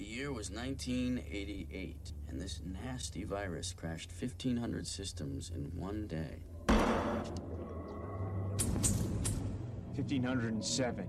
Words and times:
The 0.00 0.06
year 0.06 0.32
was 0.32 0.50
1988, 0.50 2.12
and 2.30 2.40
this 2.40 2.62
nasty 2.64 3.24
virus 3.24 3.74
crashed 3.74 4.10
1,500 4.18 4.86
systems 4.86 5.52
in 5.54 5.70
one 5.78 6.06
day. 6.06 6.38
1507. 9.94 11.06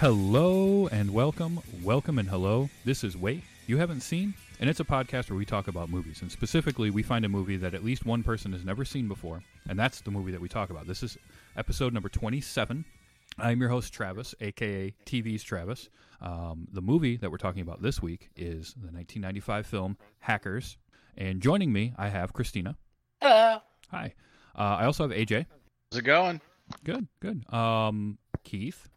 Hello 0.00 0.88
and 0.88 1.14
welcome, 1.14 1.60
welcome 1.80 2.18
and 2.18 2.28
hello. 2.28 2.68
This 2.84 3.04
is 3.04 3.16
Wait 3.16 3.44
You 3.66 3.78
Haven't 3.78 4.00
Seen, 4.00 4.34
and 4.58 4.68
it's 4.68 4.80
a 4.80 4.84
podcast 4.84 5.30
where 5.30 5.36
we 5.36 5.44
talk 5.44 5.68
about 5.68 5.88
movies. 5.88 6.20
And 6.20 6.30
specifically, 6.30 6.90
we 6.90 7.02
find 7.02 7.24
a 7.24 7.28
movie 7.28 7.56
that 7.58 7.74
at 7.74 7.84
least 7.84 8.04
one 8.04 8.22
person 8.22 8.52
has 8.52 8.64
never 8.64 8.84
seen 8.84 9.06
before, 9.06 9.42
and 9.68 9.78
that's 9.78 10.00
the 10.00 10.10
movie 10.10 10.32
that 10.32 10.40
we 10.40 10.48
talk 10.48 10.70
about. 10.70 10.86
This 10.86 11.02
is 11.02 11.16
episode 11.56 11.92
number 11.92 12.08
27. 12.08 12.84
I'm 13.38 13.60
your 13.60 13.70
host, 13.70 13.92
Travis, 13.92 14.34
aka 14.40 14.92
TV's 15.06 15.42
Travis. 15.44 15.88
Um, 16.20 16.66
the 16.72 16.82
movie 16.82 17.16
that 17.16 17.30
we're 17.30 17.36
talking 17.38 17.62
about 17.62 17.82
this 17.82 18.02
week 18.02 18.30
is 18.36 18.74
the 18.74 18.90
1995 18.92 19.66
film 19.66 19.96
Hackers. 20.18 20.76
And 21.16 21.40
joining 21.40 21.72
me, 21.72 21.94
I 21.96 22.08
have 22.08 22.32
Christina. 22.32 22.76
Hello. 23.20 23.58
Hi. 23.90 24.14
Uh, 24.56 24.58
I 24.80 24.84
also 24.86 25.08
have 25.08 25.16
AJ. 25.16 25.46
How's 25.92 26.00
it 26.00 26.02
going? 26.02 26.40
Good, 26.84 27.06
good. 27.20 27.52
Um, 27.52 28.18
Keith. 28.44 28.88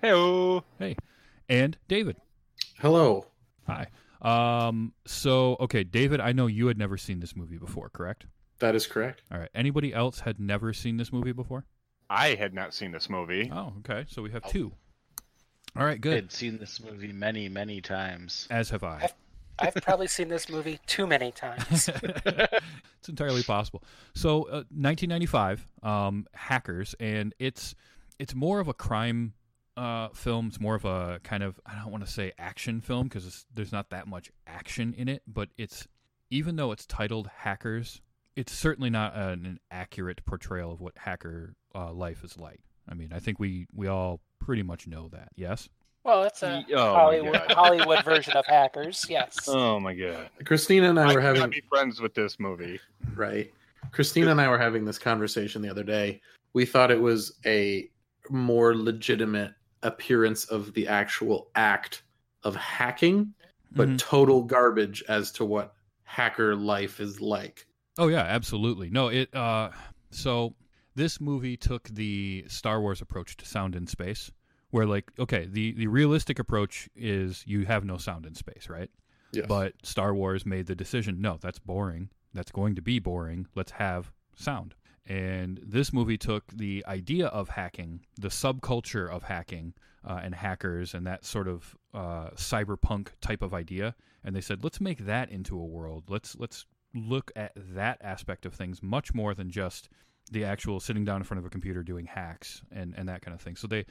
Hey, 0.00 0.60
Hey. 0.78 0.96
And 1.48 1.76
David. 1.88 2.16
Hello. 2.78 3.26
Hi. 3.66 3.88
Um, 4.22 4.92
so, 5.06 5.56
okay, 5.60 5.84
David, 5.84 6.20
I 6.20 6.32
know 6.32 6.46
you 6.46 6.66
had 6.66 6.78
never 6.78 6.96
seen 6.96 7.20
this 7.20 7.36
movie 7.36 7.58
before, 7.58 7.88
correct? 7.90 8.26
That 8.58 8.74
is 8.74 8.86
correct. 8.86 9.22
All 9.30 9.38
right. 9.38 9.50
Anybody 9.54 9.92
else 9.92 10.20
had 10.20 10.38
never 10.38 10.72
seen 10.72 10.96
this 10.96 11.12
movie 11.12 11.32
before? 11.32 11.64
I 12.08 12.34
had 12.34 12.54
not 12.54 12.74
seen 12.74 12.92
this 12.92 13.10
movie. 13.10 13.50
Oh, 13.52 13.74
okay. 13.80 14.04
So 14.08 14.22
we 14.22 14.30
have 14.30 14.48
two. 14.48 14.72
All 15.76 15.84
right, 15.84 16.00
good. 16.00 16.16
I'd 16.16 16.32
seen 16.32 16.58
this 16.58 16.80
movie 16.80 17.12
many, 17.12 17.48
many 17.48 17.80
times. 17.80 18.46
As 18.50 18.70
have 18.70 18.84
I. 18.84 19.10
I've 19.58 19.74
probably 19.74 20.06
seen 20.06 20.28
this 20.28 20.48
movie 20.48 20.78
too 20.86 21.06
many 21.06 21.32
times. 21.32 21.88
it's 22.24 23.08
entirely 23.08 23.42
possible. 23.42 23.82
So, 24.14 24.42
uh, 24.44 24.64
1995, 24.70 25.66
um, 25.82 26.26
Hackers, 26.32 26.94
and 27.00 27.34
it's 27.38 27.74
it's 28.18 28.34
more 28.34 28.60
of 28.60 28.68
a 28.68 28.74
crime 28.74 29.34
uh, 29.76 30.08
film. 30.10 30.48
It's 30.48 30.60
more 30.60 30.74
of 30.74 30.84
a 30.84 31.20
kind 31.22 31.42
of 31.42 31.60
I 31.66 31.74
don't 31.74 31.90
want 31.90 32.04
to 32.04 32.10
say 32.10 32.32
action 32.38 32.80
film 32.80 33.08
because 33.08 33.46
there's 33.54 33.72
not 33.72 33.90
that 33.90 34.06
much 34.06 34.30
action 34.46 34.94
in 34.96 35.08
it, 35.08 35.22
but 35.26 35.48
it's 35.58 35.86
even 36.30 36.56
though 36.56 36.72
it's 36.72 36.86
titled 36.86 37.28
Hackers, 37.38 38.00
it's 38.36 38.52
certainly 38.52 38.90
not 38.90 39.14
an, 39.14 39.46
an 39.46 39.60
accurate 39.70 40.24
portrayal 40.24 40.72
of 40.72 40.80
what 40.80 40.94
hacker 40.96 41.54
uh, 41.74 41.92
life 41.92 42.24
is 42.24 42.38
like. 42.38 42.60
I 42.88 42.94
mean, 42.94 43.12
I 43.12 43.18
think 43.18 43.38
we 43.38 43.66
we 43.74 43.88
all 43.88 44.20
pretty 44.38 44.62
much 44.62 44.86
know 44.86 45.08
that. 45.08 45.28
Yes. 45.36 45.68
Well, 46.04 46.24
it's 46.24 46.42
a 46.42 46.62
oh 46.74 46.94
Hollywood, 46.94 47.52
Hollywood 47.52 48.04
version 48.04 48.34
of 48.36 48.44
Hackers. 48.46 49.06
Yes. 49.10 49.48
Oh 49.48 49.80
my 49.80 49.94
god! 49.94 50.28
Christina 50.44 50.90
and 50.90 51.00
I, 51.00 51.10
I 51.10 51.14
were 51.14 51.20
having 51.20 51.48
be 51.50 51.62
friends 51.68 52.00
with 52.00 52.14
this 52.14 52.38
movie. 52.38 52.78
right. 53.14 53.50
Christina 53.92 54.30
and 54.30 54.40
I 54.40 54.48
were 54.48 54.58
having 54.58 54.84
this 54.84 54.98
conversation 54.98 55.62
the 55.62 55.68
other 55.70 55.84
day. 55.84 56.20
We 56.52 56.66
thought 56.66 56.90
it 56.90 57.00
was 57.00 57.34
a 57.46 57.88
more 58.30 58.74
legitimate 58.74 59.52
appearance 59.84 60.44
of 60.46 60.74
the 60.74 60.88
actual 60.88 61.48
act 61.54 62.02
of 62.42 62.56
hacking, 62.56 63.32
but 63.72 63.88
Mhm. 63.88 63.98
total 63.98 64.42
garbage 64.42 65.02
as 65.08 65.30
to 65.32 65.44
what 65.44 65.74
hacker 66.02 66.56
life 66.56 67.00
is 67.00 67.20
like. 67.20 67.66
Oh 67.98 68.08
yeah, 68.08 68.22
absolutely. 68.22 68.90
No, 68.90 69.08
it. 69.08 69.32
Uh, 69.34 69.70
so 70.10 70.54
this 70.96 71.20
movie 71.20 71.56
took 71.56 71.88
the 71.88 72.44
Star 72.48 72.80
Wars 72.80 73.00
approach 73.00 73.36
to 73.36 73.46
sound 73.46 73.74
in 73.76 73.86
space, 73.86 74.30
where 74.70 74.86
like, 74.86 75.10
okay, 75.18 75.46
the 75.46 75.72
the 75.72 75.86
realistic 75.86 76.38
approach 76.38 76.88
is 76.96 77.44
you 77.46 77.64
have 77.66 77.84
no 77.84 77.96
sound 77.96 78.26
in 78.26 78.34
space, 78.34 78.68
right? 78.68 78.90
Yes. 79.32 79.46
But 79.46 79.74
Star 79.84 80.14
Wars 80.14 80.44
made 80.46 80.66
the 80.66 80.74
decision, 80.76 81.20
no, 81.20 81.38
that's 81.40 81.58
boring. 81.58 82.10
That's 82.32 82.50
going 82.52 82.74
to 82.76 82.82
be 82.82 82.98
boring. 82.98 83.46
Let's 83.54 83.72
have 83.72 84.12
sound. 84.36 84.74
And 85.06 85.60
this 85.62 85.92
movie 85.92 86.16
took 86.16 86.44
the 86.52 86.84
idea 86.88 87.26
of 87.26 87.50
hacking, 87.50 88.00
the 88.18 88.28
subculture 88.28 89.08
of 89.10 89.22
hacking, 89.24 89.74
uh, 90.02 90.20
and 90.22 90.34
hackers, 90.34 90.94
and 90.94 91.06
that 91.06 91.24
sort 91.24 91.46
of 91.48 91.76
uh, 91.92 92.30
cyberpunk 92.36 93.08
type 93.20 93.42
of 93.42 93.52
idea, 93.54 93.94
and 94.22 94.34
they 94.34 94.40
said, 94.40 94.64
let's 94.64 94.80
make 94.80 95.06
that 95.06 95.30
into 95.30 95.58
a 95.58 95.64
world. 95.64 96.04
Let's 96.08 96.36
let's 96.38 96.66
look 96.94 97.30
at 97.36 97.52
that 97.56 97.98
aspect 98.02 98.46
of 98.46 98.54
things 98.54 98.82
much 98.82 99.12
more 99.14 99.34
than 99.34 99.50
just 99.50 99.88
the 100.30 100.44
actual 100.44 100.78
sitting 100.80 101.04
down 101.04 101.16
in 101.18 101.24
front 101.24 101.38
of 101.40 101.44
a 101.44 101.50
computer 101.50 101.82
doing 101.82 102.06
hacks 102.06 102.62
and 102.72 102.94
and 102.96 103.08
that 103.08 103.20
kind 103.22 103.34
of 103.34 103.40
thing. 103.40 103.56
So 103.56 103.66
they 103.66 103.84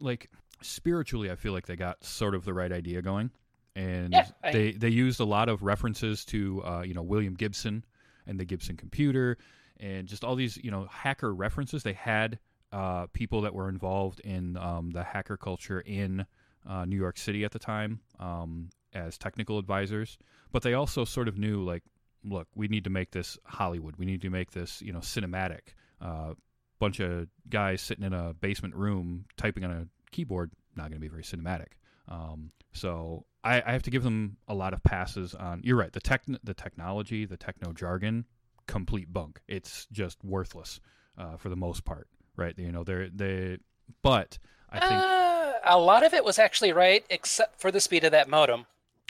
like 0.00 0.30
spiritually, 0.62 1.30
I 1.30 1.36
feel 1.36 1.52
like 1.52 1.66
they 1.66 1.76
got 1.76 2.02
sort 2.04 2.34
of 2.34 2.44
the 2.44 2.54
right 2.54 2.72
idea 2.72 3.02
going, 3.02 3.30
and 3.76 4.12
Yeah, 4.12 4.26
I- 4.42 4.52
they 4.52 4.72
they 4.72 4.88
used 4.88 5.20
a 5.20 5.24
lot 5.24 5.48
of 5.48 5.62
references 5.62 6.24
to 6.26 6.62
uh, 6.64 6.82
you 6.82 6.94
know 6.94 7.02
William 7.02 7.34
Gibson 7.34 7.84
and 8.26 8.38
the 8.38 8.44
Gibson 8.44 8.76
computer 8.76 9.38
and 9.80 10.06
just 10.06 10.24
all 10.24 10.36
these 10.36 10.56
you 10.58 10.70
know 10.70 10.86
hacker 10.90 11.34
references. 11.34 11.82
They 11.82 11.94
had 11.94 12.38
uh, 12.72 13.06
people 13.12 13.40
that 13.42 13.54
were 13.54 13.68
involved 13.68 14.20
in 14.20 14.56
um, 14.56 14.90
the 14.90 15.02
hacker 15.02 15.36
culture 15.36 15.80
in 15.80 16.26
uh, 16.68 16.84
New 16.84 16.96
York 16.96 17.18
City 17.18 17.44
at 17.44 17.52
the 17.52 17.58
time 17.58 18.00
um, 18.20 18.70
as 18.92 19.18
technical 19.18 19.58
advisors, 19.58 20.18
but 20.52 20.62
they 20.62 20.74
also 20.74 21.04
sort 21.04 21.26
of 21.26 21.38
knew 21.38 21.64
like, 21.64 21.82
look, 22.24 22.46
we 22.54 22.68
need 22.68 22.84
to 22.84 22.90
make 22.90 23.10
this 23.10 23.38
Hollywood. 23.44 23.96
We 23.96 24.06
need 24.06 24.22
to 24.22 24.30
make 24.30 24.52
this 24.52 24.80
you 24.82 24.92
know 24.92 25.00
cinematic. 25.00 25.74
Uh, 26.00 26.34
bunch 26.78 27.00
of 27.00 27.28
guys 27.48 27.82
sitting 27.82 28.04
in 28.04 28.14
a 28.14 28.32
basement 28.34 28.74
room 28.74 29.26
typing 29.36 29.64
on 29.64 29.70
a 29.70 29.86
keyboard 30.10 30.50
not 30.76 30.84
going 30.84 30.94
to 30.94 31.00
be 31.00 31.08
very 31.08 31.22
cinematic. 31.22 31.72
Um, 32.08 32.52
so 32.72 33.24
I, 33.44 33.62
I 33.64 33.72
have 33.72 33.82
to 33.84 33.90
give 33.90 34.02
them 34.02 34.36
a 34.48 34.54
lot 34.54 34.72
of 34.72 34.82
passes 34.82 35.34
on. 35.34 35.60
You're 35.64 35.76
right. 35.76 35.92
The 35.92 36.00
tech, 36.00 36.22
the 36.42 36.54
technology, 36.54 37.24
the 37.24 37.36
techno 37.36 37.72
jargon, 37.72 38.24
complete 38.70 39.12
bunk. 39.12 39.40
It's 39.48 39.86
just 39.92 40.22
worthless 40.24 40.80
uh, 41.18 41.36
for 41.36 41.48
the 41.48 41.56
most 41.56 41.84
part, 41.84 42.08
right? 42.36 42.58
You 42.58 42.72
know, 42.72 42.84
they're 42.84 43.08
they. 43.08 43.58
But 44.02 44.38
I 44.70 44.80
think. 44.80 44.92
Uh, 44.92 45.52
a 45.64 45.78
lot 45.78 46.04
of 46.04 46.14
it 46.14 46.24
was 46.24 46.38
actually 46.38 46.72
right, 46.72 47.04
except 47.10 47.60
for 47.60 47.70
the 47.70 47.80
speed 47.80 48.04
of 48.04 48.12
that 48.12 48.28
modem. 48.28 48.66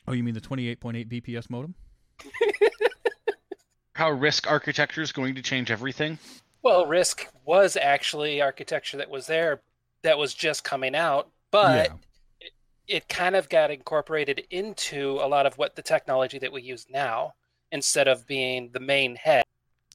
oh, 0.09 0.13
you 0.13 0.23
mean 0.23 0.35
the 0.35 0.41
28.8 0.41 1.07
BPS 1.09 1.49
modem? 1.49 1.75
How 3.95 4.11
RISC 4.11 4.51
architecture 4.51 5.03
is 5.03 5.13
going 5.13 5.35
to 5.35 5.43
change 5.43 5.71
everything. 5.71 6.19
Well, 6.63 6.87
RISC 6.87 7.27
was 7.45 7.77
actually 7.77 8.41
architecture 8.41 8.97
that 8.97 9.11
was 9.11 9.27
there 9.27 9.61
that 10.03 10.19
was 10.19 10.35
just 10.35 10.65
coming 10.65 10.95
out, 10.95 11.29
but 11.51 11.89
yeah. 11.89 11.95
it, 12.41 12.53
it 12.89 13.09
kind 13.09 13.37
of 13.37 13.49
got 13.49 13.71
incorporated 13.71 14.47
into 14.51 15.19
a 15.23 15.29
lot 15.29 15.47
of 15.47 15.59
what 15.59 15.77
the 15.77 15.83
technology 15.83 16.39
that 16.39 16.53
we 16.53 16.63
use 16.63 16.87
now 16.91 17.35
instead 17.73 18.09
of 18.09 18.27
being 18.27 18.71
the 18.73 18.81
main 18.81 19.17
head. 19.17 19.45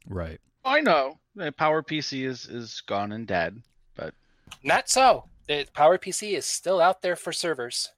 Right. 0.08 0.40
I 0.64 0.82
know 0.82 1.20
the 1.36 1.52
Power 1.52 1.84
PC 1.84 2.26
is 2.26 2.46
is 2.46 2.82
gone 2.82 3.12
and 3.12 3.28
dead, 3.28 3.62
but 3.96 4.14
Not 4.64 4.90
so. 4.90 5.26
The 5.48 5.68
PowerPC 5.76 6.36
is 6.36 6.46
still 6.46 6.82
out 6.82 7.02
there 7.02 7.16
for 7.16 7.32
servers. 7.32 7.90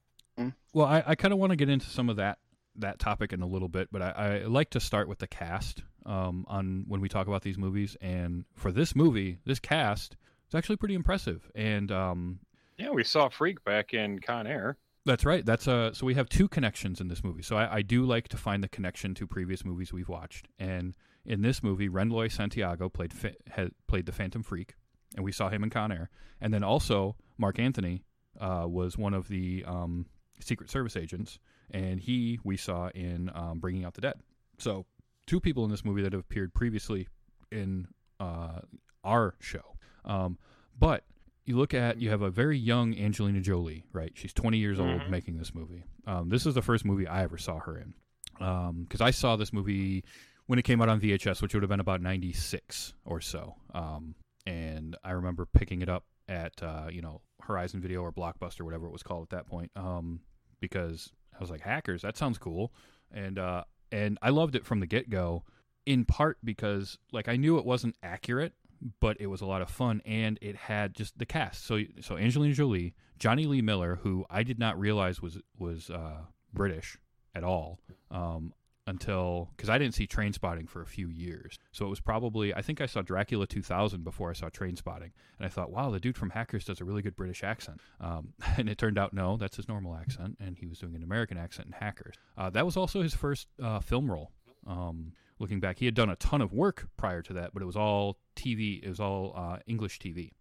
Well, 0.74 0.86
I, 0.86 1.02
I 1.06 1.14
kind 1.14 1.32
of 1.32 1.38
want 1.40 1.50
to 1.50 1.56
get 1.56 1.68
into 1.68 1.86
some 1.86 2.08
of 2.10 2.16
that 2.16 2.38
that 2.76 2.98
topic 2.98 3.32
in 3.32 3.42
a 3.42 3.46
little 3.46 3.68
bit, 3.68 3.88
but 3.90 4.02
I, 4.02 4.10
I 4.10 4.38
like 4.46 4.70
to 4.70 4.80
start 4.80 5.08
with 5.08 5.18
the 5.18 5.26
cast 5.26 5.82
um, 6.06 6.44
on 6.46 6.84
when 6.86 7.00
we 7.00 7.08
talk 7.08 7.26
about 7.26 7.42
these 7.42 7.58
movies. 7.58 7.96
And 8.00 8.44
for 8.54 8.70
this 8.70 8.94
movie, 8.94 9.38
this 9.44 9.58
cast 9.58 10.16
is 10.48 10.54
actually 10.54 10.76
pretty 10.76 10.94
impressive. 10.94 11.50
And 11.54 11.90
um, 11.90 12.38
Yeah, 12.76 12.90
we 12.90 13.02
saw 13.02 13.28
Freak 13.28 13.64
back 13.64 13.94
in 13.94 14.20
Con 14.20 14.46
Air. 14.46 14.76
that's 15.04 15.24
right. 15.24 15.44
That's 15.44 15.66
uh, 15.66 15.92
so 15.92 16.06
we 16.06 16.14
have 16.14 16.28
two 16.28 16.46
connections 16.48 17.00
in 17.00 17.08
this 17.08 17.24
movie. 17.24 17.42
So 17.42 17.56
I, 17.56 17.76
I 17.76 17.82
do 17.82 18.04
like 18.04 18.28
to 18.28 18.36
find 18.36 18.62
the 18.62 18.68
connection 18.68 19.14
to 19.14 19.26
previous 19.26 19.64
movies 19.64 19.92
we've 19.92 20.08
watched. 20.08 20.46
And 20.58 20.94
in 21.28 21.42
this 21.42 21.62
movie, 21.62 21.88
Renoly 21.88 22.28
Santiago 22.28 22.88
played 22.88 23.12
fa- 23.12 23.34
had, 23.50 23.70
played 23.86 24.06
the 24.06 24.12
Phantom 24.12 24.42
Phreak, 24.42 24.70
and 25.14 25.24
we 25.24 25.30
saw 25.30 25.48
him 25.48 25.62
in 25.62 25.70
Con 25.70 25.92
Air. 25.92 26.10
And 26.40 26.52
then 26.52 26.64
also 26.64 27.14
Marc 27.36 27.58
Anthony 27.60 28.02
uh, 28.40 28.64
was 28.66 28.96
one 28.98 29.14
of 29.14 29.28
the 29.28 29.64
um, 29.66 30.06
Secret 30.40 30.70
Service 30.70 30.96
agents, 30.96 31.38
and 31.70 32.00
he 32.00 32.40
we 32.42 32.56
saw 32.56 32.88
in 32.94 33.30
um, 33.34 33.60
Bringing 33.60 33.84
Out 33.84 33.94
the 33.94 34.00
Dead. 34.00 34.14
So 34.58 34.86
two 35.26 35.38
people 35.38 35.64
in 35.64 35.70
this 35.70 35.84
movie 35.84 36.02
that 36.02 36.12
have 36.12 36.20
appeared 36.22 36.54
previously 36.54 37.06
in 37.52 37.86
uh, 38.18 38.60
our 39.04 39.34
show. 39.40 39.76
Um, 40.04 40.38
but 40.78 41.04
you 41.44 41.56
look 41.56 41.74
at 41.74 42.00
you 42.00 42.10
have 42.10 42.22
a 42.22 42.30
very 42.30 42.56
young 42.58 42.96
Angelina 42.98 43.40
Jolie, 43.40 43.84
right? 43.92 44.12
She's 44.14 44.32
20 44.32 44.58
years 44.58 44.78
old 44.80 45.00
Mhm. 45.02 45.10
making 45.10 45.36
this 45.38 45.54
movie. 45.54 45.84
Um, 46.06 46.28
this 46.30 46.46
is 46.46 46.54
the 46.54 46.62
first 46.62 46.84
movie 46.84 47.06
I 47.06 47.22
ever 47.22 47.36
saw 47.38 47.58
her 47.60 47.76
in 47.76 47.94
because 48.38 49.00
I 49.00 49.10
saw 49.10 49.36
this 49.36 49.52
movie 49.52 50.04
when 50.48 50.58
it 50.58 50.62
came 50.62 50.80
out 50.80 50.88
on 50.88 50.98
VHS, 50.98 51.40
which 51.42 51.54
would 51.54 51.62
have 51.62 51.70
been 51.70 51.78
about 51.78 52.00
96 52.00 52.94
or 53.04 53.20
so. 53.20 53.54
Um, 53.74 54.14
and 54.46 54.96
I 55.04 55.10
remember 55.10 55.46
picking 55.46 55.82
it 55.82 55.90
up 55.90 56.04
at 56.26 56.62
uh, 56.62 56.88
you 56.90 57.02
know 57.02 57.20
Horizon 57.42 57.80
Video 57.80 58.00
or 58.02 58.12
Blockbuster, 58.12 58.62
whatever 58.62 58.86
it 58.86 58.92
was 58.92 59.02
called 59.02 59.24
at 59.24 59.30
that 59.30 59.46
point, 59.46 59.70
um, 59.76 60.20
because 60.58 61.12
I 61.34 61.38
was 61.38 61.50
like, 61.50 61.60
hackers, 61.60 62.02
that 62.02 62.16
sounds 62.16 62.38
cool, 62.38 62.72
and 63.12 63.38
uh, 63.38 63.64
and 63.92 64.18
I 64.22 64.30
loved 64.30 64.56
it 64.56 64.64
from 64.64 64.80
the 64.80 64.86
get 64.86 65.08
go. 65.10 65.44
In 65.86 66.04
part 66.04 66.38
because 66.42 66.98
like 67.12 67.28
I 67.28 67.36
knew 67.36 67.58
it 67.58 67.64
wasn't 67.64 67.96
accurate, 68.02 68.54
but 69.00 69.18
it 69.20 69.26
was 69.26 69.42
a 69.42 69.46
lot 69.46 69.60
of 69.62 69.70
fun, 69.70 70.00
and 70.06 70.38
it 70.40 70.56
had 70.56 70.94
just 70.94 71.18
the 71.18 71.26
cast. 71.26 71.66
So 71.66 71.82
so 72.00 72.16
Angelina 72.16 72.54
Jolie, 72.54 72.94
Jonny 73.18 73.44
Lee 73.44 73.62
Miller, 73.62 74.00
who 74.02 74.24
I 74.30 74.44
did 74.44 74.58
not 74.58 74.78
realize 74.80 75.20
was 75.20 75.38
was 75.58 75.90
uh, 75.90 76.22
British 76.54 76.96
at 77.34 77.44
all. 77.44 77.80
Um, 78.10 78.54
until 78.88 79.50
because 79.56 79.68
I 79.68 79.78
didn't 79.78 79.94
see 79.94 80.06
Trainspotting 80.06 80.68
for 80.68 80.80
a 80.82 80.86
few 80.86 81.08
years. 81.08 81.58
So 81.72 81.86
it 81.86 81.88
was 81.90 82.00
probably 82.00 82.54
I 82.54 82.62
think 82.62 82.80
I 82.80 82.86
saw 82.86 83.02
Dracula 83.02 83.46
2000 83.46 84.02
before 84.02 84.30
I 84.30 84.32
saw 84.32 84.48
Trainspotting, 84.48 85.12
and 85.38 85.42
I 85.42 85.48
thought, 85.48 85.70
wow, 85.70 85.90
the 85.90 86.00
dude 86.00 86.16
from 86.16 86.30
Hackers 86.30 86.64
does 86.64 86.80
a 86.80 86.84
really 86.84 87.02
good 87.02 87.16
British 87.16 87.44
accent. 87.44 87.80
Um, 88.00 88.32
and 88.56 88.68
it 88.68 88.78
turned 88.78 88.98
out 88.98 89.12
no, 89.12 89.36
that's 89.36 89.56
his 89.56 89.68
normal 89.68 89.94
accent, 89.94 90.38
and 90.40 90.56
he 90.58 90.66
was 90.66 90.78
doing 90.78 90.94
an 90.94 91.02
American 91.02 91.36
accent 91.38 91.66
in 91.66 91.72
Hackers. 91.72 92.16
Uh, 92.36 92.50
that 92.50 92.64
was 92.64 92.76
also 92.76 93.02
his 93.02 93.14
first 93.14 93.46
uh, 93.62 93.80
film 93.80 94.10
role. 94.10 94.32
Um, 94.66 95.12
looking 95.38 95.60
back, 95.60 95.78
he 95.78 95.84
had 95.84 95.94
done 95.94 96.10
a 96.10 96.16
ton 96.16 96.40
of 96.40 96.52
work 96.52 96.88
prior 96.96 97.22
to 97.22 97.32
that, 97.34 97.52
but 97.52 97.62
it 97.62 97.66
was 97.66 97.76
all 97.76 98.18
TV. 98.36 98.82
It 98.82 98.88
was 98.88 99.00
all 99.00 99.32
uh, 99.36 99.58
English 99.66 99.98
TV. 99.98 100.32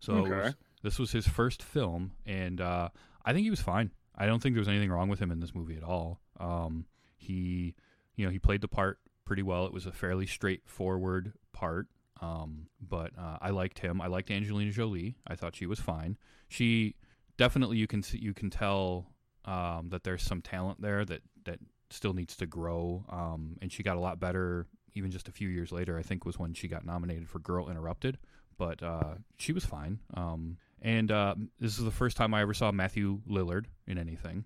So 0.00 0.14
Okay. 0.14 0.30
was- 0.30 0.54
this 0.82 0.98
was 0.98 1.12
his 1.12 1.26
first 1.28 1.62
film, 1.62 2.12
and 2.24 2.58
uh, 2.60 2.88
I 3.24 3.32
think 3.34 3.44
he 3.44 3.50
was 3.50 3.60
fine. 3.60 3.90
I 4.16 4.26
don't 4.26 4.42
think 4.42 4.54
there 4.54 4.60
was 4.60 4.68
anything 4.68 4.90
wrong 4.90 5.08
with 5.10 5.18
him 5.20 5.30
in 5.30 5.38
this 5.40 5.54
movie 5.54 5.76
at 5.76 5.82
all. 5.84 6.20
Um, 6.38 6.86
he, 7.20 7.74
you 8.16 8.24
know, 8.24 8.30
he 8.30 8.38
played 8.38 8.60
the 8.60 8.68
part 8.68 8.98
pretty 9.24 9.42
well. 9.42 9.66
It 9.66 9.72
was 9.72 9.86
a 9.86 9.92
fairly 9.92 10.26
straightforward 10.26 11.32
part, 11.52 11.86
um, 12.20 12.66
but 12.80 13.12
uh, 13.18 13.38
I 13.40 13.50
liked 13.50 13.78
him. 13.78 14.00
I 14.00 14.06
liked 14.08 14.30
Angelina 14.30 14.72
Jolie. 14.72 15.16
I 15.26 15.36
thought 15.36 15.54
she 15.54 15.66
was 15.66 15.78
fine. 15.78 16.16
She 16.48 16.96
definitely 17.36 17.78
you 17.78 17.86
can 17.86 18.02
you 18.12 18.34
can 18.34 18.50
tell 18.50 19.06
um, 19.44 19.88
that 19.90 20.04
there's 20.04 20.22
some 20.22 20.42
talent 20.42 20.80
there 20.80 21.04
that 21.04 21.22
that 21.44 21.58
still 21.90 22.12
needs 22.12 22.36
to 22.36 22.46
grow. 22.46 23.04
Um, 23.08 23.56
and 23.60 23.70
she 23.70 23.82
got 23.82 23.96
a 23.96 24.00
lot 24.00 24.18
better 24.18 24.66
even 24.94 25.10
just 25.10 25.28
a 25.28 25.32
few 25.32 25.48
years 25.48 25.70
later. 25.70 25.98
I 25.98 26.02
think 26.02 26.24
was 26.24 26.38
when 26.38 26.54
she 26.54 26.68
got 26.68 26.84
nominated 26.84 27.28
for 27.28 27.38
Girl 27.38 27.68
Interrupted, 27.68 28.18
but 28.58 28.82
uh, 28.82 29.14
she 29.38 29.52
was 29.52 29.64
fine. 29.64 30.00
Um, 30.14 30.56
and 30.82 31.10
uh, 31.10 31.34
this 31.58 31.78
is 31.78 31.84
the 31.84 31.90
first 31.90 32.16
time 32.16 32.34
I 32.34 32.42
ever 32.42 32.54
saw 32.54 32.72
Matthew 32.72 33.20
Lillard 33.28 33.66
in 33.86 33.98
anything 33.98 34.44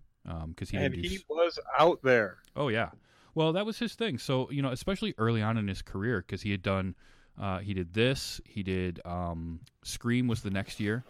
because 0.49 0.71
he 0.71 0.77
and 0.77 0.95
he 0.95 1.17
s- 1.17 1.23
was 1.29 1.59
out 1.79 2.01
there. 2.03 2.39
Oh 2.57 2.69
yeah. 2.69 2.91
Well, 3.35 3.53
that 3.55 3.67
was 3.67 3.79
his 3.79 3.95
thing. 3.95 4.19
So 4.19 4.51
you 4.51 4.63
know, 4.63 4.71
especially 4.71 5.15
early 5.19 5.43
on 5.43 5.57
in 5.59 5.69
his 5.69 5.83
career, 5.83 6.21
because 6.27 6.43
he 6.43 6.51
had 6.51 6.63
done, 6.63 6.95
uh, 7.41 7.59
he 7.59 7.75
did 7.75 7.93
this. 7.93 8.41
He 8.45 8.63
did 8.63 9.01
um, 9.05 9.61
Scream 9.83 10.29
was 10.29 10.43
the 10.43 10.51
next 10.51 10.81
year, 10.81 11.05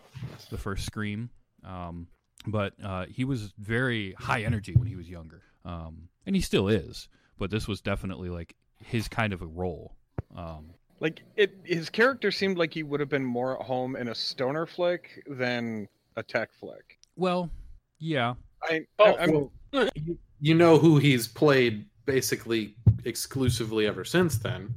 the 0.50 0.58
first 0.58 0.86
Scream. 0.86 1.30
Um, 1.64 2.08
but 2.46 2.74
uh, 2.82 3.06
he 3.06 3.24
was 3.24 3.52
very 3.58 4.12
high 4.18 4.42
energy 4.42 4.74
when 4.74 4.86
he 4.86 4.96
was 4.96 5.08
younger, 5.08 5.42
um, 5.64 6.08
and 6.26 6.34
he 6.36 6.42
still 6.42 6.68
is. 6.68 7.08
But 7.38 7.50
this 7.50 7.66
was 7.68 7.80
definitely 7.80 8.28
like 8.30 8.54
his 8.84 9.08
kind 9.08 9.32
of 9.32 9.40
a 9.42 9.46
role. 9.46 9.94
Um, 10.36 10.74
Like 11.00 11.22
it, 11.36 11.54
his 11.64 11.88
character 11.90 12.30
seemed 12.30 12.58
like 12.58 12.72
he 12.74 12.82
would 12.82 13.00
have 13.00 13.08
been 13.08 13.24
more 13.24 13.58
at 13.60 13.66
home 13.66 13.96
in 13.96 14.08
a 14.08 14.14
stoner 14.14 14.66
flick 14.66 15.22
than 15.26 15.88
a 16.16 16.22
tech 16.22 16.50
flick. 16.52 16.98
well, 17.16 17.50
yeah, 17.98 18.34
I, 18.70 18.86
Oh, 18.98 19.12
I, 19.14 19.22
am 19.24 19.50
Well, 19.72 19.88
you, 19.94 20.18
you 20.40 20.54
know 20.54 20.78
who 20.78 20.98
he's 20.98 21.26
played 21.28 21.86
basically 22.06 22.74
exclusively 23.04 23.86
ever 23.86 24.04
since 24.04 24.38
then? 24.38 24.74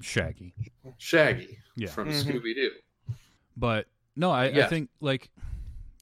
Shaggy. 0.00 0.54
Shaggy 0.98 1.58
Yeah. 1.76 1.90
from 1.90 2.08
Mhm. 2.08 2.24
Scooby 2.24 2.54
Doo. 2.54 2.70
But 3.56 3.86
no, 4.16 4.30
I, 4.30 4.44
I 4.46 4.66
think 4.68 4.90
like 5.00 5.30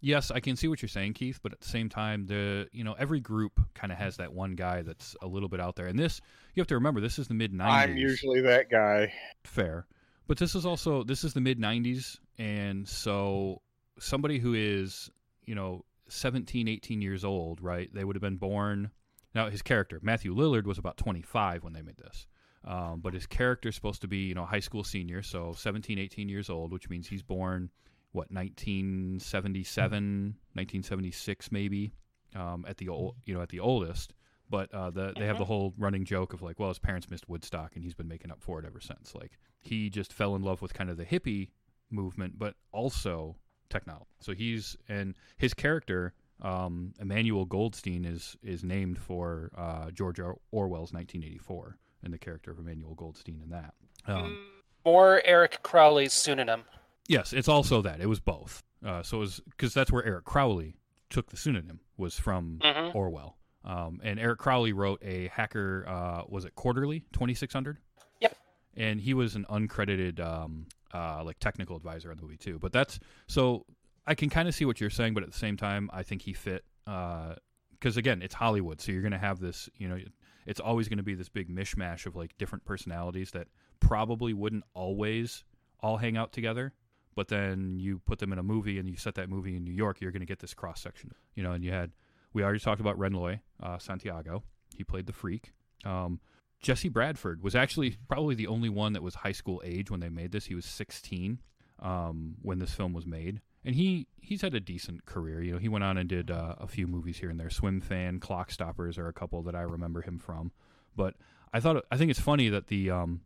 yes, 0.01 0.31
I 0.31 0.39
can 0.41 0.55
see 0.55 0.69
what 0.69 0.81
you're 0.81 0.89
saying, 0.89 1.15
Keith. 1.15 1.41
But 1.43 1.53
at 1.53 1.61
the 1.61 1.69
same 1.69 1.89
time, 1.89 2.27
the 2.27 2.69
you 2.73 2.85
know 2.85 2.95
every 2.99 3.21
group 3.21 3.61
kind 3.75 3.93
of 3.93 3.99
has 3.99 4.17
that 4.19 4.33
one 4.33 4.55
guy 4.55 4.83
that's 4.83 5.17
a 5.23 5.27
little 5.27 5.49
bit 5.49 5.61
out 5.61 5.77
there. 5.77 5.87
And 5.87 5.99
this 5.99 6.21
you 6.55 6.61
have 6.61 6.69
to 6.69 6.75
remember, 6.75 7.01
this 7.01 7.19
is 7.19 7.29
the 7.29 7.35
mid 7.35 7.53
'90s. 7.53 7.67
I'm 7.67 7.97
usually 7.97 8.41
that 8.43 8.71
guy. 8.71 9.13
fair, 9.45 9.87
but 10.27 10.39
this 10.39 10.55
is 10.55 10.65
also 10.65 11.03
this 11.03 11.25
is 11.25 11.33
the 11.35 11.41
mid 11.41 11.59
'90s, 11.59 12.19
and 12.39 12.89
so 12.89 13.61
somebody 13.99 14.39
who 14.39 14.55
is 14.55 15.11
you 15.45 15.55
know 15.55 15.85
17, 16.09 16.69
18 16.69 17.03
years 17.03 17.25
old, 17.25 17.61
right? 17.61 17.93
They 17.93 18.05
would 18.05 18.17
have 18.17 18.23
been 18.23 18.37
born. 18.37 18.91
Now 19.35 19.51
his 19.51 19.63
character 19.63 19.99
Matthew 20.03 20.35
Lillard 20.35 20.65
was 20.65 20.79
about 20.79 20.97
25 20.97 21.65
when 21.65 21.73
they 21.73 21.83
made 21.83 21.99
this. 21.99 22.27
Um, 22.65 23.01
but 23.01 23.15
his 23.15 23.27
character's 23.27 23.77
supposed 23.77 24.01
to 24.03 24.09
be, 24.09 24.19
you 24.19 24.35
know, 24.35 24.45
high 24.45 24.61
school 24.61 24.85
senior, 24.85 25.23
so 25.23 25.55
17, 25.57 25.99
18 25.99 26.29
years 26.29 26.51
old, 26.51 26.73
which 26.73 26.91
means 26.91 27.09
he's 27.09 27.23
born, 27.23 27.71
what, 28.13 28.31
1977, 28.31 30.35
1976 30.55 31.53
maybe, 31.53 31.93
um, 32.35 32.65
at 32.69 32.77
the 32.79 32.89
old, 32.89 33.15
you 33.25 33.35
know, 33.35 33.41
at 33.41 33.49
the 33.49 33.61
oldest. 33.61 34.13
But 34.51 34.73
uh, 34.75 34.91
the 34.91 35.13
they 35.17 35.27
have 35.27 35.39
the 35.39 35.45
whole 35.45 35.75
running 35.77 36.05
joke 36.05 36.33
of 36.33 36.43
like, 36.43 36.59
well, 36.59 36.71
his 36.71 36.79
parents 36.79 37.11
missed 37.11 37.29
Woodstock, 37.29 37.73
and 37.75 37.85
he's 37.85 37.95
been 37.95 38.09
making 38.09 38.31
up 38.31 38.43
for 38.43 38.59
it 38.59 38.65
ever 38.65 38.81
since. 38.81 39.15
Like 39.15 39.33
he 39.61 39.91
just 39.91 40.13
fell 40.13 40.35
in 40.35 40.43
love 40.43 40.63
with 40.63 40.73
kind 40.73 40.91
of 40.91 40.97
the 40.97 41.05
hippie 41.05 41.51
movement, 41.91 42.39
but 42.39 42.55
also 42.73 43.37
technology. 43.71 44.07
So 44.21 44.33
he's 44.35 44.77
and 44.89 45.15
his 45.37 45.55
character, 45.55 46.15
um, 46.43 46.95
Emmanuel 47.01 47.45
Goldstein, 47.45 48.05
is 48.05 48.37
is 48.43 48.63
named 48.65 48.99
for 48.99 49.51
uh, 49.57 49.91
George 49.91 50.19
Orwell's 50.21 50.93
1984, 50.93 51.79
and 52.03 52.13
the 52.13 52.19
character 52.19 52.51
of 52.51 52.59
Emmanuel 52.59 52.95
Goldstein 52.95 53.41
in 53.43 53.51
that. 53.51 53.75
Um, 54.07 54.39
More 54.85 55.21
Eric 55.25 55.63
Corley's 55.63 56.13
pseudonym. 56.13 56.63
Yes, 57.09 57.33
it's 57.33 57.49
also 57.49 57.83
that. 57.83 58.01
It 58.01 58.07
was 58.07 58.21
both. 58.21 58.63
Uh, 58.85 59.03
so 59.03 59.17
it 59.19 59.21
was 59.21 59.41
because 59.51 59.75
that's 59.75 59.91
where 59.91 60.05
Eric 60.05 60.25
Corley 60.25 60.77
took 61.11 61.31
the 61.31 61.37
pseudonym 61.37 61.81
was 61.97 62.19
from 62.19 62.59
Mhm. 62.63 62.95
Orwell. 62.95 63.37
Um, 63.65 64.01
and 64.05 64.21
Eric 64.21 64.39
Corley 64.39 64.73
wrote 64.73 65.03
a 65.03 65.29
hacker. 65.29 65.85
Uh, 65.89 66.23
was 66.29 66.45
it 66.45 66.55
Quarterly 66.55 67.05
Twenty 67.13 67.35
Six 67.35 67.53
Hundred? 67.53 67.79
Yep. 68.21 68.37
And 68.77 69.01
he 69.01 69.15
was 69.15 69.35
an 69.35 69.45
uncredited 69.51 70.21
um, 70.21 70.67
uh, 70.95 71.23
like 71.25 71.39
technical 71.39 71.77
advisor 71.77 72.11
on 72.11 72.17
the 72.17 72.23
movie 72.23 72.37
too. 72.37 72.59
But 72.59 72.73
that's 72.73 72.99
so 73.27 73.67
I 74.07 74.15
can 74.15 74.31
kind 74.31 74.49
of 74.49 74.55
see 74.55 74.65
what 74.65 74.81
you're 74.81 74.91
saying, 74.91 75.15
but 75.15 75.23
at 75.23 75.31
the 75.31 75.39
same 75.39 75.57
time, 75.57 75.91
I 75.93 76.03
think 76.03 76.23
he 76.23 76.33
fit 76.33 76.65
because 76.85 77.97
again, 77.97 78.23
it's 78.23 78.35
Hollywood, 78.35 78.81
so 78.81 78.93
you're 78.93 79.03
going 79.03 79.13
to 79.13 79.19
have 79.19 79.41
this. 79.41 79.69
You 79.77 79.89
know, 79.89 79.99
it's 80.47 80.61
always 80.61 80.89
going 80.89 80.99
to 80.99 81.05
be 81.05 81.15
this 81.15 81.29
big 81.29 81.55
mishmash 81.55 82.07
of 82.07 82.17
like 82.17 82.37
different 82.39 82.65
personalities 82.65 83.31
that 83.33 83.49
probably 83.81 84.33
wouldn't 84.33 84.65
always 84.75 85.45
all 85.81 85.99
hang 85.99 86.17
out 86.17 86.33
together. 86.33 86.73
But 87.15 87.29
then 87.29 87.79
you 87.79 87.99
put 87.99 88.19
them 88.21 88.33
in 88.33 88.39
a 88.39 88.43
movie 88.43 88.79
and 88.79 88.89
you 88.89 88.97
set 88.97 89.17
that 89.17 89.29
movie 89.29 89.57
in 89.57 89.65
New 89.65 89.73
York, 89.73 90.01
you're 90.01 90.13
going 90.13 90.21
to 90.21 90.27
get 90.27 90.39
this 90.39 90.55
cross 90.55 90.81
section. 90.81 91.13
You 91.35 91.43
know, 91.43 91.53
and 91.53 91.65
you 91.65 91.71
had 91.71 91.93
we 92.33 92.43
already 92.43 92.61
talked 92.61 92.81
about 92.81 92.99
Renoly 92.99 93.41
uh, 93.63 93.79
Santiago. 93.79 94.43
He 94.77 94.85
played 94.85 95.07
the 95.07 95.13
freak. 95.13 95.53
Um, 95.85 96.21
Jesse 96.61 96.89
Bradford 96.89 97.43
was 97.43 97.55
actually 97.55 97.97
probably 98.09 98.35
the 98.35 98.47
only 98.47 98.69
one 98.69 98.93
that 98.95 99.03
was 99.03 99.17
high 99.17 99.33
school 99.33 99.63
age 99.65 99.91
when 99.91 100.01
they 100.01 100.09
made 100.09 100.33
this. 100.33 100.47
He 100.47 100.55
was 100.55 100.65
16 100.65 101.39
um, 101.81 102.35
when 102.43 102.59
this 102.59 102.73
film 102.75 102.93
was 102.93 103.07
made, 103.07 103.41
and 103.65 103.75
he 103.77 104.07
he's 104.21 104.43
had 104.43 104.55
a 104.55 104.61
decent 104.61 105.05
career. 105.07 105.41
You 105.41 105.53
know, 105.53 105.59
he 105.59 105.69
went 105.69 105.85
on 105.85 105.97
and 105.97 106.09
did 106.09 106.31
uh, 106.31 106.57
a 106.59 106.67
few 106.67 106.87
movies 106.87 107.19
here 107.19 107.31
and 107.31 107.39
there. 107.39 107.49
Swimfan, 107.49 108.21
Clock 108.21 108.51
Stoppers 108.51 108.99
are 108.99 109.07
a 109.09 109.13
couple 109.13 109.43
that 109.43 109.55
I 109.55 109.63
remember 109.63 110.03
him 110.03 110.19
from. 110.19 110.51
But 110.97 111.15
I 111.53 111.61
thought 111.61 111.85
I 111.93 111.97
think 111.97 112.11
it's 112.11 112.21
funny 112.21 112.49
that 112.49 112.67
the 112.67 112.91
um, 112.91 113.21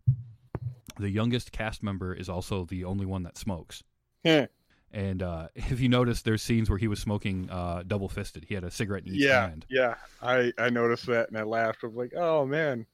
the 0.99 1.09
youngest 1.11 1.53
cast 1.53 1.83
member 1.83 2.13
is 2.13 2.29
also 2.29 2.65
the 2.67 2.85
only 2.85 3.07
one 3.07 3.23
that 3.23 3.39
smokes. 3.39 3.83
Yeah. 4.25 4.47
And 4.93 5.23
uh, 5.23 5.49
if 5.55 5.81
you 5.81 5.89
notice, 5.89 6.21
there's 6.21 6.43
scenes 6.43 6.69
where 6.69 6.79
he 6.79 6.87
was 6.89 6.99
smoking 7.01 7.49
uh, 7.51 7.83
double 7.87 8.11
fisted. 8.11 8.45
He 8.47 8.55
had 8.55 8.65
a 8.65 8.71
cigarette 8.71 9.07
in 9.07 9.15
each 9.15 9.23
Yeah, 9.23 9.49
hand. 9.49 9.65
yeah. 9.71 9.95
I 10.21 10.53
I 10.59 10.69
noticed 10.69 11.07
that 11.07 11.29
and 11.31 11.39
I 11.39 11.45
laughed. 11.45 11.79
I 11.83 11.87
was 11.87 11.97
like, 11.97 12.13
oh 12.15 12.45
man, 12.45 12.85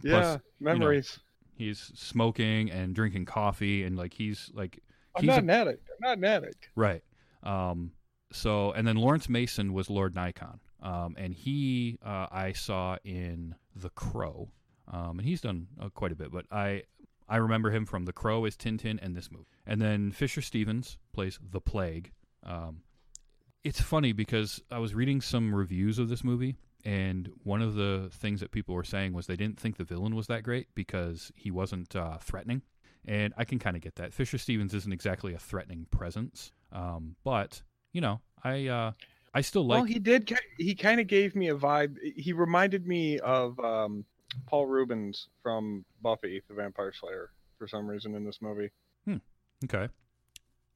Plus, 0.00 0.02
yeah, 0.02 0.36
memories. 0.60 1.18
he's 1.56 1.78
smoking 1.94 2.70
and 2.70 2.94
drinking 2.94 3.24
coffee, 3.24 3.84
and 3.84 3.96
like 3.96 4.14
he's 4.14 4.50
like 4.54 4.80
I'm 5.16 5.22
he's 5.22 5.28
not 5.28 5.38
a- 5.38 5.42
an 5.42 5.50
addict. 5.50 5.88
I'm 5.90 6.08
not 6.08 6.18
an 6.18 6.24
addict. 6.24 6.68
Right. 6.76 7.02
Um, 7.42 7.92
so, 8.32 8.72
and 8.72 8.86
then 8.86 8.96
Laurence 8.96 9.28
Mason 9.28 9.72
was 9.72 9.88
Lord 9.90 10.14
Nikon. 10.14 10.60
Um, 10.82 11.16
and 11.18 11.34
he, 11.34 11.98
uh, 12.04 12.26
I 12.30 12.52
saw 12.52 12.96
in 13.04 13.54
The 13.74 13.88
Crow. 13.90 14.50
Um, 14.92 15.18
and 15.18 15.26
he's 15.26 15.40
done 15.40 15.66
uh, 15.80 15.88
quite 15.88 16.12
a 16.12 16.14
bit, 16.16 16.30
but 16.30 16.44
I, 16.52 16.82
I 17.28 17.36
remember 17.36 17.70
him 17.70 17.84
from 17.84 18.04
The 18.04 18.12
Crow 18.12 18.44
as 18.44 18.56
Tintin 18.56 18.98
and 19.02 19.16
this 19.16 19.30
movie. 19.30 19.46
And 19.66 19.80
then 19.82 20.12
Fisher 20.12 20.40
Stevens 20.42 20.98
plays 21.12 21.38
The 21.50 21.60
Plague. 21.60 22.12
Um, 22.44 22.82
it's 23.64 23.80
funny 23.80 24.12
because 24.12 24.62
I 24.70 24.78
was 24.78 24.94
reading 24.94 25.20
some 25.20 25.54
reviews 25.54 25.98
of 25.98 26.08
this 26.08 26.22
movie, 26.22 26.56
and 26.88 27.30
one 27.44 27.60
of 27.60 27.74
the 27.74 28.08
things 28.14 28.40
that 28.40 28.50
people 28.50 28.74
were 28.74 28.82
saying 28.82 29.12
was 29.12 29.26
they 29.26 29.36
didn't 29.36 29.60
think 29.60 29.76
the 29.76 29.84
villain 29.84 30.16
was 30.16 30.26
that 30.28 30.42
great 30.42 30.68
because 30.74 31.30
he 31.36 31.50
wasn't 31.50 31.94
uh, 31.94 32.16
threatening. 32.16 32.62
And 33.06 33.34
I 33.36 33.44
can 33.44 33.58
kind 33.58 33.76
of 33.76 33.82
get 33.82 33.96
that. 33.96 34.14
Fisher 34.14 34.38
Stevens 34.38 34.72
isn't 34.72 34.92
exactly 34.92 35.34
a 35.34 35.38
threatening 35.38 35.86
presence, 35.90 36.50
um, 36.72 37.16
but 37.24 37.62
you 37.92 38.00
know, 38.00 38.22
I 38.42 38.68
uh, 38.68 38.92
I 39.34 39.42
still 39.42 39.66
like. 39.66 39.76
well, 39.76 39.84
he 39.84 39.98
did. 39.98 40.34
He 40.56 40.74
kind 40.74 40.98
of 40.98 41.06
gave 41.08 41.36
me 41.36 41.48
a 41.48 41.54
vibe. 41.54 41.96
He 42.16 42.32
reminded 42.32 42.86
me 42.86 43.18
of 43.18 43.60
um, 43.60 44.06
Paul 44.46 44.66
Reubens 44.66 45.28
from 45.42 45.84
Buffy 46.00 46.42
the 46.48 46.54
Vampire 46.54 46.94
Slayer 46.98 47.30
for 47.58 47.68
some 47.68 47.86
reason 47.86 48.14
in 48.14 48.24
this 48.24 48.40
movie. 48.40 48.70
Hmm. 49.04 49.16
Okay. 49.64 49.88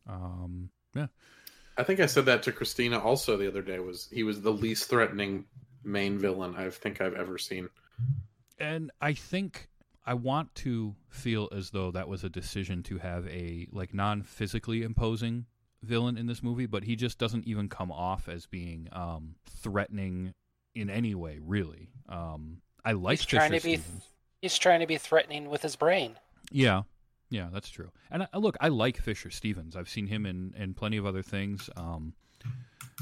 Um. 0.07 0.69
Yeah. 0.95 1.07
I 1.79 1.85
think 1.85 2.01
I 2.01 2.07
said 2.07 2.27
that 2.27 2.43
to 2.43 2.53
Christina 2.53 2.99
also 2.99 3.39
the 3.39 3.49
other 3.49 3.63
day. 3.63 3.79
Was 3.79 4.09
he 4.13 4.25
was 4.25 4.43
the 4.43 4.53
least 4.53 4.91
threatening 4.91 5.47
main 5.85 6.19
villain 6.19 6.55
I 6.57 6.71
think 6.71 7.01
I've 7.01 7.15
ever 7.15 7.39
seen. 7.39 7.69
and 8.59 8.91
I 9.01 9.13
think 9.15 9.69
I 10.05 10.15
want 10.15 10.55
to 10.57 10.95
feel 11.09 11.49
as 11.53 11.71
though 11.71 11.91
that 11.93 12.09
was 12.09 12.25
a 12.25 12.29
decision 12.29 12.83
to 12.85 12.99
have 12.99 13.27
a 13.29 13.67
like 13.73 13.95
non-physically 13.95 14.83
imposing 14.83 15.47
villain 15.83 16.17
in 16.17 16.27
this 16.27 16.43
movie, 16.43 16.67
but 16.67 16.85
he 16.85 16.97
just 16.97 17.19
doesn't 17.19 17.47
even 17.47 17.69
come 17.69 17.91
off 17.93 18.29
as 18.29 18.47
being 18.47 18.89
um, 18.93 19.35
threatening 19.47 20.33
in 20.75 20.89
any 20.91 21.15
way, 21.15 21.39
really. 21.41 21.91
Um, 22.09 22.63
I 22.85 22.93
like 22.93 23.19
He's 23.19 23.27
trying 23.27 23.51
Fisher 23.51 23.61
to 23.63 23.67
be 23.69 23.77
Stevens. 23.77 24.05
he's 24.41 24.59
trying 24.59 24.81
to 24.81 24.87
be 24.87 24.97
threatening 24.99 25.51
with 25.51 25.63
his 25.63 25.77
brain. 25.77 26.17
Yeah, 26.51 26.83
yeah, 27.31 27.49
that's 27.53 27.69
true. 27.71 27.91
And 28.11 28.25
I, 28.33 28.37
look, 28.39 28.57
I 28.61 28.69
like 28.69 28.97
Fisher 28.99 29.31
Stevens. 29.31 29.77
I've 29.77 29.89
seen 29.89 30.07
him 30.09 30.27
in, 30.27 30.55
in 30.57 30.75
plenty 30.75 30.97
of 30.97 31.07
other 31.07 31.23
things. 31.23 31.69
Um, 31.77 32.15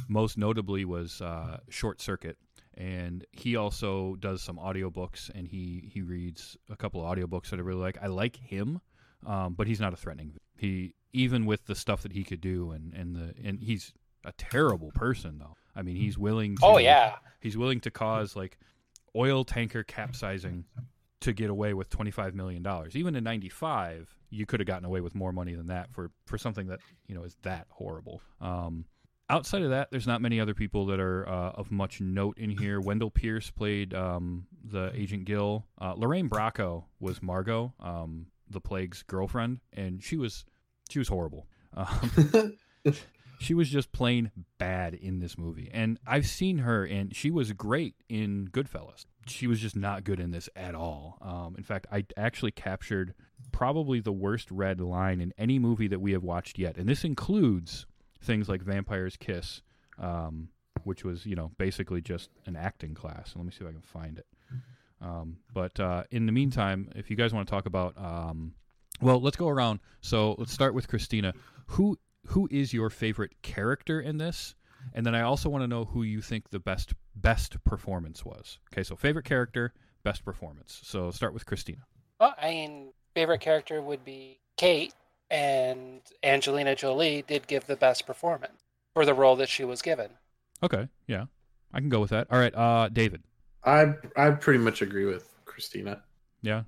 most 0.08 0.37
notably 0.38 0.84
was 0.84 1.20
uh, 1.20 1.58
Short 1.68 2.00
Circuit, 2.00 2.37
and 2.80 3.26
he 3.32 3.56
also 3.56 4.16
does 4.20 4.42
some 4.42 4.56
audiobooks, 4.56 5.30
and 5.34 5.46
he 5.46 5.90
he 5.92 6.00
reads 6.00 6.56
a 6.70 6.76
couple 6.76 7.04
of 7.04 7.14
audiobooks 7.14 7.50
that 7.50 7.58
I 7.58 7.62
really 7.62 7.82
like. 7.82 7.99
I 8.00 8.06
like 8.06 8.37
him, 8.37 8.80
um, 9.26 9.52
but 9.52 9.66
he's 9.66 9.80
not 9.80 9.92
a 9.92 9.96
threatening. 9.96 10.32
He 10.56 10.94
even 11.12 11.44
with 11.44 11.66
the 11.66 11.75
stuff 11.75 12.02
that 12.02 12.12
he 12.12 12.25
could 12.25 12.40
do, 12.40 12.70
and 12.70 12.94
and 12.94 13.14
the 13.14 13.34
and 13.44 13.60
he's 13.60 13.92
a 14.25 14.32
terrible 14.32 14.92
person 14.92 15.38
though. 15.38 15.56
I 15.76 15.82
mean, 15.82 15.96
he's 15.96 16.16
willing. 16.16 16.56
to 16.56 16.64
Oh 16.64 16.78
yeah. 16.78 17.16
he's 17.40 17.56
willing 17.58 17.80
to 17.80 17.90
cause 17.90 18.34
like 18.34 18.58
oil 19.14 19.44
tanker 19.44 19.82
capsizing 19.82 20.64
to 21.20 21.34
get 21.34 21.50
away 21.50 21.75
with 21.75 21.90
25 21.90 22.34
million 22.34 22.62
dollars 22.62 22.96
even 22.96 23.14
in 23.14 23.25
95 23.25 24.16
you 24.30 24.46
could 24.46 24.60
have 24.60 24.66
gotten 24.66 24.84
away 24.87 25.00
with 25.02 25.14
more 25.14 25.32
money 25.32 25.52
than 25.54 25.66
that 25.66 25.92
for 25.92 26.10
for 26.25 26.38
something 26.38 26.68
that 26.68 26.78
you 27.08 27.14
know 27.14 27.25
is 27.25 27.37
that 27.42 27.66
horrible 27.70 28.22
um 28.40 28.84
outside 29.30 29.62
of 29.62 29.70
that 29.70 29.90
there's 29.90 30.06
not 30.06 30.20
many 30.20 30.40
other 30.40 30.54
people 30.54 30.87
that 30.87 31.00
are 31.00 31.28
uh, 31.28 31.50
of 31.52 31.70
much 31.70 32.00
note 32.00 32.37
in 32.38 32.50
here 32.50 32.80
wendell 32.80 33.10
pierce 33.10 33.50
played 33.50 33.94
um 33.94 34.46
the 34.64 34.90
agent 34.94 35.25
gill 35.25 35.66
uh, 35.80 35.94
lorraine 35.96 36.28
bracco 36.28 36.84
was 36.99 37.22
margo 37.22 37.72
um 37.80 38.26
the 38.49 38.60
plague's 38.60 39.02
girlfriend 39.04 39.60
and 39.72 40.02
she 40.02 40.16
was 40.16 40.44
she 40.88 40.99
was 40.99 41.08
horrible 41.08 41.46
um, 41.75 42.56
she 43.40 43.54
was 43.54 43.70
just 43.70 43.90
plain 43.90 44.30
bad 44.58 44.94
in 44.94 45.18
this 45.18 45.38
movie. 45.38 45.70
And 45.72 45.99
I've 46.06 46.26
seen 46.26 46.58
her, 46.58 46.84
and 46.84 47.16
she 47.16 47.30
was 47.30 47.52
great 47.52 47.94
in 48.08 48.49
Goodfellas. 48.49 49.06
She 49.26 49.46
was 49.46 49.60
just 49.60 49.75
not 49.75 50.04
good 50.04 50.20
in 50.20 50.30
this 50.30 50.49
at 50.54 50.75
all. 50.75 51.18
Um, 51.22 51.54
in 51.56 51.64
fact, 51.64 51.87
I 51.90 52.04
actually 52.16 52.50
captured 52.50 53.14
probably 53.50 54.00
the 54.00 54.12
worst 54.12 54.50
red 54.50 54.80
line 54.80 55.20
in 55.20 55.32
any 55.38 55.58
movie 55.58 55.88
that 55.88 56.00
we 56.00 56.12
have 56.12 56.22
watched 56.22 56.58
yet. 56.58 56.76
And 56.76 56.88
this 56.88 57.02
includes 57.02 57.87
things 58.20 58.48
like 58.48 58.62
Vampire's 58.62 59.16
Kiss, 59.16 59.62
um, 59.98 60.48
which 60.84 61.04
was, 61.04 61.26
you 61.26 61.36
know, 61.36 61.50
basically 61.58 62.00
just 62.00 62.30
an 62.46 62.56
acting 62.56 62.94
class. 62.94 63.34
Let 63.36 63.44
me 63.44 63.50
see 63.50 63.64
if 63.64 63.68
I 63.68 63.72
can 63.72 63.82
find 63.82 64.18
it. 64.18 64.26
Um, 65.00 65.38
but 65.54 65.78
uh, 65.80 66.04
in 66.10 66.26
the 66.26 66.32
meantime, 66.32 66.90
if 66.94 67.10
you 67.10 67.16
guys 67.16 67.32
want 67.32 67.48
to 67.48 67.50
talk 67.50 67.66
about, 67.66 67.96
um, 67.96 68.54
well, 69.00 69.20
let's 69.20 69.36
go 69.36 69.48
around. 69.48 69.80
So 70.02 70.34
let's 70.38 70.52
start 70.52 70.74
with 70.74 70.88
Christina. 70.88 71.32
Who 71.68 71.98
who 72.26 72.46
is 72.50 72.74
your 72.74 72.90
favorite 72.90 73.32
character 73.42 74.00
in 74.00 74.18
this? 74.18 74.54
And 74.94 75.04
then 75.04 75.14
I 75.14 75.22
also 75.22 75.48
want 75.48 75.62
to 75.62 75.68
know 75.68 75.84
who 75.84 76.02
you 76.02 76.20
think 76.20 76.50
the 76.50 76.60
best 76.60 76.94
best 77.14 77.62
performance 77.64 78.24
was. 78.24 78.58
Okay, 78.72 78.82
so 78.82 78.96
favorite 78.96 79.24
character, 79.24 79.72
best 80.02 80.24
performance. 80.24 80.80
So 80.84 81.10
start 81.10 81.32
with 81.32 81.46
Christina. 81.46 81.80
Well, 82.18 82.34
I 82.40 82.50
mean, 82.50 82.92
favorite 83.14 83.40
character 83.40 83.80
would 83.80 84.04
be 84.04 84.38
Kate, 84.56 84.92
and 85.30 86.00
Angelina 86.22 86.75
Jolie 86.75 87.25
did 87.26 87.46
give 87.46 87.66
the 87.66 87.76
best 87.76 88.06
performance 88.06 88.62
for 88.94 89.04
the 89.04 89.14
role 89.14 89.37
that 89.37 89.49
she 89.49 89.64
was 89.64 89.82
given. 89.82 90.10
Okay, 90.62 90.88
yeah, 91.06 91.26
I 91.72 91.80
can 91.80 91.88
go 91.88 92.00
with 92.00 92.10
that. 92.10 92.26
All 92.30 92.38
right, 92.38 92.54
uh, 92.54 92.88
David. 92.88 93.22
I 93.64 93.94
I 94.16 94.30
pretty 94.30 94.58
much 94.58 94.82
agree 94.82 95.04
with 95.04 95.28
Christina. 95.44 96.02
Yeah. 96.42 96.62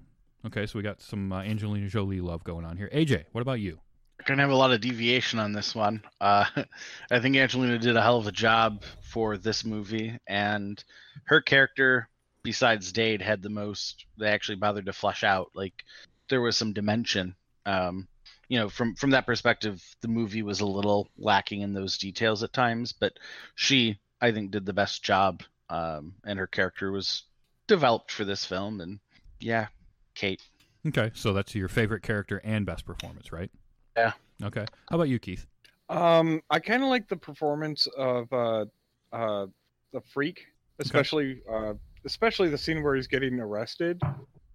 Okay, 0.45 0.67
so 0.67 0.79
we 0.79 0.83
got 0.83 1.01
some 1.01 1.33
uh, 1.33 1.43
Angelina 1.43 1.89
Jolie 1.89 2.21
love 2.21 2.43
going 2.43 2.65
on 2.65 2.77
here. 2.77 2.91
AJ, 2.93 3.25
what 3.33 3.43
about 3.43 3.61
you? 3.61 3.79
Gonna 4.25 4.43
have 4.43 4.51
a 4.51 4.57
lot 4.57 4.73
of 4.73 4.81
deviation 4.81 5.39
on 5.39 5.53
this 5.53 5.75
one. 5.75 6.03
Uh, 6.21 6.45
I 7.11 7.21
think 7.21 7.37
Angelina 7.37 7.79
did 7.79 7.97
a 7.97 8.03
hell 8.03 8.19
of 8.19 8.27
a 8.27 8.33
job 8.33 8.83
for 9.03 9.37
this 9.37 9.65
movie, 9.65 10.19
and 10.27 10.83
her 11.25 11.41
character, 11.41 12.09
besides 12.43 12.93
Dade, 12.93 13.23
had 13.23 13.43
the 13.43 13.51
most 13.51 14.07
they 14.19 14.29
actually 14.29 14.57
bothered 14.57 14.87
to 14.87 14.93
flesh 14.93 15.25
out. 15.25 15.51
Like 15.55 15.85
there 16.29 16.41
was 16.41 16.57
some 16.57 16.73
dimension. 16.73 17.35
Um, 17.67 18.09
you 18.53 18.59
know, 18.59 18.69
from 18.69 18.95
from 18.97 19.09
that 19.13 19.25
perspective, 19.25 19.83
the 20.03 20.09
movie 20.09 20.43
was 20.43 20.61
a 20.61 20.67
little 20.67 21.09
lacking 21.17 21.63
in 21.63 21.73
those 21.73 21.97
details 21.97 22.43
at 22.43 22.53
times, 22.53 22.93
but 22.93 23.15
she, 23.55 23.99
I 24.21 24.31
think, 24.31 24.51
did 24.51 24.67
the 24.67 24.75
best 24.75 25.03
job, 25.03 25.43
um, 25.71 26.17
and 26.27 26.39
her 26.39 26.47
character 26.47 26.93
was 26.93 27.23
developed 27.67 28.13
for 28.13 28.27
this 28.27 28.45
film. 28.45 28.83
And 28.83 29.01
yeah, 29.41 29.69
Kate. 30.15 30.43
Okay, 30.87 31.11
so 31.15 31.33
that's 31.33 31.55
your 31.55 31.69
favorite 31.69 32.03
character 32.03 32.43
and 32.45 32.67
best 32.67 32.85
performance, 32.85 33.33
right? 33.33 33.51
Yeah. 33.97 34.13
Okay. 34.43 34.67
How 34.91 34.97
about 34.97 35.09
you, 35.09 35.19
Keith? 35.19 35.47
Um, 35.89 36.43
I 36.51 36.61
kind 36.61 36.83
of 36.83 36.91
like 36.91 37.09
the 37.09 37.17
performance 37.17 37.89
of 37.97 38.31
uh, 38.35 38.67
uh, 39.15 39.47
the 39.95 40.03
freak, 40.13 40.45
especially 40.79 41.41
uh, 41.51 41.73
especially 42.05 42.51
the 42.51 42.59
scene 42.59 42.83
where 42.83 42.97
he's 42.97 43.07
getting 43.07 43.41
arrested. 43.41 43.99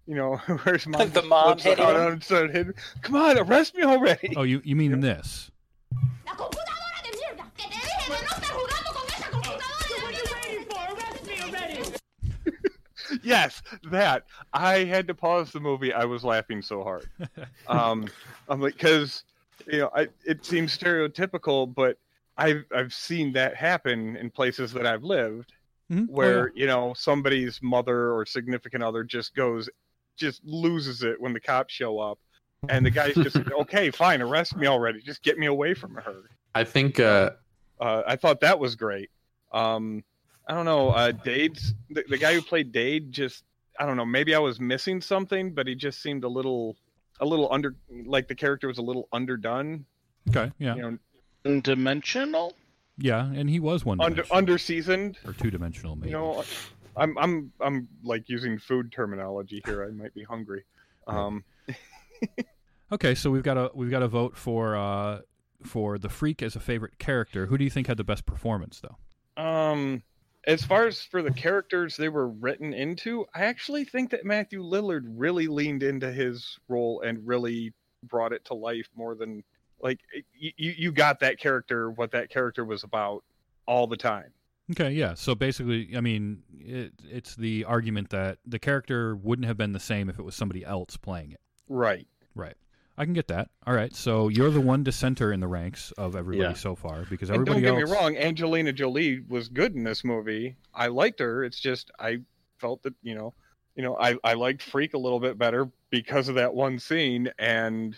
You 0.08 0.14
know, 0.14 0.36
where 0.62 0.74
his 0.76 0.86
mom 0.86 1.00
The 1.10 1.14
just 1.20 1.26
mom 1.26 1.44
flips 1.58 1.64
hitting 1.64 1.84
him? 1.86 1.96
on 1.96 2.50
him, 2.50 2.74
Come 3.02 3.16
on, 3.16 3.36
arrest 3.38 3.74
me 3.76 3.82
already! 3.84 4.32
Oh, 4.36 4.42
you 4.42 4.62
you 4.64 4.74
mean 4.74 5.00
this? 5.00 5.50
¡La 6.26 6.32
computadora 6.34 7.02
de 7.04 7.10
mierda! 7.18 7.44
¡Que 7.54 7.68
te 7.68 7.76
dije 7.76 8.06
que 8.06 8.14
no 8.14 8.16
estés 8.16 8.48
jugando 8.48 8.90
con 8.94 9.06
esa 9.14 9.30
computadora 9.30 11.12
de 11.12 11.20
mierda! 11.52 13.20
yes, 13.22 13.62
that 13.90 14.24
I 14.54 14.84
had 14.84 15.06
to 15.08 15.14
pause 15.14 15.52
the 15.52 15.60
movie. 15.60 15.92
I 15.92 16.06
was 16.06 16.24
laughing 16.24 16.62
so 16.62 16.82
hard. 16.82 17.06
Um, 17.66 18.06
I'm 18.48 18.62
like, 18.62 18.72
because 18.74 19.24
you 19.66 19.80
know, 19.80 19.90
I, 19.94 20.08
it 20.24 20.42
seems 20.46 20.76
stereotypical, 20.76 21.72
but 21.72 21.98
I've 22.38 22.64
I've 22.74 22.94
seen 22.94 23.34
that 23.34 23.56
happen 23.56 24.16
in 24.16 24.30
places 24.30 24.72
that 24.72 24.86
I've 24.86 25.04
lived, 25.04 25.52
Mhm. 25.92 26.04
Oh, 26.08 26.12
where 26.12 26.50
you 26.54 26.66
know 26.66 26.94
somebody's 26.96 27.60
mother 27.62 28.12
or 28.14 28.24
significant 28.24 28.82
other 28.82 29.04
just 29.04 29.34
goes, 29.34 29.68
just 30.18 30.44
loses 30.44 31.02
it 31.02 31.20
when 31.20 31.32
the 31.32 31.40
cops 31.40 31.72
show 31.72 31.98
up, 31.98 32.18
and 32.68 32.84
the 32.84 32.90
guy's 32.90 33.14
just 33.14 33.36
okay, 33.60 33.90
fine, 33.90 34.20
arrest 34.20 34.56
me 34.56 34.66
already, 34.66 35.00
just 35.00 35.22
get 35.22 35.38
me 35.38 35.46
away 35.46 35.74
from 35.74 35.94
her. 35.94 36.22
I 36.54 36.64
think 36.64 36.98
uh, 37.00 37.30
Uh, 37.80 38.02
I 38.06 38.16
thought 38.16 38.40
that 38.40 38.58
was 38.58 38.74
great. 38.76 39.10
Um, 39.52 40.02
I 40.48 40.54
don't 40.54 40.64
know. 40.64 40.90
Uh, 40.90 41.12
Dade's 41.12 41.74
the, 41.90 42.04
the 42.08 42.18
guy 42.18 42.34
who 42.34 42.42
played 42.42 42.72
Dade 42.72 43.12
just 43.12 43.44
I 43.78 43.86
don't 43.86 43.96
know. 43.96 44.04
Maybe 44.06 44.34
I 44.34 44.40
was 44.40 44.58
missing 44.58 45.00
something, 45.00 45.52
but 45.54 45.68
he 45.68 45.74
just 45.76 46.02
seemed 46.02 46.24
a 46.24 46.28
little, 46.28 46.76
a 47.20 47.24
little 47.24 47.46
under 47.52 47.76
like 48.06 48.26
the 48.26 48.34
character 48.34 48.66
was 48.66 48.78
a 48.78 48.82
little 48.82 49.08
underdone. 49.12 49.84
okay. 50.30 50.50
Yeah. 50.58 50.74
You 50.74 50.98
know, 51.44 51.60
Dimensional. 51.60 52.54
Yeah, 53.00 53.24
and 53.32 53.48
he 53.48 53.60
was 53.60 53.84
one 53.84 54.00
under 54.00 54.16
dimensional. 54.16 54.36
under 54.38 54.58
seasoned. 54.58 55.18
or 55.24 55.32
two 55.32 55.50
dimensional, 55.52 55.94
maybe. 55.94 56.08
You 56.08 56.16
know, 56.16 56.44
I'm 56.98 57.16
I'm 57.18 57.52
I'm 57.60 57.88
like 58.02 58.28
using 58.28 58.58
food 58.58 58.92
terminology 58.92 59.62
here. 59.64 59.84
I 59.84 59.90
might 59.90 60.14
be 60.14 60.24
hungry. 60.24 60.64
Um, 61.06 61.44
Okay, 62.90 63.14
so 63.14 63.30
we've 63.30 63.42
got 63.42 63.58
a 63.58 63.70
we've 63.74 63.90
got 63.90 64.02
a 64.02 64.08
vote 64.08 64.36
for 64.36 64.74
uh 64.76 65.20
for 65.62 65.98
the 65.98 66.08
freak 66.08 66.42
as 66.42 66.56
a 66.56 66.60
favorite 66.60 66.98
character. 66.98 67.46
Who 67.46 67.58
do 67.58 67.64
you 67.64 67.70
think 67.70 67.86
had 67.86 67.98
the 67.98 68.04
best 68.04 68.24
performance 68.24 68.80
though? 68.80 68.96
um, 69.42 70.02
as 70.46 70.64
far 70.64 70.86
as 70.86 71.02
for 71.02 71.22
the 71.22 71.30
characters 71.32 71.96
they 71.96 72.08
were 72.08 72.28
written 72.28 72.72
into, 72.72 73.26
I 73.34 73.44
actually 73.44 73.84
think 73.84 74.10
that 74.10 74.24
Matthew 74.24 74.62
Lillard 74.62 75.02
really 75.04 75.46
leaned 75.46 75.82
into 75.82 76.10
his 76.10 76.58
role 76.68 77.02
and 77.02 77.26
really 77.26 77.72
brought 78.04 78.32
it 78.32 78.44
to 78.46 78.54
life 78.54 78.88
more 78.96 79.14
than 79.14 79.44
like 79.80 80.00
you 80.32 80.52
you 80.58 80.92
got 80.92 81.20
that 81.20 81.38
character 81.38 81.90
what 81.90 82.12
that 82.12 82.30
character 82.30 82.64
was 82.64 82.84
about 82.84 83.22
all 83.66 83.86
the 83.86 83.96
time. 83.96 84.32
Okay, 84.72 84.90
yeah. 84.90 85.14
So 85.14 85.34
basically, 85.34 85.96
I 85.96 86.00
mean, 86.00 86.42
it, 86.60 86.92
it's 87.10 87.34
the 87.36 87.64
argument 87.64 88.10
that 88.10 88.38
the 88.46 88.58
character 88.58 89.16
wouldn't 89.16 89.46
have 89.46 89.56
been 89.56 89.72
the 89.72 89.80
same 89.80 90.10
if 90.10 90.18
it 90.18 90.22
was 90.22 90.34
somebody 90.34 90.64
else 90.64 90.96
playing 90.96 91.32
it. 91.32 91.40
Right. 91.68 92.06
Right. 92.34 92.56
I 92.98 93.04
can 93.04 93.14
get 93.14 93.28
that. 93.28 93.48
All 93.66 93.74
right. 93.74 93.94
So 93.94 94.28
you're 94.28 94.50
the 94.50 94.60
one 94.60 94.82
dissenter 94.82 95.32
in 95.32 95.40
the 95.40 95.46
ranks 95.46 95.92
of 95.92 96.16
everybody 96.16 96.50
Yeah. 96.50 96.54
so 96.54 96.74
far 96.74 97.04
because 97.08 97.30
And 97.30 97.36
everybody 97.36 97.62
don't 97.62 97.76
get 97.78 97.82
else. 97.82 97.90
me 97.90 97.96
wrong, 97.96 98.16
Angelina 98.16 98.72
Jolie 98.72 99.20
was 99.28 99.48
good 99.48 99.74
in 99.74 99.84
this 99.84 100.04
movie. 100.04 100.56
I 100.74 100.88
liked 100.88 101.20
her. 101.20 101.44
It's 101.44 101.60
just 101.60 101.90
I 102.00 102.18
felt 102.58 102.82
that 102.82 102.94
you 103.02 103.14
know, 103.14 103.34
you 103.76 103.82
know, 103.84 103.96
I 103.96 104.16
I 104.24 104.34
liked 104.34 104.62
Freak 104.62 104.94
a 104.94 104.98
little 104.98 105.20
bit 105.20 105.38
better 105.38 105.70
because 105.90 106.28
of 106.28 106.34
that 106.34 106.52
one 106.52 106.78
scene, 106.80 107.30
and 107.38 107.96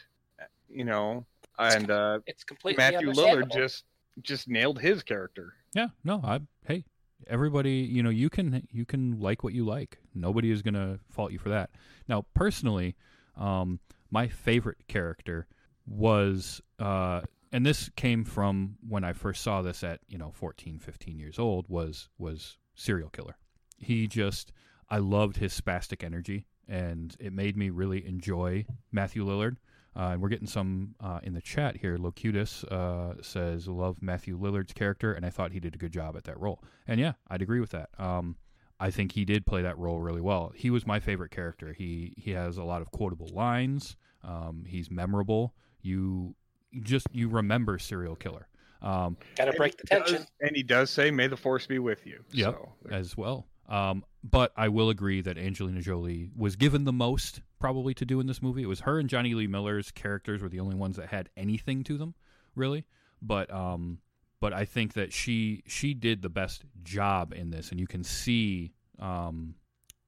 you 0.68 0.84
know, 0.84 1.24
and 1.58 1.90
uh, 1.90 2.20
It's 2.26 2.44
completely 2.44 2.76
Matthew 2.84 3.10
Lillard 3.12 3.50
just 3.52 3.84
just 4.22 4.48
nailed 4.48 4.78
his 4.78 5.02
character. 5.02 5.54
Yeah. 5.74 5.88
No. 6.04 6.20
I. 6.24 6.40
Hey, 6.64 6.84
everybody. 7.26 7.72
You 7.72 8.02
know, 8.02 8.10
you 8.10 8.30
can 8.30 8.66
you 8.70 8.84
can 8.84 9.20
like 9.20 9.44
what 9.44 9.52
you 9.52 9.64
like. 9.64 9.98
Nobody 10.14 10.50
is 10.50 10.62
gonna 10.62 10.98
fault 11.10 11.32
you 11.32 11.38
for 11.38 11.50
that. 11.50 11.70
Now, 12.08 12.24
personally, 12.34 12.96
um, 13.36 13.80
my 14.10 14.28
favorite 14.28 14.78
character 14.88 15.46
was 15.86 16.60
uh 16.78 17.20
and 17.52 17.66
this 17.66 17.90
came 17.96 18.24
from 18.24 18.76
when 18.88 19.02
I 19.02 19.12
first 19.12 19.42
saw 19.42 19.62
this 19.62 19.82
at 19.82 20.00
you 20.08 20.18
know 20.18 20.30
14, 20.32 20.78
15 20.78 21.18
years 21.18 21.38
old 21.38 21.66
was 21.68 22.08
was 22.18 22.58
serial 22.74 23.10
killer. 23.10 23.36
He 23.78 24.06
just 24.06 24.52
I 24.88 24.98
loved 24.98 25.36
his 25.36 25.58
spastic 25.58 26.04
energy, 26.04 26.46
and 26.68 27.16
it 27.20 27.32
made 27.32 27.56
me 27.56 27.70
really 27.70 28.06
enjoy 28.06 28.66
Matthew 28.92 29.24
Lillard. 29.24 29.56
Uh, 30.00 30.12
and 30.12 30.22
we're 30.22 30.30
getting 30.30 30.46
some 30.46 30.94
uh, 31.00 31.20
in 31.22 31.34
the 31.34 31.42
chat 31.42 31.76
here. 31.76 31.98
Locutus 31.98 32.64
uh, 32.64 33.14
says, 33.20 33.68
"Love 33.68 34.00
Matthew 34.00 34.38
Lillard's 34.38 34.72
character, 34.72 35.12
and 35.12 35.26
I 35.26 35.30
thought 35.30 35.52
he 35.52 35.60
did 35.60 35.74
a 35.74 35.78
good 35.78 35.92
job 35.92 36.16
at 36.16 36.24
that 36.24 36.40
role." 36.40 36.62
And 36.86 36.98
yeah, 36.98 37.12
I'd 37.28 37.42
agree 37.42 37.60
with 37.60 37.70
that. 37.72 37.90
Um, 37.98 38.36
I 38.78 38.90
think 38.90 39.12
he 39.12 39.26
did 39.26 39.44
play 39.44 39.60
that 39.60 39.76
role 39.76 40.00
really 40.00 40.22
well. 40.22 40.52
He 40.54 40.70
was 40.70 40.86
my 40.86 41.00
favorite 41.00 41.30
character. 41.32 41.74
He 41.74 42.14
he 42.16 42.30
has 42.30 42.56
a 42.56 42.62
lot 42.64 42.80
of 42.80 42.90
quotable 42.92 43.28
lines. 43.34 43.96
Um, 44.24 44.64
he's 44.66 44.90
memorable. 44.90 45.54
You 45.82 46.34
just 46.80 47.06
you 47.12 47.28
remember 47.28 47.78
serial 47.78 48.16
killer. 48.16 48.48
Um, 48.80 49.18
Gotta 49.36 49.52
break 49.52 49.76
the 49.76 49.84
And 49.94 50.04
he 50.04 50.12
tension. 50.12 50.16
does- 50.22 50.32
and 50.40 50.56
he 50.56 50.62
does 50.62 50.88
say, 50.90 51.10
"May 51.10 51.26
the 51.26 51.36
force 51.36 51.66
be 51.66 51.78
with 51.78 52.06
you." 52.06 52.24
Yep. 52.32 52.54
So, 52.54 52.72
as 52.90 53.18
well. 53.18 53.46
Um, 53.68 54.02
but 54.24 54.52
I 54.56 54.68
will 54.68 54.88
agree 54.88 55.20
that 55.20 55.36
Angelina 55.36 55.82
Jolie 55.82 56.30
was 56.34 56.56
given 56.56 56.84
the 56.84 56.92
most 56.92 57.42
probably 57.60 57.94
to 57.94 58.04
do 58.04 58.18
in 58.18 58.26
this 58.26 58.42
movie. 58.42 58.62
It 58.62 58.68
was 58.68 58.80
her 58.80 58.98
and 58.98 59.08
Jonny 59.08 59.34
Lee 59.34 59.46
Miller's 59.46 59.92
characters 59.92 60.42
were 60.42 60.48
the 60.48 60.60
only 60.60 60.74
ones 60.74 60.96
that 60.96 61.08
had 61.08 61.28
anything 61.36 61.84
to 61.84 61.96
them, 61.96 62.14
really. 62.56 62.84
But 63.22 63.52
um, 63.52 63.98
but 64.40 64.52
I 64.52 64.64
think 64.64 64.94
that 64.94 65.12
she 65.12 65.62
she 65.66 65.94
did 65.94 66.22
the 66.22 66.30
best 66.30 66.64
job 66.82 67.32
in 67.32 67.50
this, 67.50 67.70
and 67.70 67.78
you 67.78 67.86
can 67.86 68.02
see 68.02 68.72
um, 68.98 69.54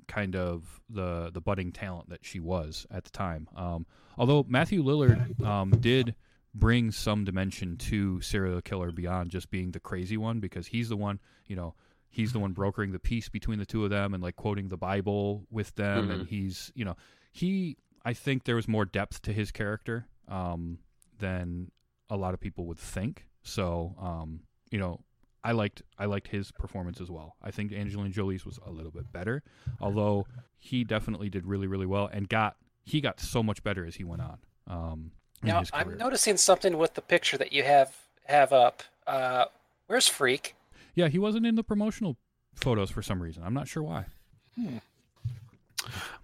kind 0.09 0.35
of 0.35 0.81
the 0.89 1.31
the 1.33 1.41
budding 1.41 1.71
talent 1.71 2.09
that 2.09 2.25
she 2.25 2.41
was 2.41 2.87
at 2.91 3.05
the 3.05 3.11
time. 3.11 3.49
Um, 3.55 3.87
although 4.17 4.45
Matthew 4.49 4.83
Lillard 4.83 5.41
um, 5.45 5.71
did 5.71 6.15
bring 6.55 6.91
some 6.91 7.25
dimension 7.25 7.77
to 7.77 8.21
serial 8.21 8.61
killer 8.61 8.93
beyond 8.93 9.31
just 9.31 9.51
being 9.51 9.71
the 9.71 9.81
crazy 9.81 10.17
one 10.17 10.39
because 10.41 10.67
he's 10.67 10.89
the 10.91 10.97
one 10.97 11.19
you 11.47 11.57
know 11.57 11.75
he's 12.11 12.33
the 12.33 12.39
one 12.39 12.53
brokering 12.53 12.93
the 12.93 12.99
peace 12.99 13.31
between 13.31 13.59
the 13.59 13.65
two 13.65 13.85
of 13.85 13.91
them 13.91 14.13
and 14.13 14.23
like 14.23 14.37
quoting 14.37 14.69
the 14.69 14.77
bible 14.77 15.47
with 15.51 15.75
them 15.77 16.11
and 16.11 16.29
he's 16.29 16.71
you 16.75 16.85
know 16.85 16.95
he 17.33 17.77
i 18.05 18.13
think 18.13 18.45
there 18.45 18.57
was 18.57 18.69
more 18.69 18.85
depth 18.85 19.23
to 19.23 19.33
his 19.33 19.51
character 19.51 20.07
um, 20.29 20.79
than 21.19 21.71
a 22.09 22.17
lot 22.17 22.35
of 22.35 22.41
people 22.41 22.67
would 22.67 22.79
think 22.79 23.27
so 23.43 23.95
um, 24.01 24.41
you 24.71 24.79
know 24.79 25.01
i 25.43 25.53
liked 25.53 25.83
i 25.99 26.05
liked 26.05 26.29
his 26.29 26.53
performance 26.53 27.01
as 27.01 27.11
well 27.11 27.37
i 27.43 27.51
think 27.51 27.73
angelina 27.73 28.11
jolie's 28.11 28.47
was 28.47 28.59
a 28.67 28.71
little 28.71 28.93
bit 28.93 29.11
better 29.13 29.43
although 29.81 30.27
he 30.59 30.85
definitely 30.85 31.29
did 31.29 31.47
really 31.47 31.67
really 31.67 31.87
well 31.87 32.09
and 32.13 32.29
got 32.29 32.57
he 32.85 33.01
got 33.01 33.19
so 33.19 33.43
much 33.43 33.63
better 33.65 33.85
as 33.85 33.97
he 33.97 34.05
went 34.05 34.23
on 34.23 34.39
um, 34.69 35.11
Now 35.43 35.63
I'm 35.73 35.97
noticing 35.99 36.37
something 36.37 36.79
with 36.79 36.95
the 36.95 37.01
picture 37.01 37.37
that 37.37 37.53
you 37.53 37.65
have 37.65 37.97
have 38.27 38.53
up. 38.53 38.83
Uh, 39.07 39.47
where's 39.89 40.09
Freak? 40.09 40.55
Yeah, 40.95 41.09
he 41.09 41.19
wasn't 41.19 41.47
in 41.47 41.57
the 41.57 41.65
promotional 41.65 42.17
photos 42.55 42.91
for 42.91 43.03
some 43.03 43.21
reason. 43.21 43.43
I'm 43.45 43.55
not 43.55 43.67
sure 43.67 43.83
why. 43.83 44.07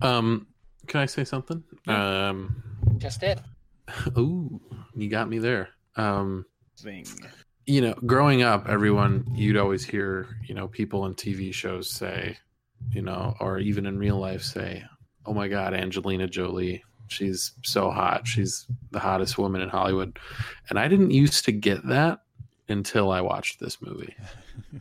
Um, 0.01 0.47
can 0.89 1.01
I 1.01 1.07
say 1.07 1.25
something? 1.25 1.63
Um, 1.87 2.63
Just 2.99 3.21
did. 3.21 3.41
ooh, 4.19 4.61
you 4.95 5.09
got 5.09 5.29
me 5.29 5.39
there. 5.39 5.71
Um, 5.97 6.45
Zing. 6.79 7.07
you 7.67 7.81
know, 7.81 7.95
growing 8.07 8.43
up, 8.43 8.69
everyone 8.69 9.27
you'd 9.35 9.57
always 9.57 9.85
hear, 9.85 10.27
you 10.47 10.55
know, 10.55 10.69
people 10.69 11.07
in 11.07 11.15
TV 11.15 11.53
shows 11.53 11.91
say, 11.91 12.37
you 12.91 13.03
know, 13.03 13.35
or 13.41 13.59
even 13.59 13.87
in 13.87 13.99
real 13.99 14.19
life 14.19 14.43
say, 14.43 14.85
"Oh 15.27 15.33
my 15.35 15.49
God, 15.49 15.75
Angelina 15.75 16.27
Jolie, 16.29 16.85
she's 17.09 17.53
so 17.65 17.91
hot. 17.91 18.27
She's 18.27 18.67
the 18.91 19.01
hottest 19.01 19.39
woman 19.39 19.61
in 19.61 19.69
Hollywood." 19.69 20.19
And 20.71 20.79
I 20.79 20.87
didn't 20.89 21.11
used 21.11 21.45
to 21.47 21.53
get 21.53 21.87
that 21.89 22.21
until 22.69 23.11
I 23.11 23.21
watched 23.21 23.61
this 23.61 23.81
movie. 23.83 24.15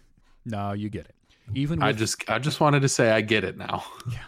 No, 0.49 0.71
you 0.71 0.87
get 0.89 1.07
it. 1.07 1.15
Even 1.55 1.83
I 1.83 1.91
just, 1.91 2.29
I 2.29 2.39
just 2.39 2.61
wanted 2.61 2.81
to 2.83 2.87
say 2.87 3.11
I 3.11 3.19
get 3.19 3.43
it 3.43 3.57
now. 3.57 3.83
Yeah, 4.09 4.19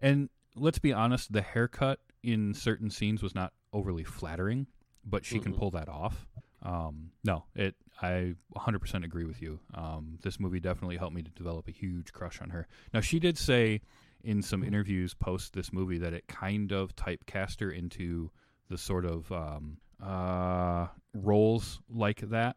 and 0.00 0.30
let's 0.56 0.78
be 0.78 0.92
honest, 0.92 1.32
the 1.32 1.42
haircut 1.42 2.00
in 2.22 2.54
certain 2.54 2.90
scenes 2.90 3.22
was 3.22 3.34
not 3.34 3.52
overly 3.72 4.04
flattering, 4.04 4.66
but 5.04 5.24
she 5.24 5.38
can 5.38 5.52
Mhm. 5.52 5.58
pull 5.58 5.70
that 5.72 5.88
off. 5.88 6.26
Um, 6.62 7.12
no, 7.22 7.44
it. 7.54 7.76
I 8.02 8.34
100% 8.54 9.04
agree 9.04 9.24
with 9.24 9.40
you. 9.40 9.60
Um, 9.74 10.18
this 10.22 10.40
movie 10.40 10.58
definitely 10.60 10.96
helped 10.96 11.14
me 11.14 11.22
to 11.22 11.30
develop 11.30 11.68
a 11.68 11.70
huge 11.70 12.12
crush 12.12 12.40
on 12.40 12.50
her. 12.50 12.66
Now, 12.92 13.00
she 13.00 13.18
did 13.20 13.38
say 13.38 13.80
in 14.24 14.42
some 14.42 14.64
interviews 14.64 15.14
post 15.14 15.52
this 15.52 15.72
movie 15.72 15.98
that 15.98 16.12
it 16.12 16.26
kind 16.26 16.72
of 16.72 16.94
typecast 16.96 17.60
her 17.60 17.70
into 17.70 18.30
the 18.68 18.76
sort 18.76 19.04
of 19.04 19.30
um, 19.30 19.78
uh, 20.02 20.88
roles 21.14 21.80
like 21.88 22.20
that. 22.30 22.56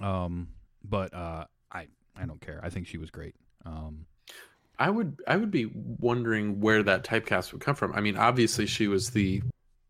Um, 0.00 0.48
but 0.82 1.12
uh, 1.12 1.44
I 1.70 1.88
I 2.16 2.24
don't 2.26 2.40
care. 2.40 2.60
I 2.62 2.70
think 2.70 2.86
she 2.86 2.96
was 2.98 3.10
great. 3.10 3.36
I 4.80 4.88
would 4.90 5.20
I 5.28 5.36
would 5.36 5.50
be 5.50 5.70
wondering 5.74 6.60
where 6.60 6.82
that 6.82 7.04
typecast 7.04 7.52
would 7.52 7.60
come 7.60 7.74
from. 7.76 7.92
I 7.94 8.00
mean, 8.00 8.16
obviously 8.16 8.66
she 8.66 8.88
was 8.88 9.10
the 9.10 9.42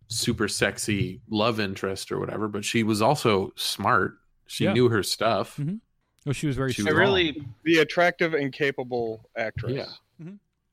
super 0.09 0.49
sexy 0.49 1.21
love 1.31 1.61
interest 1.61 2.11
or 2.11 2.19
whatever, 2.19 2.49
but 2.49 2.65
she 2.65 2.83
was 2.83 3.01
also 3.01 3.53
smart. 3.55 4.19
She 4.49 4.65
Yeah. 4.65 4.73
knew 4.73 4.89
her 4.89 5.05
stuff. 5.05 5.57
Mhm. 5.57 5.81
oh, 6.27 6.33
she 6.33 6.49
was 6.49 6.57
very. 6.57 6.73
She 6.73 6.83
was 6.83 6.89
strong. 6.91 7.01
really 7.01 7.47
The 7.65 7.79
attractive 7.79 8.35
and 8.35 8.53
capable 8.53 9.31
actress. 9.37 9.73
Yeah. 9.73 9.87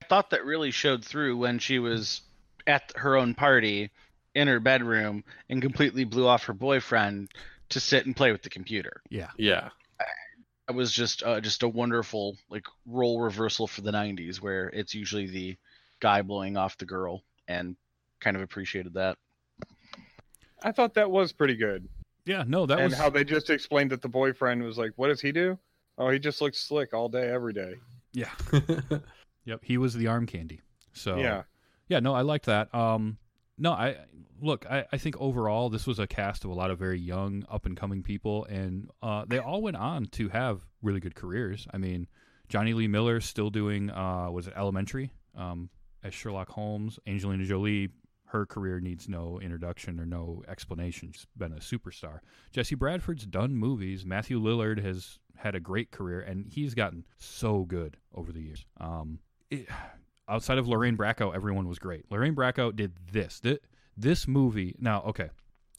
thought 0.09 0.29
that 0.29 0.45
really 0.45 0.71
showed 0.71 1.03
through 1.03 1.35
when 1.35 1.59
she 1.59 1.79
was 1.79 2.21
at 2.65 2.93
her 2.95 3.17
own 3.17 3.35
party 3.35 3.91
in 4.35 4.47
her 4.47 4.59
bedroom 4.59 5.21
and 5.49 5.61
completely 5.61 6.05
blew 6.05 6.25
off 6.25 6.45
her 6.45 6.53
boyfriend 6.53 7.29
to 7.69 7.79
sit 7.81 8.05
and 8.05 8.15
play 8.15 8.31
with 8.31 8.41
the 8.41 8.49
computer. 8.49 9.01
Yeah. 9.09 9.31
Yeah. 9.37 9.69
It 10.69 10.75
was 10.75 10.91
just 10.91 11.23
uh, 11.23 11.39
just 11.39 11.63
a 11.63 11.67
wonderful 11.67 12.37
like 12.49 12.65
role 12.85 13.21
reversal 13.21 13.67
for 13.67 13.81
the 13.81 13.91
90s 13.91 14.41
where 14.41 14.67
it's 14.69 14.93
usually 14.93 15.27
the 15.27 15.57
guy 15.99 16.21
blowing 16.21 16.57
off 16.57 16.77
the 16.77 16.85
girl 16.85 17.23
and 17.47 17.75
kind 18.19 18.35
of 18.35 18.43
appreciated 18.43 18.93
that. 18.95 19.17
I 20.61 20.71
thought 20.71 20.95
that 20.95 21.09
was 21.09 21.31
pretty 21.31 21.55
good. 21.55 21.87
Yeah. 22.25 22.43
No, 22.45 22.65
that 22.65 22.75
was 22.75 22.83
and 22.83 22.91
was 22.91 22.99
how 22.99 23.09
they 23.09 23.23
just 23.23 23.49
explained 23.49 23.91
that 23.91 24.01
the 24.01 24.09
boyfriend 24.09 24.63
was 24.63 24.77
like, 24.77 24.91
"What 24.97 25.07
does 25.07 25.21
he 25.21 25.31
do? 25.31 25.57
Oh, 25.97 26.09
he 26.09 26.19
just 26.19 26.41
looks 26.41 26.59
slick 26.59 26.93
all 26.93 27.07
day, 27.07 27.29
every 27.29 27.53
day." 27.53 27.75
Yeah. 28.13 28.31
Yep. 29.45 29.61
He 29.63 29.77
was 29.77 29.93
the 29.93 30.07
arm 30.07 30.25
candy. 30.25 30.59
So 30.91 31.17
Yeah. 31.17 31.43
yeah. 31.87 32.01
No, 32.01 32.13
I 32.13 32.21
liked 32.21 32.47
that. 32.47 32.73
Um, 32.75 33.17
no, 33.57 33.71
I 33.71 33.97
look. 34.41 34.65
I, 34.69 34.85
I 34.91 34.97
think 34.97 35.19
overall 35.19 35.69
this 35.69 35.87
was 35.87 35.99
a 35.99 36.07
cast 36.07 36.45
of 36.45 36.51
a 36.51 36.53
lot 36.53 36.71
of 36.71 36.79
very 36.79 36.99
young, 36.99 37.45
up 37.49 37.65
and 37.65 37.75
coming 37.75 38.03
people, 38.03 38.45
and 38.45 38.89
uh, 39.01 39.25
they 39.27 39.39
all 39.39 39.61
went 39.61 39.77
on 39.77 40.05
to 40.13 40.29
have 40.29 40.61
really 40.81 40.99
good 40.99 41.15
careers. 41.15 41.67
I 41.73 41.77
mean, 41.77 42.07
Jonny 42.49 42.73
Lee 42.73 42.87
Miller 42.87 43.19
still 43.19 43.49
doing 43.49 43.89
uh, 43.89 44.29
was 44.31 44.47
it 44.47 44.53
Elementary 44.55 45.11
um, 45.35 45.69
as 46.03 46.13
Sherlock 46.13 46.49
Holmes. 46.49 46.99
Angelina 47.07 47.45
Jolie. 47.45 47.89
Her 48.29 48.45
career 48.45 48.81
needs 48.81 49.07
no 49.07 49.39
introduction 49.39 50.01
or 50.01 50.05
no 50.05 50.43
explanation. 50.49 51.13
She's 51.13 51.25
been 51.37 51.53
a 51.53 51.61
superstar. 51.61 52.19
Jesse 52.51 52.75
Bradford's 52.75 53.25
done 53.25 53.55
movies. 53.55 54.05
Matthew 54.05 54.37
Lillard 54.37 54.83
has 54.83 55.17
had 55.37 55.55
a 55.55 55.61
great 55.61 55.91
career, 55.91 56.19
and 56.19 56.45
he's 56.45 56.73
gotten 56.73 57.05
so 57.15 57.63
good 57.63 57.95
over 58.13 58.33
the 58.33 58.41
years. 58.41 58.65
Um, 58.81 59.19
it, 59.49 59.69
outside 60.27 60.57
of 60.57 60.67
Lorraine 60.67 60.97
Bracco, 60.97 61.33
everyone 61.33 61.67
was 61.67 61.79
great. 61.79 62.05
Lorraine 62.11 62.35
Bracco 62.35 62.75
did 62.75 62.93
this. 63.11 63.39
This, 63.39 63.59
this 63.95 64.27
movie. 64.27 64.75
Now, 64.79 65.01
okay, 65.03 65.29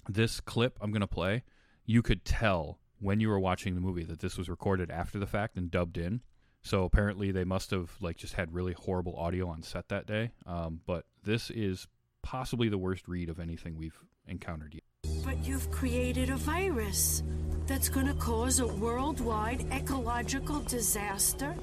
this 0.09 0.41
clip 0.41 0.79
I'm 0.81 0.91
going 0.91 1.01
to 1.01 1.07
play, 1.07 1.45
you 1.87 2.03
could 2.03 2.25
tell 2.25 2.79
when 3.01 3.21
you 3.21 3.29
were 3.29 3.39
watching 3.39 3.75
the 3.75 3.81
movie 3.81 4.05
that 4.05 4.21
this 4.21 4.37
was 4.37 4.49
recorded 4.49 4.91
after 4.91 5.19
the 5.19 5.27
fact 5.27 5.57
and 5.57 5.71
dubbed 5.71 5.99
in. 5.99 6.21
So 6.63 6.85
apparently 6.85 7.31
they 7.31 7.45
must 7.45 7.71
have 7.71 7.91
like 8.01 8.17
just 8.17 8.35
had 8.35 8.53
really 8.53 8.73
horrible 8.73 9.17
audio 9.17 9.49
on 9.49 9.63
set 9.63 9.89
that 9.89 10.07
day. 10.07 10.33
Um, 10.47 10.81
but 10.87 11.05
this 11.25 11.51
is 11.51 11.87
possibly 12.23 12.69
the 12.69 12.79
worst 12.79 13.07
read 13.07 13.29
of 13.29 13.39
anything 13.39 13.77
we've 13.77 13.99
encountered 14.27 14.75
yet. 14.75 14.83
But 15.25 15.39
you've 15.45 15.71
created 15.71 16.31
a 16.31 16.37
virus 16.37 17.23
that's 17.67 17.89
going 17.89 18.07
to 18.07 18.15
cause 18.15 18.61
a 18.61 18.67
worldwide 18.67 19.67
ecological 19.73 20.61
disaster. 20.61 21.55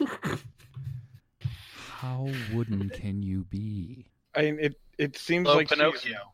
How 2.00 2.28
wooden 2.54 2.88
can 2.90 3.22
you 3.22 3.44
be? 3.44 4.06
I 4.34 4.42
mean, 4.42 4.58
it 4.60 4.80
it 4.98 5.16
seems 5.18 5.48
Oh, 5.48 5.54
like 5.54 5.68
she's- 5.68 5.78
Pinocchio. 5.78 6.32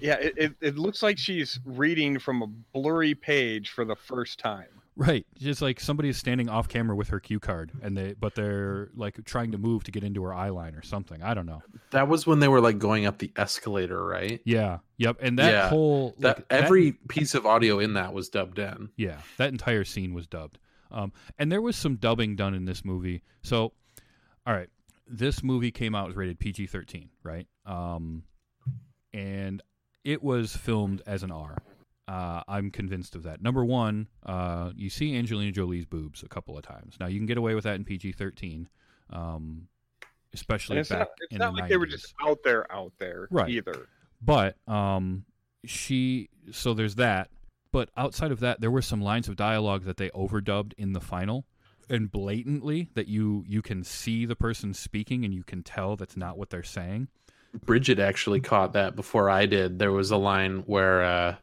yeah, 0.00 0.14
it, 0.16 0.34
it 0.36 0.52
it 0.60 0.78
looks 0.78 1.02
like 1.02 1.16
she's 1.16 1.58
reading 1.64 2.18
from 2.18 2.42
a 2.42 2.46
blurry 2.46 3.14
page 3.14 3.70
for 3.70 3.84
the 3.84 3.96
first 3.96 4.38
time. 4.38 4.66
Right, 4.98 5.26
just 5.38 5.60
like 5.60 5.78
somebody 5.78 6.08
is 6.08 6.16
standing 6.16 6.48
off 6.48 6.68
camera 6.68 6.96
with 6.96 7.08
her 7.08 7.20
cue 7.20 7.38
card, 7.40 7.70
and 7.82 7.96
they 7.96 8.14
but 8.14 8.34
they're 8.34 8.88
like 8.94 9.22
trying 9.26 9.52
to 9.52 9.58
move 9.58 9.84
to 9.84 9.90
get 9.90 10.02
into 10.04 10.22
her 10.22 10.32
eye 10.34 10.48
line 10.48 10.74
or 10.74 10.82
something. 10.82 11.22
I 11.22 11.34
don't 11.34 11.44
know. 11.46 11.62
That 11.90 12.08
was 12.08 12.26
when 12.26 12.40
they 12.40 12.48
were 12.48 12.60
like 12.62 12.78
going 12.78 13.04
up 13.06 13.18
the 13.18 13.30
escalator, 13.36 14.02
right? 14.04 14.40
Yeah, 14.44 14.78
yep. 14.98 15.16
And 15.20 15.38
that 15.38 15.50
Yeah, 15.52 15.68
whole 15.68 16.14
That 16.18 16.38
like, 16.38 16.46
every 16.50 16.92
piece 16.92 17.34
of 17.34 17.44
audio 17.46 17.78
in 17.78 17.92
that 17.94 18.12
was 18.14 18.28
dubbed 18.30 18.58
in. 18.58 18.88
yeah, 18.96 19.18
that 19.36 19.50
entire 19.50 19.84
scene 19.84 20.12
was 20.14 20.26
dubbed. 20.26 20.58
Um, 20.90 21.12
and 21.38 21.50
there 21.52 21.60
was 21.62 21.76
some 21.76 21.96
dubbing 21.96 22.34
done 22.36 22.54
in 22.54 22.64
this 22.64 22.82
movie. 22.84 23.22
So, 23.42 23.72
all 24.46 24.54
right, 24.54 24.70
this 25.06 25.42
movie 25.42 25.70
came 25.70 25.94
out 25.94 26.06
was 26.08 26.16
rated 26.16 26.38
PG 26.38 26.66
thirteen, 26.68 27.10
right? 27.22 27.46
Um, 27.64 28.24
and 29.12 29.62
it 30.04 30.22
was 30.22 30.54
filmed 30.56 31.02
as 31.06 31.22
an 31.22 31.30
R. 31.30 31.56
uh, 32.08 32.42
I'm 32.46 32.70
convinced 32.70 33.14
of 33.16 33.24
that. 33.24 33.42
Number 33.42 33.64
one, 33.64 34.08
uh, 34.24 34.70
you 34.76 34.90
see 34.90 35.16
Angelina 35.16 35.50
Jolie's 35.52 35.84
boobs 35.86 36.22
a 36.22 36.28
couple 36.28 36.56
of 36.56 36.62
times. 36.64 36.96
Now 37.00 37.06
you 37.06 37.18
can 37.18 37.26
get 37.26 37.38
away 37.38 37.54
with 37.54 37.64
that 37.64 37.74
in 37.76 37.84
PG-13, 37.84 38.66
um, 39.10 39.66
especially 40.32 40.74
And 40.76 40.80
it's 40.80 40.90
back 40.90 40.98
not, 41.00 41.08
it's 41.30 41.38
not 41.38 41.54
the 41.54 41.60
like 41.60 41.68
they 41.70 41.76
were 41.76 41.86
just 41.86 42.14
out 42.24 42.38
there, 42.44 42.70
out 42.72 42.92
there 42.98 43.26
Right. 43.30 43.48
either. 43.50 43.88
But 44.22 44.56
um, 44.68 45.24
she 45.64 46.28
so 46.52 46.74
there's 46.74 46.94
that. 46.96 47.30
But 47.72 47.90
outside 47.96 48.30
of 48.32 48.40
that, 48.40 48.60
there 48.60 48.70
were 48.70 48.82
some 48.82 49.00
lines 49.02 49.28
of 49.28 49.36
dialogue 49.36 49.84
that 49.84 49.96
they 49.96 50.08
overdubbed 50.10 50.72
in 50.78 50.92
the 50.92 51.00
final, 51.00 51.44
and 51.88 52.10
blatantly 52.10 52.90
that 52.94 53.08
you 53.08 53.44
you 53.46 53.62
can 53.62 53.84
see 53.84 54.26
the 54.26 54.36
person 54.36 54.74
speaking 54.74 55.24
and 55.24 55.32
you 55.34 55.44
can 55.44 55.62
tell 55.62 55.96
that's 55.96 56.16
not 56.16 56.38
what 56.38 56.50
they're 56.50 56.62
saying. 56.62 57.08
Bridget 57.64 57.98
actually 57.98 58.40
caught 58.40 58.74
that 58.74 58.96
before 58.96 59.30
I 59.30 59.46
did. 59.46 59.78
There 59.78 59.92
was 59.92 60.10
a 60.10 60.16
line 60.16 60.58
where 60.66 61.02
uh, 61.02 61.36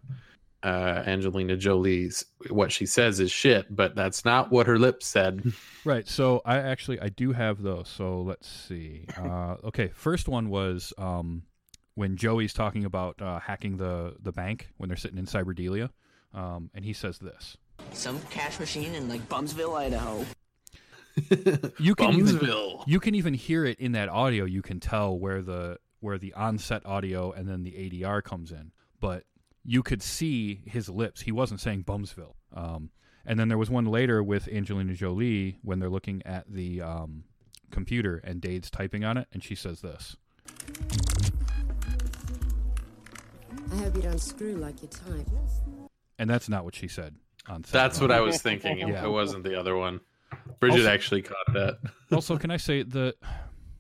uh, 0.64 1.04
Angelina 1.06 1.58
Jolie's 1.58 2.26
what 2.50 2.72
she 2.72 2.86
says 2.86 3.20
is 3.20 3.32
shit, 3.32 3.74
but 3.74 3.96
that's 3.96 4.24
not 4.24 4.52
what 4.52 4.68
her 4.68 4.80
lips 4.80 5.08
said. 5.08 5.44
Right. 5.86 6.08
So 6.08 6.42
I 6.46 6.60
actually 6.60 7.02
I 7.02 7.10
do 7.10 7.34
have 7.34 7.62
those. 7.62 7.90
So 7.90 8.22
let's 8.22 8.48
see. 8.48 9.06
Uh, 9.18 9.58
okay. 9.66 9.90
First 9.94 10.30
one 10.30 10.50
was 10.50 10.94
um, 10.98 11.44
when 11.96 12.16
Joey's 12.16 12.54
talking 12.54 12.86
about 12.86 13.22
uh, 13.22 13.42
hacking 13.42 13.76
the 13.76 14.16
the 14.22 14.32
bank 14.32 14.70
when 14.78 14.88
they're 14.88 14.96
sitting 14.96 15.18
in 15.18 15.26
Cyberdelia, 15.26 15.90
um, 16.34 16.70
and 16.74 16.86
he 16.86 16.94
says 16.94 17.20
this. 17.20 17.58
Some 17.94 18.20
cash 18.30 18.60
machine 18.60 18.96
in 18.96 19.08
like 19.08 19.28
Bumsville, 19.30 19.76
Idaho. 19.76 20.26
You 21.80 21.94
can 21.96 22.14
even, 22.16 22.50
you 22.88 23.00
can 23.00 23.14
even 23.16 23.34
hear 23.34 23.66
it 23.66 23.80
in 23.80 23.92
that 23.92 24.10
audio. 24.10 24.46
You 24.46 24.62
can 24.62 24.80
tell 24.80 25.18
where 25.18 25.42
the 25.42 25.78
where 26.00 26.18
the 26.18 26.34
onset 26.34 26.86
audio 26.86 27.32
and 27.32 27.48
then 27.48 27.64
the 27.64 27.72
ADR 27.72 28.24
comes 28.24 28.52
in. 28.52 28.72
But 29.00 29.24
you 29.64 29.84
could 29.84 30.02
see 30.02 30.62
his 30.66 30.90
lips. 30.90 31.22
He 31.22 31.32
wasn't 31.32 31.62
saying 31.62 31.84
Bumsville. 31.84 32.36
Um, 32.54 32.90
and 33.26 33.40
then 33.40 33.48
there 33.48 33.58
was 33.58 33.70
one 33.70 33.86
later 33.86 34.22
with 34.22 34.48
Angelina 34.50 34.94
Jolie 34.94 35.58
when 35.62 35.80
they're 35.80 35.90
looking 35.90 36.22
at 36.26 36.52
the 36.52 36.82
um, 36.82 37.24
computer 37.72 38.18
and 38.18 38.42
Dade's 38.42 38.70
typing 38.70 39.06
on 39.06 39.18
it, 39.18 39.28
and 39.32 39.42
she 39.42 39.56
says 39.56 39.82
this. 39.82 40.18
I 43.72 43.76
hope 43.78 43.96
you 43.96 44.02
don't 44.02 44.22
screw 44.22 44.56
like 44.56 44.82
you 44.82 44.90
type. 44.90 45.28
And 46.20 46.30
that's 46.30 46.50
not 46.50 46.66
what 46.66 46.76
she 46.76 46.88
said 46.88 47.16
on 47.48 47.64
set. 47.64 47.74
That's 47.74 48.00
what 48.02 48.12
I 48.12 48.22
was 48.22 48.42
thinking. 48.42 48.78
Yeah. 48.80 49.06
It 49.06 49.10
wasn't 49.10 49.44
the 49.44 49.60
other 49.60 49.76
one. 49.76 50.00
Bridget 50.60 50.80
Also- 50.80 50.90
actually 50.90 51.22
caught 51.22 51.54
that. 51.54 51.80
also, 52.12 52.38
can 52.38 52.52
I 52.52 52.58
say 52.58 52.84
the 52.84 53.16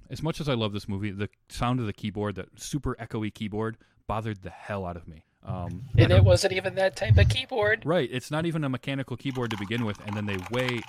as 0.09 0.21
much 0.21 0.39
as 0.39 0.47
I 0.47 0.53
love 0.53 0.73
this 0.73 0.87
movie, 0.87 1.09
the 1.11 1.29
sound 1.49 1.79
of 1.79 1.87
the 1.87 1.93
keyboard, 1.93 2.35
that 2.35 2.47
super 2.59 2.95
echoey 2.99 3.33
keyboard, 3.33 3.77
bothered 4.05 4.43
the 4.43 4.49
hell 4.51 4.85
out 4.85 4.95
of 4.95 5.07
me. 5.07 5.23
Um, 5.43 5.85
And 5.97 6.11
it 6.11 6.23
wasn't 6.23 6.53
even 6.53 6.75
that 6.75 6.95
type 6.95 7.17
of 7.17 7.27
keyboard. 7.29 7.83
right, 7.85 8.07
it's 8.11 8.29
not 8.29 8.45
even 8.45 8.63
a 8.63 8.69
mechanical 8.69 9.17
keyboard 9.17 9.49
to 9.51 9.57
begin 9.57 9.85
with, 9.85 9.99
and 10.05 10.15
then 10.15 10.25
they 10.27 10.37
way. 10.51 10.81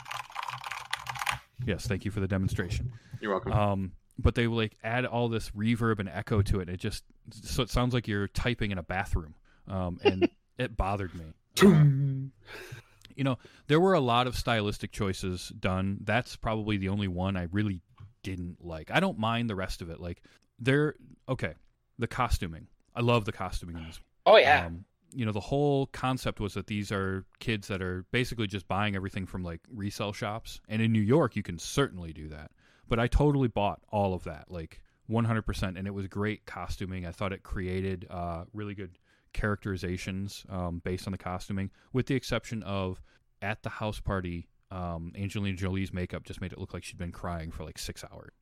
Yes, 1.66 1.86
thank 1.86 2.04
you 2.04 2.10
for 2.10 2.20
the 2.20 2.28
demonstration. 2.28 2.92
You're 3.20 3.30
welcome. 3.32 3.52
Um, 3.52 3.92
but 4.18 4.34
they 4.34 4.46
like 4.46 4.76
add 4.84 5.06
all 5.06 5.28
this 5.28 5.50
reverb 5.50 5.98
and 6.00 6.08
echo 6.08 6.42
to 6.42 6.58
it. 6.60 6.68
And 6.68 6.74
it 6.74 6.80
just 6.80 7.04
so 7.30 7.62
it 7.62 7.70
sounds 7.70 7.94
like 7.94 8.06
you're 8.06 8.28
typing 8.28 8.70
in 8.70 8.78
a 8.78 8.82
bathroom, 8.82 9.34
um, 9.68 9.98
and 10.04 10.28
it 10.58 10.76
bothered 10.76 11.14
me. 11.14 11.24
You 11.62 13.24
know, 13.24 13.38
there 13.66 13.80
were 13.80 13.94
a 13.94 14.00
lot 14.00 14.26
of 14.26 14.36
stylistic 14.36 14.92
choices 14.92 15.52
done. 15.58 15.98
That's 16.02 16.36
probably 16.36 16.76
the 16.76 16.88
only 16.88 17.08
one 17.08 17.36
I 17.36 17.48
really 17.52 17.80
didn't 18.22 18.64
like. 18.64 18.90
I 18.90 19.00
don't 19.00 19.18
mind 19.18 19.48
the 19.48 19.54
rest 19.54 19.82
of 19.82 19.90
it. 19.90 20.00
Like, 20.00 20.22
they're 20.58 20.94
okay. 21.28 21.54
The 21.98 22.06
costuming, 22.06 22.66
I 22.94 23.00
love 23.00 23.24
the 23.24 23.32
costuming 23.32 23.76
in 23.76 23.86
this. 23.86 24.00
Oh 24.26 24.36
yeah. 24.36 24.66
Um, 24.66 24.84
you 25.12 25.24
know, 25.24 25.32
the 25.32 25.40
whole 25.40 25.86
concept 25.86 26.40
was 26.40 26.54
that 26.54 26.66
these 26.66 26.90
are 26.90 27.24
kids 27.38 27.68
that 27.68 27.80
are 27.80 28.04
basically 28.10 28.48
just 28.48 28.66
buying 28.66 28.96
everything 28.96 29.26
from 29.26 29.44
like 29.44 29.60
resale 29.72 30.12
shops. 30.12 30.60
And 30.68 30.82
in 30.82 30.92
New 30.92 31.00
York, 31.00 31.36
you 31.36 31.42
can 31.42 31.58
certainly 31.58 32.12
do 32.12 32.28
that. 32.30 32.50
But 32.88 32.98
I 32.98 33.06
totally 33.06 33.48
bought 33.48 33.80
all 33.90 34.12
of 34.12 34.24
that, 34.24 34.50
like 34.50 34.82
100%. 35.08 35.78
And 35.78 35.86
it 35.86 35.94
was 35.94 36.08
great 36.08 36.46
costuming. 36.46 37.06
I 37.06 37.12
thought 37.12 37.32
it 37.32 37.44
created 37.44 38.06
uh, 38.10 38.44
really 38.52 38.74
good 38.74 38.98
characterizations 39.34 40.46
um, 40.48 40.80
based 40.82 41.06
on 41.06 41.12
the 41.12 41.18
costuming, 41.18 41.70
with 41.92 42.06
the 42.06 42.14
exception 42.14 42.62
of 42.62 43.02
at 43.42 43.62
the 43.62 43.68
house 43.68 44.00
party, 44.00 44.48
um, 44.70 45.12
Angelina 45.14 45.56
Jolie's 45.56 45.92
makeup 45.92 46.24
just 46.24 46.40
made 46.40 46.52
it 46.52 46.58
look 46.58 46.72
like 46.72 46.82
she'd 46.82 46.96
been 46.96 47.12
crying 47.12 47.50
for 47.50 47.64
like 47.64 47.76
six 47.76 48.02
hours. 48.10 48.32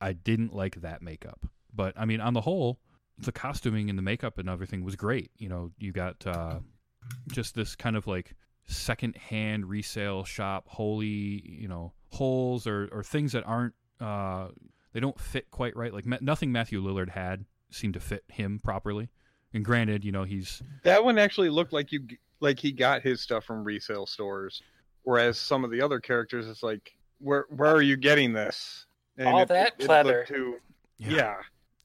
I 0.00 0.14
didn't 0.14 0.54
like 0.54 0.80
that 0.80 1.02
makeup. 1.02 1.44
But 1.74 1.94
I 1.98 2.06
mean, 2.06 2.20
on 2.20 2.32
the 2.32 2.40
whole, 2.40 2.78
the 3.18 3.32
costuming 3.32 3.90
and 3.90 3.98
the 3.98 4.02
makeup 4.02 4.38
and 4.38 4.48
everything 4.48 4.84
was 4.84 4.96
great. 4.96 5.30
You 5.36 5.48
know, 5.48 5.72
you 5.78 5.92
got 5.92 6.26
uh, 6.26 6.60
just 7.30 7.54
this 7.54 7.76
kind 7.76 7.96
of 7.96 8.06
like 8.06 8.34
second-hand 8.66 9.68
resale 9.68 10.24
shop, 10.24 10.66
holy, 10.68 11.42
you 11.44 11.68
know, 11.68 11.92
holes 12.10 12.66
or 12.66 12.88
or 12.92 13.02
things 13.02 13.32
that 13.32 13.44
aren't 13.44 13.74
uh, 14.00 14.48
they 14.92 15.00
don't 15.00 15.18
fit 15.20 15.50
quite 15.50 15.76
right. 15.76 15.92
Like 15.92 16.06
nothing 16.22 16.52
Matthew 16.52 16.82
Lillard 16.82 17.10
had 17.10 17.44
seemed 17.70 17.94
to 17.94 18.00
fit 18.00 18.24
him 18.28 18.58
properly. 18.62 19.10
And 19.54 19.64
granted, 19.64 20.04
you 20.04 20.12
know, 20.12 20.24
he's 20.24 20.62
That 20.82 21.02
one 21.02 21.18
actually 21.18 21.48
looked 21.50 21.72
like 21.72 21.90
you 21.92 22.06
like 22.40 22.58
he 22.58 22.72
got 22.72 23.02
his 23.02 23.20
stuff 23.20 23.44
from 23.44 23.64
resale 23.64 24.06
stores, 24.06 24.62
whereas 25.02 25.38
some 25.38 25.64
of 25.64 25.70
the 25.70 25.80
other 25.80 26.00
characters, 26.00 26.46
it's 26.46 26.62
like, 26.62 26.92
where 27.18 27.46
where 27.48 27.70
are 27.70 27.82
you 27.82 27.96
getting 27.96 28.32
this? 28.32 28.86
All 29.24 29.44
that 29.46 29.78
looked 29.78 29.90
pleather. 29.90 30.26
Too, 30.26 30.56
yeah. 30.98 31.36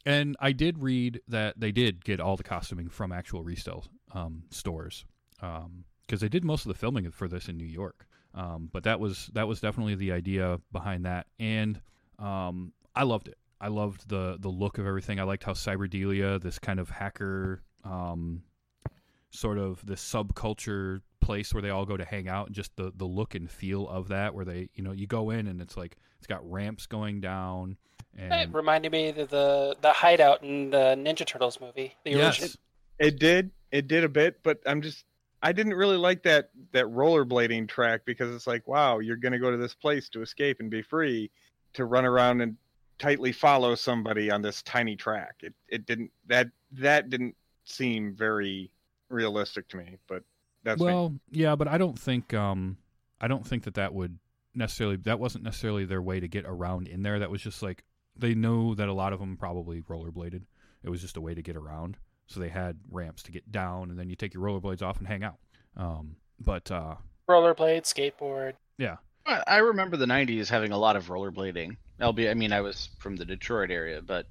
And 0.05 0.35
I 0.39 0.51
did 0.51 0.79
read 0.79 1.21
that 1.29 1.59
they 1.59 1.71
did 1.71 2.03
get 2.03 2.19
all 2.19 2.35
the 2.35 2.43
costuming 2.43 2.89
from 2.89 3.11
actual 3.11 3.43
resale 3.43 3.85
um, 4.13 4.43
stores 4.49 5.05
because 5.39 6.19
they 6.19 6.29
did 6.29 6.43
most 6.43 6.65
of 6.65 6.67
the 6.67 6.77
filming 6.77 7.09
for 7.11 7.27
this 7.27 7.47
in 7.47 7.57
New 7.57 7.65
York. 7.65 8.05
Um, 8.35 8.69
but 8.71 8.83
that 8.83 8.99
was 8.99 9.29
that 9.33 9.47
was 9.47 9.61
definitely 9.61 9.95
the 9.95 10.11
idea 10.11 10.59
behind 10.71 11.05
that, 11.05 11.27
and 11.39 11.79
um, 12.19 12.73
I 12.95 13.03
loved 13.03 13.27
it. 13.27 13.37
I 13.63 13.67
loved 13.67 14.09
the 14.09 14.35
the 14.37 14.49
look 14.49 14.77
of 14.77 14.85
everything. 14.85 15.21
I 15.21 15.23
liked 15.23 15.45
how 15.45 15.53
Cyberdelia, 15.53 16.41
this 16.41 16.59
kind 16.59 16.81
of 16.81 16.89
hacker, 16.89 17.63
um, 17.85 18.43
sort 19.29 19.57
of 19.57 19.83
this 19.85 20.03
subculture 20.03 20.99
place 21.21 21.53
where 21.53 21.61
they 21.61 21.69
all 21.69 21.85
go 21.85 21.95
to 21.95 22.03
hang 22.03 22.27
out, 22.27 22.47
and 22.47 22.55
just 22.55 22.75
the 22.75 22.91
the 22.93 23.05
look 23.05 23.35
and 23.35 23.49
feel 23.49 23.87
of 23.87 24.09
that, 24.09 24.35
where 24.35 24.43
they 24.43 24.67
you 24.73 24.83
know 24.83 24.91
you 24.91 25.07
go 25.07 25.29
in 25.29 25.47
and 25.47 25.61
it's 25.61 25.77
like 25.77 25.95
it's 26.17 26.27
got 26.27 26.43
ramps 26.51 26.87
going 26.87 27.21
down. 27.21 27.77
And... 28.17 28.33
It 28.33 28.53
reminded 28.53 28.91
me 28.91 29.09
of 29.09 29.29
the 29.29 29.77
the 29.79 29.93
hideout 29.93 30.43
in 30.43 30.69
the 30.69 30.97
Ninja 30.97 31.25
Turtles 31.25 31.61
movie. 31.61 31.95
The 32.03 32.15
original. 32.15 32.49
yes, 32.49 32.57
It 32.99 33.17
did. 33.17 33.51
It 33.71 33.87
did 33.87 34.03
a 34.03 34.09
bit, 34.09 34.43
but 34.43 34.59
I'm 34.65 34.81
just 34.81 35.05
I 35.41 35.53
didn't 35.53 35.75
really 35.75 35.97
like 35.97 36.23
that 36.23 36.49
that 36.73 36.87
rollerblading 36.87 37.69
track 37.69 38.01
because 38.03 38.35
it's 38.35 38.45
like, 38.45 38.67
wow, 38.67 38.99
you're 38.99 39.15
gonna 39.15 39.39
go 39.39 39.51
to 39.51 39.57
this 39.57 39.73
place 39.73 40.09
to 40.09 40.21
escape 40.21 40.59
and 40.59 40.69
be 40.69 40.81
free, 40.81 41.31
to 41.75 41.85
run 41.85 42.03
around 42.03 42.41
and 42.41 42.57
tightly 43.03 43.33
follow 43.33 43.75
somebody 43.75 44.31
on 44.31 44.41
this 44.41 44.61
tiny 44.61 44.95
track. 44.95 45.35
It 45.41 45.53
it 45.67 45.85
didn't 45.85 46.11
that 46.27 46.47
that 46.71 47.09
didn't 47.09 47.35
seem 47.65 48.15
very 48.15 48.71
realistic 49.09 49.67
to 49.69 49.77
me, 49.77 49.97
but 50.07 50.23
that's 50.63 50.79
me. 50.79 50.85
well, 50.85 51.13
yeah, 51.29 51.55
but 51.55 51.67
I 51.67 51.77
don't 51.77 51.99
think 51.99 52.33
um 52.33 52.77
I 53.19 53.27
don't 53.27 53.45
think 53.45 53.65
that 53.65 53.73
that 53.73 53.93
would 53.93 54.17
necessarily 54.55 54.95
that 54.97 55.19
wasn't 55.19 55.43
necessarily 55.43 55.83
their 55.83 56.01
way 56.01 56.21
to 56.21 56.27
get 56.29 56.45
around 56.45 56.87
in 56.87 57.03
there. 57.03 57.19
That 57.19 57.29
was 57.29 57.41
just 57.41 57.61
like 57.61 57.83
they 58.15 58.33
know 58.33 58.73
that 58.73 58.87
a 58.87 58.93
lot 58.93 59.11
of 59.11 59.19
them 59.19 59.35
probably 59.35 59.81
rollerbladed. 59.81 60.43
It 60.83 60.89
was 60.89 61.01
just 61.01 61.17
a 61.17 61.21
way 61.21 61.33
to 61.33 61.41
get 61.41 61.57
around. 61.57 61.97
So 62.27 62.39
they 62.39 62.49
had 62.49 62.79
ramps 62.89 63.23
to 63.23 63.33
get 63.33 63.51
down, 63.51 63.89
and 63.89 63.99
then 63.99 64.09
you 64.09 64.15
take 64.15 64.33
your 64.33 64.43
rollerblades 64.43 64.81
off 64.81 64.97
and 64.97 65.07
hang 65.07 65.25
out. 65.25 65.39
Um, 65.75 66.15
but 66.39 66.71
uh, 66.71 66.95
Rollerblade, 67.29 67.83
skateboard. 67.83 68.53
yeah, 68.77 68.95
I 69.25 69.43
I 69.45 69.57
remember 69.57 69.97
the 69.97 70.05
'90s 70.05 70.47
having 70.47 70.71
a 70.71 70.77
lot 70.77 70.95
of 70.95 71.07
rollerblading. 71.07 71.75
Albeit, 72.03 72.31
I 72.31 72.33
mean, 72.33 72.53
I 72.53 72.61
was 72.61 72.89
from 72.99 73.15
the 73.15 73.25
Detroit 73.25 73.71
area, 73.71 74.01
but 74.01 74.27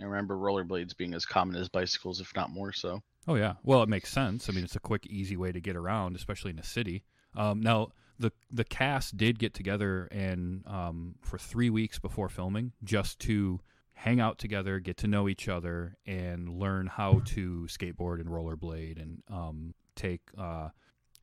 I 0.00 0.04
remember 0.04 0.36
rollerblades 0.36 0.96
being 0.96 1.14
as 1.14 1.24
common 1.24 1.56
as 1.56 1.68
bicycles, 1.68 2.20
if 2.20 2.34
not 2.34 2.50
more 2.50 2.72
so. 2.72 3.02
Oh 3.26 3.34
yeah. 3.34 3.54
Well, 3.64 3.82
it 3.82 3.88
makes 3.88 4.10
sense. 4.10 4.48
I 4.48 4.52
mean, 4.52 4.64
it's 4.64 4.76
a 4.76 4.80
quick, 4.80 5.06
easy 5.06 5.36
way 5.36 5.52
to 5.52 5.60
get 5.60 5.76
around, 5.76 6.16
especially 6.16 6.50
in 6.50 6.58
a 6.58 6.64
city. 6.64 7.02
Um, 7.34 7.60
now, 7.60 7.88
the 8.18 8.32
the 8.50 8.64
cast 8.64 9.16
did 9.16 9.38
get 9.38 9.52
together 9.52 10.08
and 10.10 10.66
um, 10.66 11.16
for 11.22 11.38
three 11.38 11.70
weeks 11.70 11.98
before 11.98 12.28
filming, 12.28 12.72
just 12.84 13.18
to 13.20 13.60
hang 13.94 14.20
out 14.20 14.38
together, 14.38 14.78
get 14.78 14.98
to 14.98 15.06
know 15.06 15.28
each 15.28 15.48
other, 15.48 15.96
and 16.06 16.48
learn 16.48 16.86
how 16.86 17.22
to 17.24 17.66
skateboard 17.68 18.20
and 18.20 18.28
rollerblade, 18.28 19.00
and 19.00 19.22
um, 19.30 19.74
take. 19.94 20.20
Uh, 20.36 20.68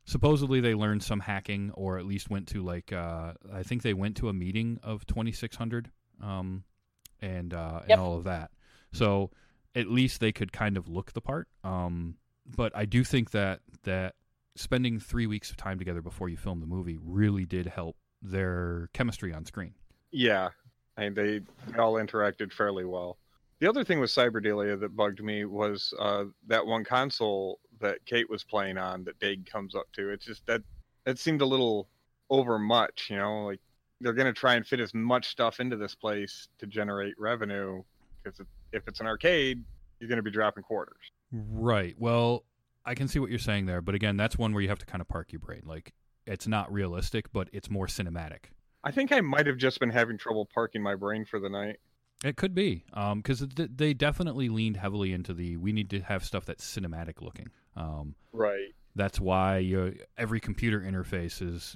supposedly, 0.05 0.59
they 0.61 0.73
learned 0.75 1.03
some 1.03 1.19
hacking, 1.21 1.71
or 1.75 1.97
at 1.97 2.05
least 2.05 2.29
went 2.29 2.47
to 2.49 2.63
like 2.63 2.91
uh, 2.93 3.33
I 3.51 3.63
think 3.63 3.81
they 3.81 3.93
went 3.93 4.17
to 4.17 4.29
a 4.29 4.33
meeting 4.33 4.79
of 4.83 5.05
twenty 5.05 5.31
six 5.31 5.55
hundred, 5.55 5.91
um, 6.21 6.63
and 7.21 7.53
uh, 7.53 7.81
Yep. 7.81 7.89
and 7.89 8.01
all 8.01 8.17
of 8.17 8.23
that. 8.25 8.51
So 8.91 9.31
at 9.75 9.87
least 9.87 10.19
they 10.19 10.31
could 10.31 10.51
kind 10.51 10.77
of 10.77 10.87
look 10.87 11.13
the 11.13 11.21
part. 11.21 11.47
Um, 11.63 12.15
but 12.45 12.75
I 12.75 12.85
do 12.85 13.03
think 13.03 13.31
that 13.31 13.61
that 13.83 14.15
spending 14.55 14.99
three 14.99 15.25
weeks 15.25 15.49
of 15.49 15.57
time 15.57 15.79
together 15.79 16.01
before 16.01 16.29
you 16.29 16.37
film 16.37 16.59
the 16.59 16.67
movie 16.67 16.99
really 17.01 17.45
did 17.45 17.65
help 17.65 17.95
their 18.21 18.89
chemistry 18.93 19.33
on 19.33 19.45
screen. 19.45 19.73
Yeah, 20.11 20.49
and 20.95 21.15
they, 21.15 21.39
they 21.67 21.77
all 21.79 21.93
interacted 21.93 22.53
fairly 22.53 22.85
well. 22.85 23.17
The 23.59 23.67
other 23.67 23.83
thing 23.83 23.99
with 23.99 24.11
Cyberdelia 24.11 24.79
that 24.79 24.95
bugged 24.95 25.23
me 25.23 25.45
was 25.45 25.93
uh, 25.99 26.25
that 26.47 26.65
one 26.67 26.83
console 26.83 27.59
that 27.83 28.03
Kate 28.05 28.29
was 28.29 28.43
playing 28.43 28.77
on 28.77 29.03
that 29.03 29.19
Dade 29.19 29.45
comes 29.45 29.75
up 29.75 29.85
to. 29.93 30.09
It's 30.09 30.25
just 30.25 30.45
that 30.47 30.61
that 31.05 31.19
seemed 31.19 31.41
a 31.41 31.45
little 31.45 31.87
over 32.29 32.57
much, 32.57 33.07
you 33.09 33.17
know, 33.17 33.45
like 33.45 33.59
they're 34.01 34.13
going 34.13 34.33
to 34.33 34.33
try 34.33 34.55
and 34.55 34.65
fit 34.65 34.79
as 34.79 34.93
much 34.93 35.29
stuff 35.29 35.59
into 35.59 35.77
this 35.77 35.95
place 35.95 36.47
to 36.57 36.65
generate 36.65 37.13
revenue 37.19 37.83
because 38.23 38.39
if 38.71 38.87
it's 38.87 38.99
an 38.99 39.07
arcade, 39.07 39.63
you're 39.99 40.07
going 40.07 40.17
to 40.17 40.23
be 40.23 40.31
dropping 40.31 40.63
quarters. 40.63 41.11
Right. 41.31 41.95
Well, 41.97 42.43
I 42.85 42.95
can 42.95 43.07
see 43.07 43.19
what 43.19 43.29
you're 43.29 43.39
saying 43.39 43.65
there, 43.65 43.81
but 43.81 43.95
again, 43.95 44.17
that's 44.17 44.37
one 44.37 44.53
where 44.53 44.61
you 44.61 44.69
have 44.69 44.79
to 44.79 44.85
kind 44.85 45.01
of 45.01 45.07
park 45.07 45.31
your 45.31 45.39
brain. 45.39 45.61
Like 45.65 45.93
it's 46.25 46.47
not 46.47 46.71
realistic, 46.71 47.31
but 47.31 47.49
it's 47.53 47.69
more 47.69 47.87
cinematic. 47.87 48.45
I 48.83 48.91
think 48.91 49.11
I 49.11 49.21
might 49.21 49.47
have 49.47 49.57
just 49.57 49.79
been 49.79 49.89
having 49.89 50.17
trouble 50.17 50.49
parking 50.53 50.81
my 50.81 50.95
brain 50.95 51.25
for 51.25 51.39
the 51.39 51.49
night. 51.49 51.79
It 52.23 52.37
could 52.37 52.55
be 52.55 52.83
because 53.15 53.45
th- 53.55 53.71
they 53.75 53.93
definitely 53.93 54.47
leaned 54.49 54.77
heavily 54.77 55.11
into 55.11 55.33
the 55.33 55.57
we 55.57 55.73
need 55.73 55.89
to 55.89 55.99
have 56.01 56.23
stuff 56.23 56.45
that's 56.45 56.65
cinematic 56.65 57.21
looking. 57.21 57.47
Um, 57.75 58.15
Right. 58.31 58.73
that's 58.95 59.19
why 59.19 59.57
you, 59.57 59.97
every 60.17 60.39
computer 60.39 60.79
interface 60.79 61.41
is 61.41 61.75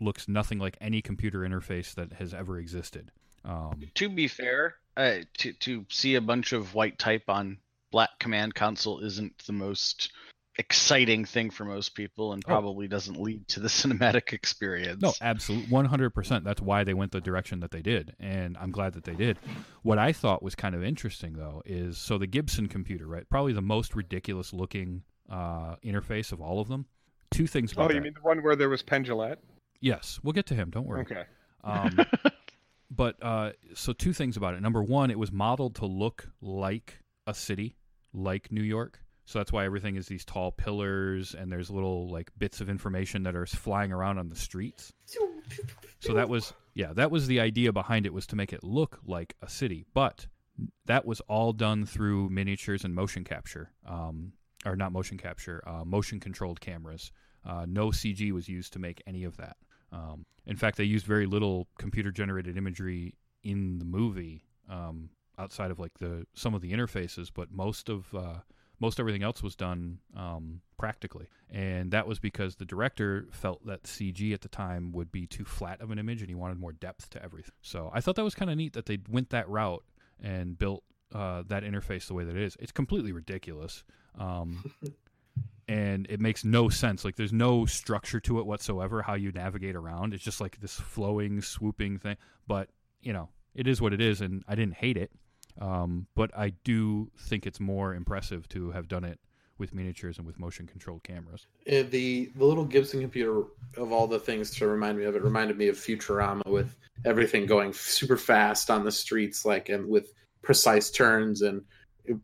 looks 0.00 0.28
nothing 0.28 0.58
like 0.58 0.76
any 0.80 1.00
computer 1.00 1.40
interface 1.40 1.94
that 1.94 2.14
has 2.14 2.34
ever 2.34 2.58
existed. 2.58 3.12
Um, 3.44 3.80
To 3.94 4.08
be 4.08 4.26
fair, 4.28 4.74
uh, 4.96 5.20
to 5.38 5.52
to 5.52 5.86
see 5.88 6.16
a 6.16 6.20
bunch 6.20 6.52
of 6.52 6.74
white 6.74 6.98
type 6.98 7.24
on 7.28 7.58
black 7.92 8.10
command 8.18 8.54
console 8.56 8.98
isn't 9.00 9.38
the 9.46 9.52
most 9.52 10.10
exciting 10.58 11.24
thing 11.24 11.50
for 11.50 11.64
most 11.64 11.94
people, 11.94 12.32
and 12.32 12.42
Oh. 12.46 12.48
probably 12.48 12.88
doesn't 12.88 13.20
lead 13.20 13.46
to 13.48 13.60
the 13.60 13.68
cinematic 13.80 14.32
experience. 14.32 15.02
No, 15.02 15.12
absolutely, 15.20 15.68
one 15.70 15.84
hundred 15.84 16.10
percent. 16.10 16.44
That's 16.44 16.60
why 16.62 16.84
they 16.84 16.94
went 16.94 17.12
the 17.12 17.20
direction 17.20 17.60
that 17.60 17.70
they 17.70 17.82
did, 17.82 18.14
and 18.20 18.56
I'm 18.58 18.70
glad 18.70 18.94
that 18.94 19.04
they 19.04 19.14
did. 19.14 19.38
What 19.82 19.98
I 19.98 20.12
thought 20.12 20.42
was 20.42 20.54
kind 20.54 20.74
of 20.74 20.82
interesting, 20.84 21.34
though, 21.34 21.62
is 21.66 21.98
so 21.98 22.18
the 22.18 22.26
Gibson 22.26 22.68
computer, 22.68 23.06
right? 23.06 23.28
Probably 23.28 23.52
the 23.52 23.62
most 23.62 23.94
ridiculous 23.94 24.52
looking 24.52 25.02
uh, 25.30 25.76
interface 25.84 26.32
of 26.32 26.40
all 26.40 26.60
of 26.60 26.68
them. 26.68 26.86
Two 27.30 27.46
things 27.46 27.74
Oh, 27.76 27.82
you 27.82 27.88
that. 27.94 28.02
mean 28.02 28.14
the 28.14 28.20
one 28.22 28.42
where 28.42 28.54
there 28.56 28.68
was 28.68 28.82
Pendulette? 28.82 29.40
Yes, 29.80 30.20
we'll 30.22 30.32
get 30.32 30.46
to 30.46 30.54
him. 30.54 30.70
Don't 30.70 30.86
worry. 30.86 31.00
Okay. 31.02 31.24
Um, 31.64 31.98
but 32.90 33.16
uh, 33.22 33.50
so 33.74 33.92
two 33.92 34.12
things 34.12 34.36
about 34.36 34.54
it. 34.54 34.62
Number 34.62 34.82
one, 34.82 35.10
it 35.10 35.18
was 35.18 35.32
modeled 35.32 35.74
to 35.76 35.86
look 35.86 36.28
like 36.40 37.00
a 37.26 37.34
city, 37.34 37.76
like 38.14 38.52
New 38.52 38.62
York. 38.62 39.00
So 39.26 39.40
that's 39.40 39.52
why 39.52 39.64
everything 39.64 39.96
is 39.96 40.06
these 40.06 40.24
tall 40.24 40.52
pillars 40.52 41.34
and 41.34 41.50
there's 41.50 41.68
little 41.68 42.08
like 42.08 42.30
bits 42.38 42.60
of 42.60 42.70
information 42.70 43.24
that 43.24 43.34
are 43.34 43.44
flying 43.44 43.92
around 43.92 44.18
on 44.18 44.28
the 44.28 44.36
streets. 44.36 44.92
So 46.00 46.14
that 46.14 46.28
was 46.28 46.54
yeah, 46.74 46.92
that 46.94 47.10
was 47.10 47.26
the 47.26 47.40
idea 47.40 47.72
behind 47.72 48.06
it 48.06 48.12
was 48.14 48.26
to 48.28 48.36
make 48.36 48.52
it 48.52 48.62
look 48.62 49.00
like 49.04 49.34
a 49.42 49.48
city, 49.48 49.84
but 49.94 50.26
that 50.86 51.04
was 51.04 51.20
all 51.22 51.52
done 51.52 51.84
through 51.84 52.30
miniatures 52.30 52.84
and 52.84 52.94
motion 52.94 53.24
capture, 53.24 53.72
um, 53.86 54.32
or 54.64 54.76
not 54.76 54.92
motion 54.92 55.18
capture, 55.18 55.62
uh, 55.66 55.84
motion 55.84 56.20
controlled 56.20 56.60
cameras. 56.60 57.10
Uh, 57.44 57.66
no 57.68 57.88
CG 57.88 58.32
was 58.32 58.48
used 58.48 58.72
to 58.72 58.78
make 58.78 59.02
any 59.06 59.24
of 59.24 59.36
that. 59.36 59.56
Um, 59.92 60.24
in 60.46 60.56
fact, 60.56 60.76
they 60.76 60.84
used 60.84 61.06
very 61.06 61.26
little 61.26 61.68
computer 61.78 62.10
generated 62.10 62.56
imagery 62.56 63.14
in 63.42 63.78
the 63.78 63.84
movie 63.84 64.44
um, 64.68 65.10
outside 65.38 65.70
of 65.70 65.78
like 65.78 65.98
the 65.98 66.26
some 66.34 66.54
of 66.54 66.60
the 66.60 66.72
interfaces, 66.72 67.30
but 67.32 67.50
most 67.50 67.88
of 67.88 68.12
uh, 68.14 68.38
most 68.80 69.00
everything 69.00 69.22
else 69.22 69.42
was 69.42 69.56
done 69.56 69.98
um, 70.16 70.60
practically, 70.78 71.28
and 71.50 71.90
that 71.92 72.06
was 72.06 72.18
because 72.18 72.56
the 72.56 72.64
director 72.64 73.26
felt 73.30 73.64
that 73.66 73.84
CG 73.84 74.32
at 74.32 74.40
the 74.40 74.48
time 74.48 74.92
would 74.92 75.10
be 75.10 75.26
too 75.26 75.44
flat 75.44 75.80
of 75.80 75.90
an 75.90 75.98
image, 75.98 76.20
and 76.20 76.28
he 76.28 76.34
wanted 76.34 76.58
more 76.58 76.72
depth 76.72 77.10
to 77.10 77.22
everything. 77.22 77.54
So 77.62 77.90
I 77.94 78.00
thought 78.00 78.16
that 78.16 78.24
was 78.24 78.34
kind 78.34 78.50
of 78.50 78.56
neat 78.56 78.74
that 78.74 78.86
they 78.86 78.98
went 79.08 79.30
that 79.30 79.48
route 79.48 79.84
and 80.22 80.58
built 80.58 80.82
uh, 81.14 81.42
that 81.46 81.62
interface 81.62 82.06
the 82.06 82.14
way 82.14 82.24
that 82.24 82.36
it 82.36 82.42
is. 82.42 82.56
It's 82.60 82.72
completely 82.72 83.12
ridiculous. 83.12 83.84
Um, 84.18 84.72
and 85.68 86.06
it 86.08 86.20
makes 86.20 86.44
no 86.44 86.68
sense. 86.68 87.04
Like 87.04 87.16
there's 87.16 87.32
no 87.32 87.66
structure 87.66 88.20
to 88.20 88.38
it 88.38 88.46
whatsoever. 88.46 89.02
How 89.02 89.14
you 89.14 89.32
navigate 89.32 89.76
around, 89.76 90.14
it's 90.14 90.24
just 90.24 90.40
like 90.40 90.60
this 90.60 90.74
flowing, 90.74 91.42
swooping 91.42 91.98
thing. 91.98 92.16
But 92.46 92.68
you 93.02 93.12
know, 93.12 93.28
it 93.54 93.66
is 93.66 93.80
what 93.80 93.92
it 93.92 94.00
is, 94.00 94.20
and 94.20 94.44
I 94.46 94.54
didn't 94.54 94.74
hate 94.74 94.96
it. 94.96 95.10
Um, 95.60 96.06
but 96.14 96.36
I 96.36 96.50
do 96.64 97.10
think 97.18 97.46
it's 97.46 97.60
more 97.60 97.94
impressive 97.94 98.48
to 98.50 98.70
have 98.72 98.88
done 98.88 99.04
it 99.04 99.18
with 99.58 99.72
miniatures 99.72 100.18
and 100.18 100.26
with 100.26 100.38
motion 100.38 100.66
controlled 100.66 101.02
cameras. 101.02 101.46
Uh, 101.66 101.82
the 101.88 102.30
the 102.36 102.44
little 102.44 102.64
Gibson 102.64 103.00
computer 103.00 103.44
of 103.76 103.90
all 103.92 104.06
the 104.06 104.18
things 104.18 104.50
to 104.56 104.66
remind 104.66 104.98
me 104.98 105.04
of 105.04 105.16
it 105.16 105.22
reminded 105.22 105.56
me 105.56 105.68
of 105.68 105.76
Futurama 105.76 106.46
with 106.46 106.76
everything 107.04 107.46
going 107.46 107.72
super 107.72 108.16
fast 108.16 108.70
on 108.70 108.84
the 108.84 108.92
streets, 108.92 109.44
like 109.44 109.68
and 109.68 109.88
with 109.88 110.12
precise 110.42 110.90
turns 110.90 111.42
and 111.42 111.62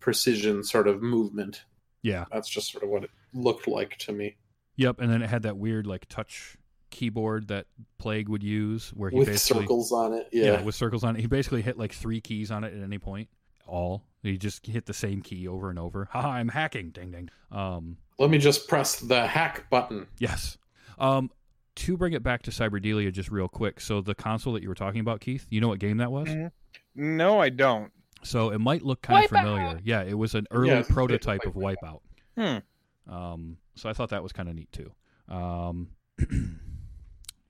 precision 0.01 0.62
sort 0.62 0.87
of 0.88 1.03
movement. 1.03 1.64
Yeah. 2.03 2.25
That's 2.33 2.49
just 2.49 2.73
sort 2.73 2.85
of 2.85 2.90
what 2.90 3.05
it 3.05 3.11
looked 3.33 3.66
like 3.66 3.97
to 3.99 4.12
me. 4.12 4.37
Yep, 4.77 5.01
and 5.01 5.11
then 5.11 5.23
it 5.23 5.31
had 5.31 5.42
that 5.42 5.57
weird 5.57 5.87
like 5.87 6.07
touch 6.09 6.57
keyboard 6.93 7.49
that 7.49 7.67
Plague 7.99 8.29
would 8.29 8.45
use, 8.45 8.91
where 8.91 9.11
he 9.11 9.19
With 9.19 9.27
basically 9.27 9.63
circles 9.63 9.91
on 9.91 10.13
it, 10.13 10.29
yeah. 10.31 10.63
with 10.63 10.77
circles 10.77 11.03
on 11.03 11.17
it. 11.17 11.21
He 11.21 11.27
basically 11.27 11.63
hit 11.63 11.77
like 11.77 11.93
three 11.93 12.21
keys 12.21 12.53
on 12.53 12.63
it 12.63 12.73
at 12.73 12.83
any 12.83 12.99
point. 12.99 13.29
All 13.67 14.05
he 14.23 14.39
just 14.39 14.67
hit 14.67 14.87
the 14.87 14.95
same 14.95 15.21
key 15.23 15.49
over 15.49 15.71
and 15.71 15.79
over. 15.79 16.09
Ha! 16.13 16.21
I'm 16.21 16.49
hacking. 16.49 16.91
Ding 16.91 17.11
ding. 17.11 17.31
Um, 17.51 17.97
Let 18.19 18.31
me 18.31 18.39
just 18.39 18.69
press 18.69 19.01
the 19.01 19.27
hack 19.27 19.69
button. 19.71 20.07
Yes. 20.19 20.59
Um, 20.99 21.31
to 21.75 21.97
bring 21.97 22.13
it 22.13 22.23
back 22.23 22.43
to 22.43 22.51
Cyberdelia 22.51 23.13
just 23.13 23.31
real 23.31 23.49
quick. 23.49 23.81
So 23.81 24.01
the 24.01 24.15
console 24.15 24.53
that 24.53 24.63
you 24.63 24.69
were 24.69 24.75
talking 24.75 25.01
about, 25.01 25.21
Keith, 25.21 25.47
you 25.51 25.61
know 25.61 25.69
what 25.69 25.79
game 25.79 25.97
that 25.97 26.13
was? 26.13 26.29
No, 26.95 27.41
I 27.41 27.49
don't. 27.49 27.91
So 28.23 28.51
it 28.51 28.59
might 28.59 28.83
look 28.83 29.03
kind 29.03 29.25
of 29.25 29.31
familiar. 29.31 29.81
Yeah, 29.83 30.03
it 30.03 30.17
was 30.17 30.35
an 30.35 30.47
early 30.51 30.69
Yeah, 30.69 30.83
prototype 30.89 31.45
of 31.45 31.55
Wipeout. 31.55 32.01
Hmm. 32.37 32.59
Um, 33.13 33.57
so 33.75 33.89
I 33.89 33.93
thought 33.93 34.11
that 34.11 34.23
was 34.23 34.33
kind 34.33 34.49
of 34.49 34.55
neat 34.55 34.71
too. 34.71 34.93
Um, 35.29 35.89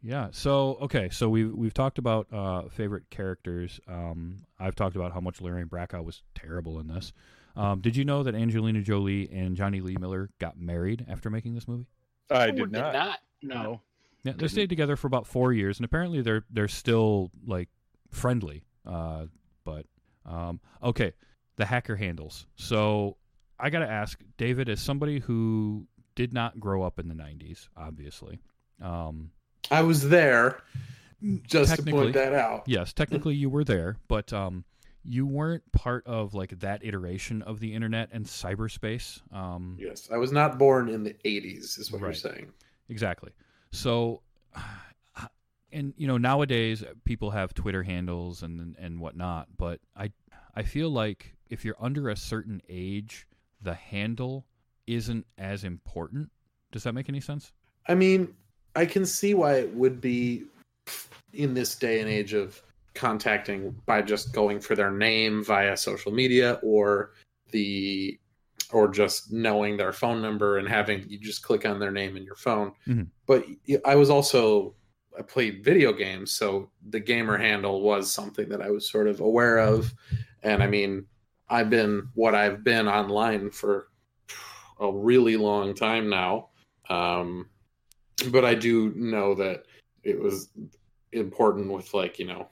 yeah. 0.03 0.29
So 0.33 0.79
okay. 0.83 1.09
So 1.11 1.29
we've 1.29 1.53
we've 1.53 1.75
talked 1.75 1.99
about 1.99 2.27
uh, 2.33 2.69
favorite 2.69 3.09
characters. 3.11 3.81
Um, 3.87 4.45
I've 4.59 4.75
talked 4.75 4.97
about 4.97 5.13
how 5.13 5.21
much 5.21 5.41
Larry 5.41 5.65
Bracco 5.65 6.05
was 6.05 6.23
terrible 6.35 6.81
in 6.81 6.89
this. 6.89 7.13
Um, 7.55 7.81
did 7.81 7.97
you 7.97 8.05
know 8.05 8.23
that 8.23 8.35
Angelina 8.35 8.81
Jolie 8.81 9.31
and 9.31 9.57
Jonny 9.57 9.81
Lee 9.81 9.97
Miller 9.99 10.31
got 10.39 10.59
married 10.59 11.05
after 11.09 11.31
making 11.31 11.55
this 11.55 11.69
movie? 11.69 11.87
I 12.31 12.47
Who 12.47 12.53
did 12.53 12.73
not. 12.73 13.21
No. 13.43 13.81
Yeah, 14.25 14.33
they 14.37 14.47
stayed 14.49 14.69
together 14.69 14.95
for 14.97 15.09
about 15.09 15.27
four 15.27 15.53
years, 15.53 15.79
and 15.79 15.85
apparently 15.85 16.23
they're 16.23 16.45
they're 16.51 16.69
still 16.69 17.31
like 17.47 17.69
friendly. 18.11 18.63
Uh, 18.87 19.27
but 19.65 19.87
um, 20.25 20.61
okay, 20.83 21.13
the 21.57 21.65
hacker 21.67 21.97
handles. 21.97 22.47
So 22.55 23.17
I 23.59 23.71
got 23.71 23.81
to 23.81 23.91
ask 23.91 24.21
David, 24.37 24.69
as 24.69 24.81
somebody 24.81 25.19
who 25.19 25.87
did 26.15 26.33
not 26.33 26.61
grow 26.61 26.83
up 26.83 26.99
in 27.01 27.09
the 27.09 27.15
'90s, 27.15 27.69
obviously. 27.77 28.41
Um, 28.81 29.33
I 29.71 29.83
was 29.83 30.09
there, 30.09 30.61
just 31.45 31.77
to 31.77 31.83
point 31.83 32.15
that 32.15 32.33
out. 32.35 32.65
Yes, 32.67 32.93
technically 32.93 33.35
you 33.35 33.49
were 33.49 33.65
there, 33.65 33.97
but 34.09 34.33
um, 34.33 34.65
you 35.05 35.27
weren't 35.27 35.71
part 35.73 36.07
of 36.07 36.35
like 36.35 36.59
that 36.61 36.85
iteration 36.85 37.43
of 37.43 37.61
the 37.61 37.75
internet 37.75 38.09
and 38.13 38.25
cyberspace. 38.27 39.21
Um, 39.35 39.77
Yes, 39.81 40.09
I 40.13 40.17
was 40.17 40.33
not 40.33 40.59
born 40.59 40.89
in 40.89 41.05
the 41.05 41.15
'80s, 41.25 41.79
is 41.79 41.91
what 41.93 42.01
Right. 42.03 42.09
you're 42.09 42.15
saying. 42.15 42.53
Exactly. 42.89 43.31
So, 43.71 44.23
and 45.73 45.95
you 45.97 46.07
know, 46.07 46.19
nowadays 46.19 46.85
people 47.05 47.31
have 47.31 47.55
Twitter 47.55 47.83
handles 47.83 48.43
and 48.43 48.77
and 48.79 49.01
whatnot, 49.01 49.49
but 49.57 49.81
I 49.97 50.13
I 50.55 50.63
feel 50.63 50.91
like 50.91 51.35
if 51.49 51.65
you're 51.65 51.77
under 51.81 52.09
a 52.09 52.17
certain 52.17 52.61
age, 52.69 53.27
the 53.61 53.75
handle 53.75 54.47
isn't 54.87 55.27
as 55.39 55.65
important. 55.65 56.31
Does 56.73 56.83
that 56.83 56.93
make 56.95 57.09
any 57.09 57.21
sense? 57.21 57.53
I 57.87 57.95
mean, 57.95 58.35
I 58.75 58.87
can 58.87 59.05
see 59.05 59.35
why 59.35 59.55
it 59.55 59.75
would 59.75 60.01
be 60.01 60.45
in 61.33 61.55
this 61.55 61.75
day 61.75 62.01
and 62.01 62.09
age 62.09 62.33
of 62.33 62.61
contacting 62.95 63.75
by 63.87 64.03
just 64.03 64.33
going 64.33 64.61
for 64.61 64.75
their 64.75 64.91
name 64.91 65.45
via 65.45 65.77
social 65.77 66.13
media 66.13 66.59
or 66.63 67.13
the 67.51 68.19
or 68.73 68.89
just 68.89 69.31
knowing 69.31 69.77
their 69.77 69.93
phone 69.93 70.23
number 70.23 70.59
and 70.59 70.67
having 70.67 71.05
you 71.09 71.19
just 71.19 71.43
click 71.43 71.67
on 71.67 71.79
their 71.79 71.91
name 71.91 72.17
in 72.17 72.25
your 72.25 72.37
phone. 72.37 72.73
Mhm. 72.87 73.09
But 73.27 73.47
I 73.85 73.95
was 73.95 74.11
also 74.11 74.75
I 75.19 75.21
played 75.21 75.63
video 75.63 75.93
games, 75.93 76.33
so 76.33 76.71
the 76.89 77.01
gamer 77.01 77.37
handle 77.37 77.83
was 77.83 78.11
something 78.11 78.49
that 78.49 78.63
I 78.63 78.71
was 78.71 78.91
sort 78.91 79.07
of 79.07 79.21
aware 79.21 79.59
of. 79.59 79.93
And 80.43 80.63
I 80.63 80.67
mean, 80.67 81.07
I've 81.51 81.69
been 81.69 82.09
what 82.15 82.35
I've 82.35 82.65
been 82.65 82.89
online 82.89 83.51
for 83.51 83.89
a 84.81 84.91
really 84.91 85.37
long 85.37 85.75
time 85.75 86.09
now. 86.09 86.49
Um, 86.89 87.49
but 88.31 88.45
I 88.45 88.55
do 88.55 88.93
know 88.95 89.35
that 89.35 89.65
it 90.03 90.21
was 90.21 90.51
important 91.13 91.71
with 91.71 91.93
like 91.95 92.19
you 92.19 92.27
know 92.27 92.49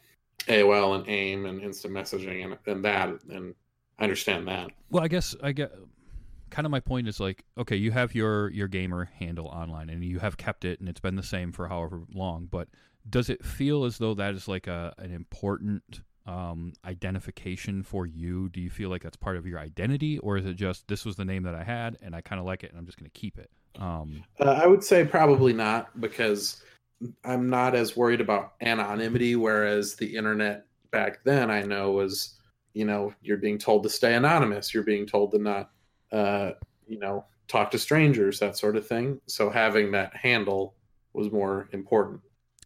AOL 0.46 0.96
and 0.96 1.08
AIM 1.08 1.46
and 1.46 1.62
instant 1.62 1.94
messaging 1.94 2.44
and, 2.44 2.58
and 2.66 2.84
that, 2.84 3.08
and 3.30 3.54
I 3.98 4.04
understand 4.04 4.48
that. 4.48 4.70
Well, 4.90 5.04
I 5.04 5.08
guess 5.08 5.36
I 5.42 5.52
get 5.52 5.72
kind 6.50 6.66
of 6.66 6.70
my 6.70 6.80
point 6.80 7.08
is 7.08 7.20
like, 7.20 7.44
okay, 7.56 7.76
you 7.76 7.92
have 7.92 8.14
your 8.14 8.50
your 8.50 8.68
gamer 8.68 9.04
handle 9.18 9.46
online 9.46 9.88
and 9.90 10.04
you 10.04 10.18
have 10.18 10.36
kept 10.36 10.64
it 10.64 10.80
and 10.80 10.88
it's 10.88 11.00
been 11.00 11.16
the 11.16 11.22
same 11.22 11.52
for 11.52 11.68
however 11.68 12.02
long, 12.12 12.48
but 12.50 12.68
does 13.08 13.30
it 13.30 13.44
feel 13.44 13.84
as 13.84 13.98
though 13.98 14.14
that 14.14 14.34
is 14.34 14.48
like 14.48 14.66
a 14.66 14.92
an 14.98 15.12
important 15.12 16.02
um, 16.30 16.72
identification 16.84 17.82
for 17.82 18.06
you? 18.06 18.48
Do 18.50 18.60
you 18.60 18.70
feel 18.70 18.88
like 18.88 19.02
that's 19.02 19.16
part 19.16 19.36
of 19.36 19.46
your 19.46 19.58
identity, 19.58 20.18
or 20.18 20.36
is 20.36 20.46
it 20.46 20.54
just 20.54 20.86
this 20.86 21.04
was 21.04 21.16
the 21.16 21.24
name 21.24 21.42
that 21.42 21.56
I 21.56 21.64
had 21.64 21.98
and 22.02 22.14
I 22.14 22.20
kind 22.20 22.38
of 22.38 22.46
like 22.46 22.62
it 22.62 22.70
and 22.70 22.78
I'm 22.78 22.86
just 22.86 22.98
going 22.98 23.10
to 23.10 23.18
keep 23.18 23.36
it? 23.36 23.50
Um, 23.78 24.22
Uh, 24.38 24.52
I 24.62 24.66
would 24.66 24.84
say 24.84 25.04
probably 25.04 25.52
not 25.52 26.00
because 26.00 26.62
I'm 27.24 27.50
not 27.50 27.74
as 27.74 27.96
worried 27.96 28.20
about 28.20 28.52
anonymity. 28.60 29.34
Whereas 29.34 29.96
the 29.96 30.16
internet 30.16 30.66
back 30.92 31.24
then, 31.24 31.50
I 31.50 31.62
know 31.62 31.92
was 31.92 32.38
you 32.74 32.84
know 32.84 33.12
you're 33.22 33.38
being 33.38 33.58
told 33.58 33.82
to 33.82 33.90
stay 33.90 34.14
anonymous, 34.14 34.72
you're 34.72 34.84
being 34.84 35.06
told 35.06 35.32
to 35.32 35.38
not 35.38 35.70
uh, 36.12 36.52
you 36.86 37.00
know 37.00 37.24
talk 37.48 37.72
to 37.72 37.78
strangers, 37.78 38.38
that 38.38 38.56
sort 38.56 38.76
of 38.76 38.86
thing. 38.86 39.20
So 39.26 39.50
having 39.50 39.90
that 39.92 40.14
handle 40.14 40.74
was 41.12 41.32
more 41.32 41.68
important. 41.72 42.20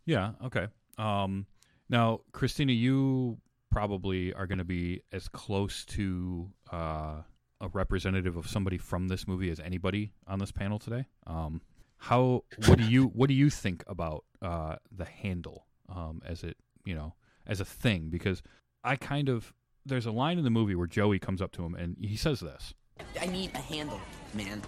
Yeah. 0.05 0.33
Okay. 0.45 0.67
Um, 0.99 1.47
now, 1.89 2.21
Christina, 2.33 2.73
you 2.73 3.39
probably 3.75 4.33
are 4.35 4.47
going 4.47 4.59
to 4.59 4.65
be 4.65 5.03
as 5.11 5.27
close 5.27 5.85
to 5.85 6.49
uh, 6.73 7.17
a 7.61 7.69
representative 7.73 8.37
of 8.37 8.47
somebody 8.47 8.79
from 8.79 9.09
this 9.09 9.27
movie 9.27 9.51
as 9.51 9.59
anybody 9.59 10.13
on 10.29 10.39
this 10.39 10.53
panel 10.53 10.79
today. 10.79 11.07
Um, 11.27 11.61
how? 11.97 12.45
What 12.67 12.79
do 12.79 12.85
you? 12.85 13.07
What 13.07 13.27
do 13.27 13.35
you 13.35 13.51
think 13.51 13.83
about 13.89 14.25
uh, 14.41 14.77
the 14.97 15.05
handle 15.05 15.67
um, 15.89 16.23
as 16.25 16.45
it? 16.45 16.57
You 16.85 16.95
know, 16.95 17.15
as 17.49 17.61
a 17.61 17.65
thing? 17.65 18.11
Because 18.11 18.43
I 18.85 18.95
kind 18.95 19.29
of 19.29 19.53
there's 19.85 20.07
a 20.07 20.13
line 20.13 20.39
in 20.39 20.45
the 20.45 20.51
movie 20.51 20.77
where 20.77 20.87
Joey 20.87 21.19
comes 21.19 21.43
up 21.43 21.51
to 21.53 21.65
him 21.65 21.75
and 21.75 21.97
he 22.01 22.17
says 22.17 22.41
this. 22.41 22.75
I 23.21 23.27
need 23.27 23.51
a 23.55 23.59
handle, 23.59 24.01
man. 24.35 24.63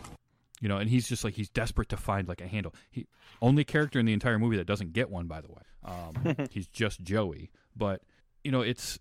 You 0.60 0.68
know, 0.68 0.78
and 0.78 0.90
he's 0.90 1.08
just 1.08 1.22
like 1.22 1.34
he's 1.34 1.48
desperate 1.48 1.90
to 1.90 1.96
find 1.96 2.26
like 2.26 2.40
a 2.40 2.48
handle. 2.48 2.74
He 2.90 3.06
only 3.40 3.62
character 3.62 4.00
in 4.00 4.06
the 4.06 4.12
entire 4.12 4.38
movie 4.38 4.56
that 4.56 4.66
doesn't 4.66 4.94
get 4.94 5.10
one, 5.10 5.28
by 5.28 5.42
the 5.42 5.48
way. 5.48 5.62
Um, 5.84 6.48
he's 6.50 6.66
just 6.66 7.02
Joey, 7.02 7.50
but 7.76 8.02
you 8.46 8.52
know, 8.52 8.60
it's 8.60 8.96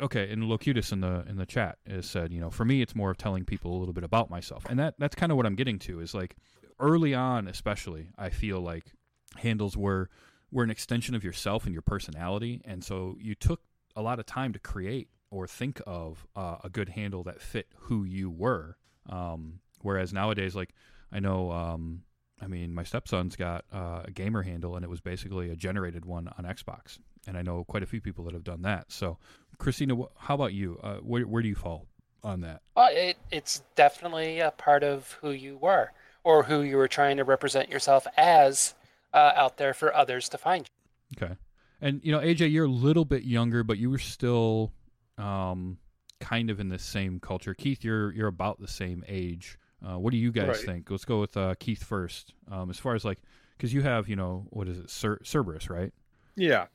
okay. 0.00 0.32
And 0.32 0.44
Locutus 0.44 0.90
in 0.90 1.02
the 1.02 1.22
in 1.28 1.36
the 1.36 1.44
chat 1.44 1.76
has 1.86 2.08
said, 2.08 2.32
you 2.32 2.40
know, 2.40 2.48
for 2.48 2.64
me, 2.64 2.80
it's 2.80 2.96
more 2.96 3.10
of 3.10 3.18
telling 3.18 3.44
people 3.44 3.76
a 3.76 3.78
little 3.78 3.92
bit 3.92 4.04
about 4.04 4.30
myself, 4.30 4.64
and 4.70 4.78
that 4.78 4.94
that's 4.98 5.14
kind 5.14 5.30
of 5.30 5.36
what 5.36 5.44
I'm 5.44 5.54
getting 5.54 5.78
to. 5.80 6.00
Is 6.00 6.14
like 6.14 6.34
early 6.80 7.14
on, 7.14 7.46
especially, 7.46 8.08
I 8.16 8.30
feel 8.30 8.60
like 8.60 8.94
handles 9.36 9.76
were 9.76 10.08
were 10.50 10.64
an 10.64 10.70
extension 10.70 11.14
of 11.14 11.22
yourself 11.22 11.64
and 11.64 11.74
your 11.74 11.82
personality, 11.82 12.62
and 12.64 12.82
so 12.82 13.18
you 13.20 13.34
took 13.34 13.60
a 13.94 14.00
lot 14.00 14.18
of 14.18 14.24
time 14.24 14.54
to 14.54 14.58
create 14.58 15.08
or 15.30 15.46
think 15.46 15.82
of 15.86 16.26
uh, 16.34 16.56
a 16.64 16.70
good 16.70 16.88
handle 16.88 17.22
that 17.24 17.42
fit 17.42 17.66
who 17.76 18.04
you 18.04 18.30
were. 18.30 18.78
Um, 19.10 19.60
whereas 19.82 20.10
nowadays, 20.10 20.56
like 20.56 20.72
I 21.12 21.20
know, 21.20 21.52
um, 21.52 22.04
I 22.40 22.46
mean, 22.46 22.72
my 22.72 22.82
stepson's 22.82 23.36
got 23.36 23.66
uh, 23.70 24.04
a 24.06 24.10
gamer 24.10 24.42
handle, 24.42 24.74
and 24.74 24.84
it 24.86 24.88
was 24.88 25.02
basically 25.02 25.50
a 25.50 25.56
generated 25.56 26.06
one 26.06 26.30
on 26.38 26.46
Xbox, 26.46 26.98
and 27.26 27.36
I 27.36 27.42
know 27.42 27.64
quite 27.64 27.82
a 27.82 27.86
few 27.86 28.00
people 28.00 28.24
that 28.24 28.34
have 28.34 28.44
done 28.44 28.62
that. 28.62 28.90
So, 28.92 29.18
Christina, 29.58 29.94
wh- 29.96 30.10
how 30.18 30.34
about 30.34 30.52
you? 30.52 30.78
Uh, 30.82 30.96
where 30.96 31.22
where 31.26 31.42
do 31.42 31.48
you 31.48 31.54
fall 31.54 31.86
on 32.22 32.40
that? 32.42 32.62
Well, 32.76 32.88
it, 32.92 33.16
it's 33.30 33.62
definitely 33.74 34.40
a 34.40 34.50
part 34.50 34.82
of 34.82 35.12
who 35.20 35.30
you 35.30 35.56
were 35.58 35.92
or 36.24 36.42
who 36.44 36.62
you 36.62 36.76
were 36.76 36.88
trying 36.88 37.16
to 37.18 37.24
represent 37.24 37.68
yourself 37.70 38.06
as 38.16 38.74
uh, 39.14 39.32
out 39.36 39.56
there 39.58 39.72
for 39.74 39.94
others 39.94 40.28
to 40.30 40.38
find. 40.38 40.66
You. 41.10 41.26
Okay, 41.26 41.34
and 41.80 42.00
you 42.02 42.12
know, 42.12 42.20
AJ, 42.20 42.50
you're 42.52 42.64
a 42.66 42.68
little 42.68 43.04
bit 43.04 43.22
younger, 43.24 43.62
but 43.62 43.78
you 43.78 43.90
were 43.90 43.98
still 43.98 44.72
um, 45.18 45.78
kind 46.20 46.50
of 46.50 46.60
in 46.60 46.68
the 46.68 46.78
same 46.78 47.20
culture. 47.20 47.54
Keith, 47.54 47.84
you're 47.84 48.12
you're 48.12 48.28
about 48.28 48.60
the 48.60 48.68
same 48.68 49.04
age. 49.08 49.58
Uh, 49.86 49.98
what 49.98 50.10
do 50.10 50.16
you 50.16 50.32
guys 50.32 50.48
Right. 50.48 50.56
think? 50.58 50.90
Let's 50.90 51.04
go 51.04 51.20
with 51.20 51.36
uh, 51.36 51.54
Keith 51.60 51.84
first. 51.84 52.32
Um, 52.50 52.70
as 52.70 52.78
far 52.78 52.94
as 52.94 53.04
like, 53.04 53.18
because 53.56 53.72
you 53.74 53.82
have, 53.82 54.08
you 54.08 54.16
know, 54.16 54.46
what 54.50 54.68
is 54.68 54.78
it, 54.78 54.90
Cer- 54.90 55.20
Cerberus, 55.22 55.68
right? 55.68 55.92
Yeah. 56.34 56.66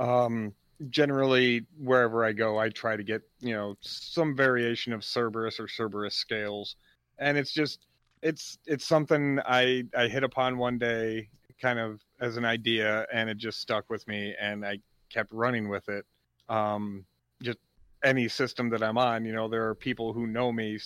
Um, 0.00 0.54
generally, 0.88 1.66
wherever 1.78 2.24
I 2.24 2.32
go, 2.32 2.58
I 2.58 2.70
try 2.70 2.96
to 2.96 3.02
get 3.04 3.22
you 3.40 3.52
know 3.52 3.76
some 3.82 4.34
variation 4.34 4.92
of 4.92 5.04
Cerberus 5.04 5.60
or 5.60 5.68
Cerberus 5.68 6.14
scales, 6.14 6.76
and 7.18 7.36
it's 7.36 7.52
just 7.52 7.86
it's 8.22 8.58
it's 8.66 8.86
something 8.86 9.38
I 9.46 9.84
I 9.96 10.08
hit 10.08 10.24
upon 10.24 10.58
one 10.58 10.78
day, 10.78 11.28
kind 11.60 11.78
of 11.78 12.00
as 12.20 12.36
an 12.36 12.44
idea, 12.44 13.06
and 13.12 13.28
it 13.28 13.36
just 13.36 13.60
stuck 13.60 13.90
with 13.90 14.08
me, 14.08 14.34
and 14.40 14.64
I 14.64 14.78
kept 15.10 15.32
running 15.32 15.68
with 15.68 15.88
it. 15.88 16.06
Um, 16.48 17.04
just 17.42 17.58
any 18.02 18.28
system 18.28 18.70
that 18.70 18.82
I'm 18.82 18.98
on, 18.98 19.24
you 19.24 19.32
know, 19.32 19.48
there 19.48 19.68
are 19.68 19.74
people 19.74 20.12
who 20.12 20.26
know 20.26 20.50
me 20.50 20.78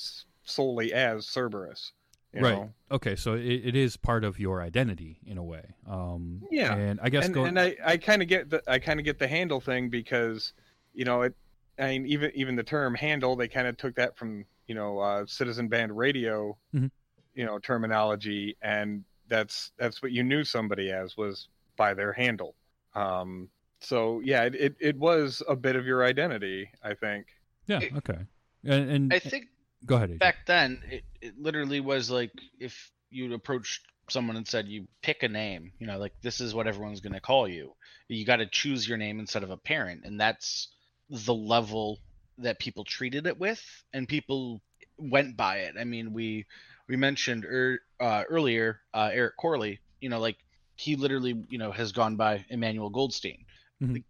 solely 0.45 0.93
as 0.93 1.27
Cerberus. 1.27 1.93
You 2.35 2.43
right. 2.43 2.55
Know? 2.55 2.73
Okay, 2.91 3.17
so 3.17 3.35
it, 3.35 3.43
it 3.43 3.77
is 3.77 3.97
part 3.97 4.25
of 4.25 4.39
your 4.39 4.61
identity 4.61 5.19
in 5.27 5.39
a 5.39 5.43
way. 5.43 5.65
Um, 5.89 6.43
Yeah, 6.51 6.75
and 6.77 7.01
I 7.03 7.09
guess 7.09 7.25
and, 7.27 7.35
go. 7.35 7.45
and 7.45 7.59
I, 7.59 7.77
I 7.85 7.97
kind 7.97 8.23
of 8.23 8.29
get 8.29 8.51
the 8.51 8.63
I 8.67 8.79
kind 8.79 8.99
of 8.99 9.05
get 9.05 9.19
the 9.19 9.29
handle 9.29 9.61
thing 9.61 9.89
because 9.89 10.53
you 10.93 11.05
know 11.05 11.23
it 11.23 11.35
I 11.79 11.89
mean 11.89 12.07
even 12.07 12.31
even 12.35 12.57
the 12.57 12.63
term 12.63 12.95
handle 12.95 13.37
they 13.37 13.49
kind 13.49 13.67
of 13.67 13.77
took 13.77 13.95
that 13.97 14.17
from 14.17 14.45
you 14.67 14.75
know 14.75 14.99
uh, 14.99 15.27
citizen 15.27 15.69
band 15.69 15.97
radio 15.97 16.57
Mhm. 16.75 16.91
you 17.35 17.45
know 17.45 17.59
terminology 17.59 18.57
and 18.63 19.05
that's 19.29 19.73
that's 19.79 20.03
what 20.03 20.13
you 20.13 20.23
knew 20.23 20.45
somebody 20.45 20.91
as 20.93 21.17
was 21.17 21.49
by 21.77 21.95
their 21.95 22.13
handle 22.13 22.55
um 22.95 23.49
so 23.81 24.21
yeah 24.25 24.45
it, 24.45 24.55
it, 24.55 24.77
it 24.81 24.97
was 24.99 25.43
a 25.49 25.57
bit 25.57 25.75
of 25.77 25.87
your 25.87 26.05
identity 26.05 26.69
I 26.83 26.95
think 26.95 27.27
yeah. 27.67 27.81
Okay. 27.97 28.19
And, 28.63 28.91
and 28.91 29.13
I 29.13 29.19
think 29.19 29.47
go 29.87 29.97
ahead. 29.97 30.11
AJ. 30.11 30.19
back 30.19 30.47
then 30.47 30.83
it, 30.91 31.03
it 31.21 31.35
literally 31.39 31.81
was 31.81 32.11
like 32.11 32.33
if 32.59 32.91
you'd 33.11 33.33
approached 33.33 33.83
someone 34.11 34.37
and 34.37 34.47
said 34.47 34.69
you 34.69 34.87
pick 35.03 35.23
a 35.23 35.29
name 35.29 35.73
you 35.79 35.87
know 35.87 35.99
like 35.99 36.13
this 36.23 36.41
is 36.41 36.55
what 36.55 36.67
everyone's 36.67 37.01
going 37.01 37.13
to 37.13 37.21
call 37.21 37.49
you 37.49 37.73
you 38.09 38.25
got 38.25 38.37
to 38.37 38.47
choose 38.47 38.87
your 38.87 38.99
name 38.99 39.19
instead 39.19 39.43
of 39.43 39.51
a 39.51 39.57
parent 39.57 40.03
and 40.05 40.21
that's 40.21 40.69
the 41.09 41.35
level 41.35 41.99
that 42.39 42.59
people 42.59 42.85
treated 42.85 43.27
it 43.27 43.39
with 43.39 43.63
and 43.93 44.09
people 44.09 44.61
went 44.99 45.37
by 45.37 45.59
it 45.59 45.75
i 45.79 45.85
mean 45.85 46.13
we 46.13 46.45
we 46.89 46.97
mentioned 46.97 47.45
er, 47.45 47.81
uh, 48.01 48.25
earlier 48.29 48.81
uh, 48.93 49.11
eric 49.13 49.37
corley 49.37 49.81
you 50.01 50.09
know 50.09 50.21
like 50.21 50.37
he 50.77 50.97
literally 50.97 51.45
you 51.49 51.59
know 51.59 51.73
has 51.73 51.93
gone 51.93 52.17
by 52.17 52.45
emmanuel 52.51 52.91
goldstein 52.91 53.45
Mhm. 53.83 53.95
Like, 53.95 54.05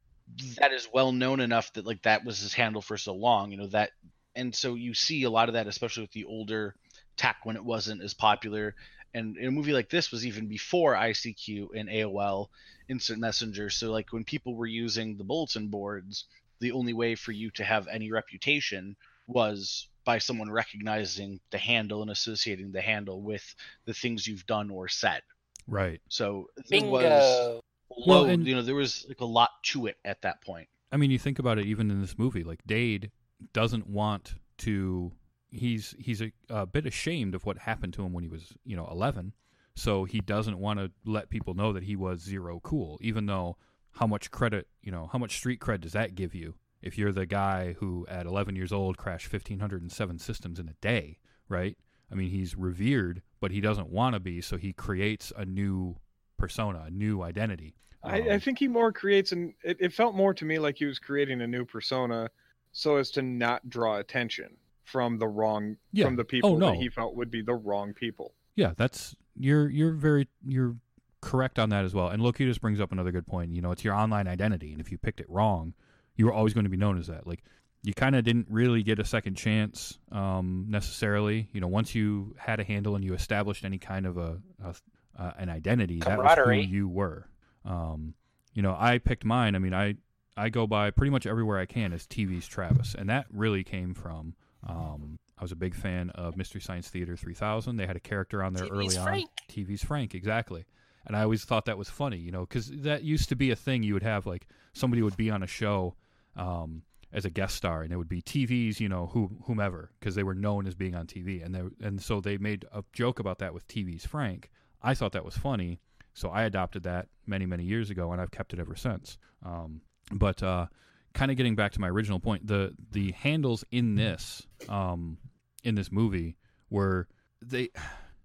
that 0.59 0.73
is 0.73 0.89
well 0.93 1.13
known 1.13 1.41
enough 1.41 1.73
that 1.75 1.87
like 1.87 2.03
that 2.03 2.25
was 2.25 2.41
his 2.41 2.55
handle 2.55 2.83
for 2.83 2.97
so 2.97 3.15
long 3.15 3.51
you 3.51 3.57
know 3.57 3.67
that 3.69 3.91
and 4.37 4.55
so 4.55 4.75
you 4.75 4.95
see 4.95 5.23
a 5.25 5.31
lot 5.31 5.49
of 5.49 5.55
that 5.55 5.67
especially 5.67 6.03
with 6.03 6.13
the 6.13 6.25
older 6.25 6.75
tech 7.17 7.37
when 7.45 7.57
it 7.57 7.65
wasn't 7.65 8.03
as 8.03 8.15
popular 8.15 8.75
and 9.15 9.37
in 9.37 9.47
a 9.47 9.51
movie 9.51 9.73
like 9.73 9.89
this 9.89 10.11
was 10.11 10.27
even 10.27 10.47
before 10.49 10.95
ICQ 10.95 11.69
and 11.75 11.89
AOL 11.89 12.49
instant 12.89 13.21
messenger 13.21 13.71
so 13.71 13.91
like 13.93 14.13
when 14.13 14.25
people 14.25 14.55
were 14.55 14.67
using 14.67 15.17
the 15.17 15.25
bulletin 15.25 15.69
boards 15.69 16.25
the 16.61 16.73
only 16.73 16.93
way 16.93 17.15
for 17.15 17.33
you 17.33 17.51
to 17.53 17.65
have 17.65 17.87
any 17.89 18.11
reputation 18.11 18.97
was 19.27 19.89
by 20.05 20.19
someone 20.19 20.51
recognizing 20.51 21.41
the 21.51 21.59
handle 21.59 22.03
and 22.03 22.11
associating 22.11 22.73
the 22.73 22.81
handle 22.83 23.23
with 23.23 23.55
the 23.87 23.95
things 23.95 24.27
you've 24.27 24.47
done 24.47 24.71
or 24.71 24.89
said 24.89 25.23
Right. 25.67 26.01
so 26.09 26.49
there 26.69 26.81
Bingo. 26.81 26.91
was 26.91 27.63
Well, 28.07 28.23
load, 28.23 28.31
and- 28.31 28.47
you 28.47 28.55
know 28.55 28.63
there 28.63 28.75
was 28.75 29.07
like 29.09 29.21
a 29.21 29.25
lot 29.25 29.51
to 29.65 29.87
it 29.87 29.97
at 30.05 30.21
that 30.23 30.43
point 30.43 30.69
I 30.93 30.97
mean, 30.97 31.11
you 31.11 31.19
think 31.19 31.41
about 31.41 31.59
it, 31.59 31.67
even 31.67 31.91
in 31.91 32.01
this 32.01 32.17
movie, 32.17 32.45
like 32.45 32.61
Dade 32.69 33.11
doesn't 33.53 33.89
want 33.89 34.35
to. 34.59 35.13
He's 35.51 35.95
he's 35.99 36.21
a, 36.23 36.33
a 36.51 36.67
bit 36.67 36.87
ashamed 36.87 37.35
of 37.35 37.45
what 37.47 37.59
happened 37.59 37.95
to 37.95 38.03
him 38.05 38.13
when 38.13 38.25
he 38.25 38.29
was, 38.29 38.53
you 38.65 38.77
know, 38.77 38.89
eleven. 38.91 39.33
So 39.77 40.05
he 40.05 40.21
doesn't 40.21 40.59
want 40.59 40.79
to 40.79 40.91
let 41.05 41.31
people 41.31 41.55
know 41.55 41.73
that 41.73 41.83
he 41.85 41.97
was 41.97 42.21
zero 42.23 42.61
cool, 42.61 42.99
even 43.01 43.27
though 43.27 43.57
how 43.93 44.07
much 44.07 44.31
credit, 44.31 44.69
you 44.83 44.93
know, 44.93 45.09
how 45.13 45.19
much 45.19 45.37
street 45.37 45.61
cred 45.61 45.81
does 45.81 45.93
that 45.93 46.15
give 46.15 46.35
you 46.35 46.55
if 46.83 46.99
you're 46.99 47.13
the 47.13 47.27
guy 47.27 47.73
who 47.75 48.07
at 48.09 48.27
11 48.27 48.55
years 48.57 48.73
old 48.73 48.97
crashed 48.99 49.33
1507 49.33 50.19
systems 50.19 50.59
in 50.59 50.69
a 50.69 50.75
day, 50.81 51.19
right? 51.49 51.77
I 52.11 52.15
mean, 52.15 52.31
he's 52.31 52.55
revered, 52.57 53.23
but 53.41 53.51
he 53.51 53.61
doesn't 53.61 53.89
want 53.91 54.15
to 54.15 54.21
be, 54.21 54.41
so 54.41 54.57
he 54.57 54.73
creates 54.73 55.33
a 55.37 55.45
new 55.45 55.97
persona, 56.37 56.85
a 56.87 56.91
new 56.91 57.23
identity. 57.23 57.75
I, 58.03 58.35
I 58.35 58.39
Um, 58.39 58.39
think 58.39 58.59
he 58.59 58.69
more 58.69 58.93
creates 58.93 59.33
and 59.33 59.55
It, 59.63 59.79
it 59.81 59.93
felt 59.93 60.15
more 60.15 60.35
to 60.35 60.45
me 60.45 60.59
like 60.59 60.77
he 60.79 60.85
was 60.85 60.99
creating 60.99 61.41
a 61.41 61.47
new 61.47 61.65
persona, 61.65 62.31
so 62.75 62.97
as 62.97 63.11
to 63.13 63.23
not 63.23 63.71
draw 63.71 63.97
attention 63.99 64.57
from 64.83 65.17
the 65.19 65.27
wrong 65.27 65.77
Yeah. 65.93 66.05
from 66.05 66.17
the 66.17 66.25
people 66.25 66.51
Oh, 66.51 66.59
no. 66.59 66.67
that 66.73 66.77
he 66.77 66.91
felt 66.91 67.15
would 67.17 67.31
be 67.31 67.41
the 67.41 67.55
wrong 67.55 67.95
people. 67.95 68.35
Yeah, 68.57 68.75
that's 68.77 69.17
you're 69.37 69.71
you're 69.71 69.93
very 69.95 70.29
you're 70.47 70.77
correct 71.23 71.59
on 71.59 71.71
that 71.71 71.85
as 71.87 71.95
well. 71.95 72.09
And 72.09 72.23
Locutus 72.23 72.59
brings 72.59 72.81
up 72.81 72.93
another 72.93 73.11
good 73.13 73.27
point. 73.27 73.55
You 73.55 73.63
know, 73.63 73.71
it's 73.73 73.83
your 73.83 73.95
online 73.95 74.29
identity, 74.29 74.73
and 74.73 74.81
if 74.81 74.93
you 74.93 74.99
picked 74.99 75.21
it 75.21 75.31
wrong, 75.31 75.73
you 76.17 76.27
were 76.27 76.33
always 76.33 76.53
going 76.53 76.65
to 76.65 76.71
be 76.71 76.77
known 76.77 76.99
as 76.99 77.07
that. 77.07 77.27
Like 77.27 77.43
you 77.83 77.95
kind 77.95 78.15
of 78.17 78.25
didn't 78.25 78.47
really 78.51 78.83
get 78.83 78.99
a 78.99 79.05
second 79.05 79.35
chance 79.37 79.99
um, 80.13 80.67
necessarily. 80.69 81.49
You 81.53 81.61
know, 81.61 81.69
once 81.69 81.95
you 81.95 82.35
had 82.39 82.61
a 82.61 82.65
handle 82.65 82.95
and 82.97 83.05
you 83.05 83.15
established 83.15 83.65
any 83.65 83.79
kind 83.79 84.05
of 84.07 84.17
a, 84.19 84.39
a 84.63 84.75
uh, 85.19 85.33
an 85.39 85.49
identity, 85.49 86.01
that 86.01 86.19
was 86.19 86.39
who 86.39 86.53
you 86.53 86.89
were. 86.89 87.29
Um, 87.65 88.15
you 88.53 88.63
know, 88.63 88.77
I 88.79 88.99
picked 88.99 89.25
mine. 89.25 89.55
I 89.55 89.59
mean, 89.59 89.75
I 89.75 89.95
I 90.37 90.49
go 90.49 90.67
by 90.67 90.91
pretty 90.91 91.11
much 91.11 91.27
everywhere 91.27 91.59
I 91.59 91.67
can 91.67 91.93
as 91.93 92.07
TV's 92.07 92.47
Travis, 92.47 92.95
and 92.95 93.09
that 93.09 93.27
really 93.33 93.65
came 93.65 93.95
from. 93.95 94.35
Um, 94.67 95.19
I 95.39 95.43
was 95.43 95.53
a 95.53 95.57
big 95.57 95.75
fan 95.75 96.11
of 96.11 96.37
Mystery 96.37 96.61
Science 96.61 96.89
Theater 96.89 97.17
3000. 97.17 97.77
They 97.77 97.87
had 97.87 97.97
a 97.97 98.01
character 98.01 98.43
on 98.43 98.55
there 98.55 98.67
TV's 98.67 98.71
early 98.71 98.97
on. 98.99 99.05
TV's 99.49 99.85
Frank, 99.85 100.15
exactly. 100.15 100.65
And 101.07 101.17
I 101.17 101.23
always 101.23 101.45
thought 101.45 101.67
that 101.67 101.77
was 101.77 101.91
funny, 101.91 102.17
you 102.17 102.33
know, 102.33 102.47
because 102.47 102.71
that 102.71 103.03
used 103.03 103.29
to 103.29 103.37
be 103.37 103.51
a 103.51 103.57
thing. 103.57 103.83
You 103.83 103.95
would 103.95 104.03
have 104.03 104.27
like 104.27 104.47
somebody 104.73 105.03
would 105.03 105.17
be 105.17 105.31
on 105.31 105.43
a 105.43 105.47
show, 105.47 105.97
um, 106.37 106.83
as 107.15 107.25
a 107.25 107.31
guest 107.31 107.55
star, 107.55 107.83
and 107.83 107.93
it 107.93 107.97
would 107.97 108.09
be 108.09 108.21
TV's, 108.21 108.81
you 108.81 108.89
know, 108.89 109.07
who, 109.07 109.31
whomever, 109.45 109.93
because 110.01 110.17
they 110.17 110.25
were 110.25 110.35
known 110.35 110.67
as 110.67 110.75
being 110.75 110.97
on 110.97 111.07
TV, 111.07 111.45
and 111.45 111.55
they 111.55 111.63
and 111.87 112.03
so 112.03 112.21
they 112.21 112.37
made 112.37 112.65
a 112.73 112.83
joke 112.93 113.21
about 113.21 113.39
that 113.39 113.55
with 113.55 113.67
TV's 113.69 114.05
Frank. 114.05 114.51
I 114.83 114.95
thought 114.95 115.13
that 115.13 115.25
was 115.25 115.37
funny, 115.37 115.81
so 116.13 116.29
I 116.29 116.43
adopted 116.43 116.83
that 116.83 117.09
many 117.25 117.47
many 117.47 117.65
years 117.65 117.89
ago, 117.89 118.13
and 118.13 118.21
I've 118.21 118.33
kept 118.33 118.53
it 118.53 118.59
ever 118.59 118.75
since. 118.75 119.17
Um, 119.45 119.81
but 120.13 120.43
uh, 120.43 120.67
kind 121.13 121.31
of 121.31 121.37
getting 121.37 121.55
back 121.57 121.73
to 121.73 121.81
my 121.81 121.89
original 121.89 122.21
point, 122.21 122.47
the 122.47 122.75
the 122.93 123.13
handles 123.13 123.65
in 123.71 123.95
this 123.95 124.47
um, 124.69 125.19
in 125.63 125.75
this 125.75 125.91
movie 125.93 126.37
were 126.71 127.09
they 127.43 127.71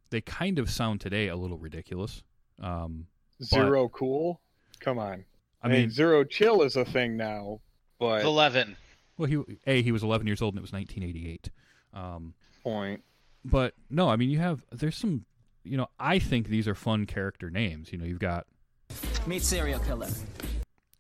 they 0.09 0.21
kind 0.21 0.59
of 0.59 0.69
sound 0.69 1.01
today 1.01 1.27
a 1.27 1.35
little 1.35 1.57
ridiculous. 1.57 2.23
Um, 2.61 3.07
but- 3.39 3.47
Zero 3.47 3.87
cool. 3.89 4.41
Come 4.79 4.97
on. 4.99 5.25
I 5.61 5.67
I 5.67 5.69
mean, 5.69 5.81
mean, 5.81 5.89
zero 5.91 6.23
chill 6.23 6.61
is 6.61 6.75
a 6.77 6.85
thing 6.85 7.17
now, 7.17 7.59
but 7.99 8.23
Eleven. 8.23 8.77
well, 9.17 9.27
he 9.29 9.37
a 9.67 9.81
he 9.81 9.91
was 9.91 10.03
11 10.03 10.25
years 10.27 10.41
old 10.41 10.53
and 10.53 10.59
it 10.59 10.61
was 10.61 10.71
1988. 10.71 11.49
Um, 11.93 12.33
point. 12.63 13.03
but 13.43 13.73
no, 13.89 14.09
I 14.09 14.15
mean 14.15 14.29
you 14.29 14.39
have 14.39 14.63
there's 14.71 14.95
some 14.95 15.25
you 15.65 15.75
know 15.75 15.87
I 15.99 16.17
think 16.19 16.47
these 16.47 16.65
are 16.67 16.75
fun 16.75 17.05
character 17.05 17.49
names. 17.49 17.91
You 17.91 17.97
know 17.97 18.05
you've 18.05 18.19
got 18.19 18.45
Meet 19.27 19.43
serial 19.43 19.79
killer. 19.79 20.07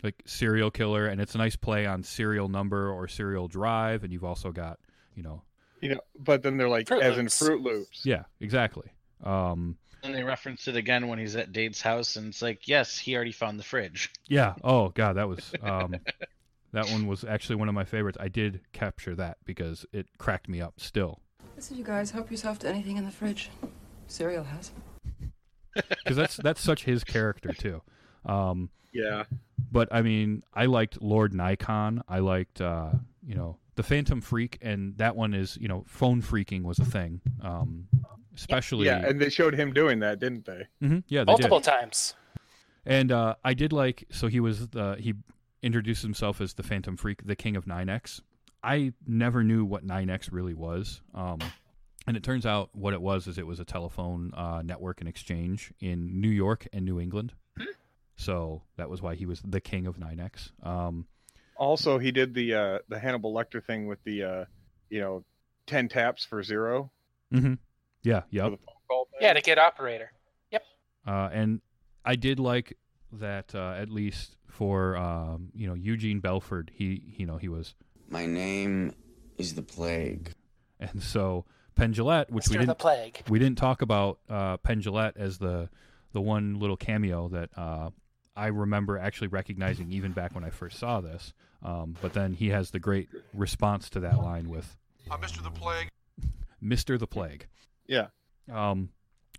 Like 0.03 0.15
serial 0.25 0.71
killer, 0.71 1.07
and 1.07 1.19
it's 1.21 1.35
a 1.35 1.37
nice 1.37 1.55
play 1.55 1.85
on 1.85 2.03
serial 2.03 2.47
number 2.49 2.89
or 2.91 3.07
serial 3.07 3.47
drive, 3.47 4.03
and 4.03 4.13
you've 4.13 4.23
also 4.23 4.51
got 4.51 4.79
you 5.15 5.23
know 5.23 5.41
You 5.81 5.95
know, 5.95 6.01
but 6.17 6.43
then 6.43 6.57
they're 6.57 6.69
like 6.69 6.87
Fruit 6.87 7.01
as 7.03 7.17
in 7.17 7.29
Fruit 7.29 7.61
Loops. 7.61 8.05
yeah 8.05 8.23
exactly. 8.39 8.91
Um, 9.23 9.77
And 10.03 10.15
they 10.15 10.23
reference 10.23 10.67
it 10.69 10.77
again 10.77 11.07
when 11.09 11.19
he's 11.19 11.35
at 11.35 11.51
Dade's 11.51 11.81
house, 11.81 12.15
and 12.15 12.27
it's 12.27 12.41
like, 12.41 12.67
yes, 12.67 12.97
he 12.97 13.15
already 13.15 13.33
found 13.33 13.59
the 13.59 13.63
fridge. 13.63 14.11
Yeah. 14.27 14.53
Oh 14.63 14.89
God, 14.89 15.17
that 15.17 15.27
was 15.27 15.51
um, 15.61 15.95
that 16.71 16.89
one 16.89 17.07
was 17.07 17.23
actually 17.25 17.55
one 17.57 17.67
of 17.67 17.75
my 17.75 17.83
favorites. 17.85 18.17
I 18.21 18.27
did 18.29 18.61
capture 18.71 19.15
that 19.15 19.37
because 19.43 19.85
it 19.91 20.07
cracked 20.17 20.47
me 20.47 20.61
up. 20.61 20.75
Still, 20.79 21.19
Listen, 21.55 21.75
you 21.77 21.83
guys, 21.83 22.11
help 22.11 22.31
yourself 22.31 22.59
to 22.59 22.69
anything 22.69 22.95
in 22.95 23.03
the 23.05 23.11
fridge. 23.11 23.49
Cereal 24.07 24.45
has. 24.45 24.71
because 25.73 26.15
that's 26.21 26.37
that's 26.37 26.61
such 26.61 26.85
his 26.85 27.03
character 27.03 27.51
too. 27.53 27.81
Um, 28.25 28.69
Yeah. 28.93 29.23
But 29.71 29.89
I 29.91 30.01
mean, 30.01 30.43
I 30.53 30.65
liked 30.65 31.01
Lord 31.01 31.33
Nikon. 31.33 32.03
I 32.07 32.19
liked 32.19 32.61
uh, 32.61 32.91
you 33.25 33.35
know 33.35 33.57
the 33.75 33.83
Phantom 33.83 34.21
Phreak, 34.21 34.57
and 34.61 34.97
that 34.97 35.15
one 35.15 35.33
is 35.33 35.57
you 35.59 35.67
know 35.67 35.83
phone 35.87 36.21
phreaking 36.21 36.63
was 36.63 36.79
a 36.79 36.85
thing. 36.85 37.21
Um, 37.41 37.87
especially 38.35 38.85
Yeah, 38.85 39.05
and 39.05 39.19
they 39.19 39.29
showed 39.29 39.53
him 39.53 39.73
doing 39.73 39.99
that, 39.99 40.19
didn't 40.19 40.45
they? 40.45 40.67
Mhm, 40.81 41.03
yeah, 41.07 41.21
they 41.21 41.31
multiple 41.31 41.59
did. 41.59 41.69
times. 41.69 42.15
And 42.85 43.11
uh, 43.11 43.35
I 43.43 43.53
did 43.53 43.73
like 43.73 44.05
so 44.11 44.27
he 44.27 44.39
was 44.39 44.69
the 44.69 44.95
he 44.99 45.13
introduced 45.61 46.01
himself 46.01 46.41
as 46.41 46.53
the 46.53 46.63
Phantom 46.63 46.97
Phreak, 46.97 47.25
the 47.25 47.35
King 47.35 47.55
of 47.55 47.65
NYNEX. 47.65 48.21
I 48.63 48.93
never 49.05 49.43
knew 49.43 49.65
what 49.65 49.85
NYNEX 49.85 50.29
really 50.31 50.53
was. 50.53 51.01
Um, 51.13 51.39
and 52.07 52.17
it 52.17 52.23
turns 52.23 52.45
out 52.45 52.69
what 52.73 52.93
it 52.93 53.01
was 53.01 53.27
is 53.27 53.37
it 53.37 53.45
was 53.45 53.59
a 53.59 53.65
telephone 53.65 54.33
uh, 54.35 54.61
network 54.63 54.99
and 55.01 55.07
exchange 55.07 55.73
in 55.79 56.19
New 56.19 56.29
York 56.29 56.67
and 56.73 56.85
New 56.85 56.99
England. 56.99 57.33
So 58.19 58.63
that 58.75 58.89
was 58.89 59.01
why 59.01 59.15
he 59.15 59.25
was 59.25 59.41
the 59.45 59.61
King 59.61 59.87
of 59.87 59.97
NYNEX. 59.97 60.51
Um, 60.61 61.05
Also, 61.55 61.97
he 61.99 62.11
did 62.11 62.33
the 62.33 62.53
uh 62.53 62.79
the 62.89 62.99
Hannibal 62.99 63.33
Lecter 63.33 63.63
thing 63.63 63.87
with 63.87 64.03
the 64.03 64.23
uh 64.23 64.45
you 64.89 64.99
know 64.99 65.23
ten 65.67 65.87
taps 65.87 66.25
for 66.25 66.43
zero. 66.43 66.91
mhm. 67.33 67.57
Yeah, 68.03 68.21
for 68.21 68.27
yep. 68.31 68.51
the 68.51 68.57
phone. 68.89 69.05
Yeah, 69.21 69.33
to 69.33 69.41
get 69.41 69.57
operator. 69.57 70.11
Yep. 70.51 70.63
Uh, 71.07 71.29
and 71.31 71.61
I 72.03 72.15
did 72.15 72.39
like 72.39 72.77
that 73.13 73.55
uh, 73.55 73.71
at 73.77 73.89
least 73.89 74.35
for 74.47 74.97
um, 74.97 75.49
you 75.53 75.67
know 75.67 75.73
Eugene 75.75 76.19
Belford. 76.19 76.71
He 76.73 77.01
you 77.17 77.25
know 77.25 77.37
he 77.37 77.47
was 77.47 77.73
My 78.09 78.25
name 78.25 78.95
is 79.37 79.55
the 79.55 79.61
plague. 79.63 80.33
and 80.79 81.01
so 81.01 81.45
Penn 81.75 81.93
Jillette, 81.93 82.31
which 82.31 82.49
we 82.49 82.55
Mr. 82.55 82.59
the 82.59 82.65
didn't 82.65 82.79
Plague. 82.79 83.23
we 83.29 83.39
didn't 83.39 83.57
talk 83.57 83.81
about 83.81 84.19
uh, 84.29 84.57
Penn 84.57 84.81
as 85.15 85.37
the 85.37 85.69
the 86.11 86.21
one 86.21 86.59
little 86.59 86.75
cameo 86.77 87.29
that 87.29 87.49
uh, 87.55 87.91
I 88.39 88.47
remember 88.47 88.97
actually 88.97 89.27
recognizing 89.27 89.91
even 89.91 90.13
back 90.13 90.33
when 90.33 90.45
I 90.45 90.49
first 90.49 90.79
saw 90.79 91.01
this. 91.01 91.33
Um, 91.61 91.97
but 92.01 92.13
then 92.13 92.33
he 92.33 92.49
has 92.49 92.71
the 92.71 92.79
great 92.79 93.09
response 93.33 93.89
to 93.91 93.99
that 93.99 94.17
line 94.17 94.49
with 94.49 94.77
Mr. 95.09 95.43
The 95.43 95.51
Plague. 95.51 95.89
Mr. 96.63 96.97
the 96.97 97.07
Plague. 97.07 97.47
Yeah. 97.85 98.07
Um, 98.51 98.89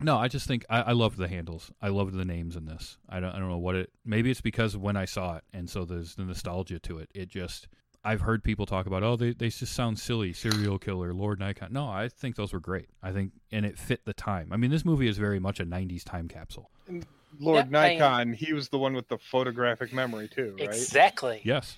no, 0.00 0.18
I 0.18 0.28
just 0.28 0.46
think 0.46 0.66
I, 0.68 0.82
I 0.82 0.92
loved 0.92 1.16
the 1.16 1.28
handles. 1.28 1.72
I 1.80 1.88
loved 1.88 2.14
the 2.14 2.24
names 2.26 2.56
in 2.56 2.66
this. 2.66 2.98
I 3.08 3.20
don't, 3.20 3.34
I 3.34 3.38
don't 3.38 3.48
know 3.48 3.58
what 3.58 3.74
it. 3.74 3.90
Maybe 4.04 4.30
it's 4.30 4.42
because 4.42 4.76
when 4.76 4.96
I 4.96 5.06
saw 5.06 5.36
it, 5.36 5.44
and 5.52 5.68
so 5.68 5.84
there's 5.84 6.14
the 6.14 6.24
nostalgia 6.24 6.78
to 6.80 6.98
it. 6.98 7.10
It 7.14 7.28
just 7.28 7.68
I've 8.04 8.22
heard 8.22 8.42
people 8.42 8.64
talk 8.66 8.86
about 8.86 9.02
oh 9.02 9.16
they 9.16 9.32
they 9.32 9.48
just 9.48 9.74
sound 9.74 9.98
silly, 9.98 10.32
serial 10.32 10.78
killer, 10.78 11.12
Lord 11.12 11.38
Nikon. 11.38 11.72
No, 11.72 11.86
I 11.88 12.08
think 12.08 12.36
those 12.36 12.52
were 12.52 12.60
great. 12.60 12.88
I 13.02 13.12
think 13.12 13.32
and 13.50 13.66
it 13.66 13.78
fit 13.78 14.04
the 14.04 14.14
time. 14.14 14.50
I 14.52 14.56
mean, 14.56 14.70
this 14.70 14.84
movie 14.84 15.08
is 15.08 15.18
very 15.18 15.38
much 15.38 15.60
a 15.60 15.66
'90s 15.66 16.04
time 16.04 16.28
capsule. 16.28 16.70
Lord 17.38 17.70
Yeah, 17.70 17.80
I- 17.80 17.92
Nikon, 17.94 18.32
he 18.32 18.52
was 18.52 18.68
the 18.68 18.78
one 18.78 18.94
with 18.94 19.08
the 19.08 19.18
photographic 19.18 19.92
memory 19.92 20.28
too, 20.28 20.56
right? 20.58 20.68
Exactly. 20.68 21.40
Yes. 21.44 21.76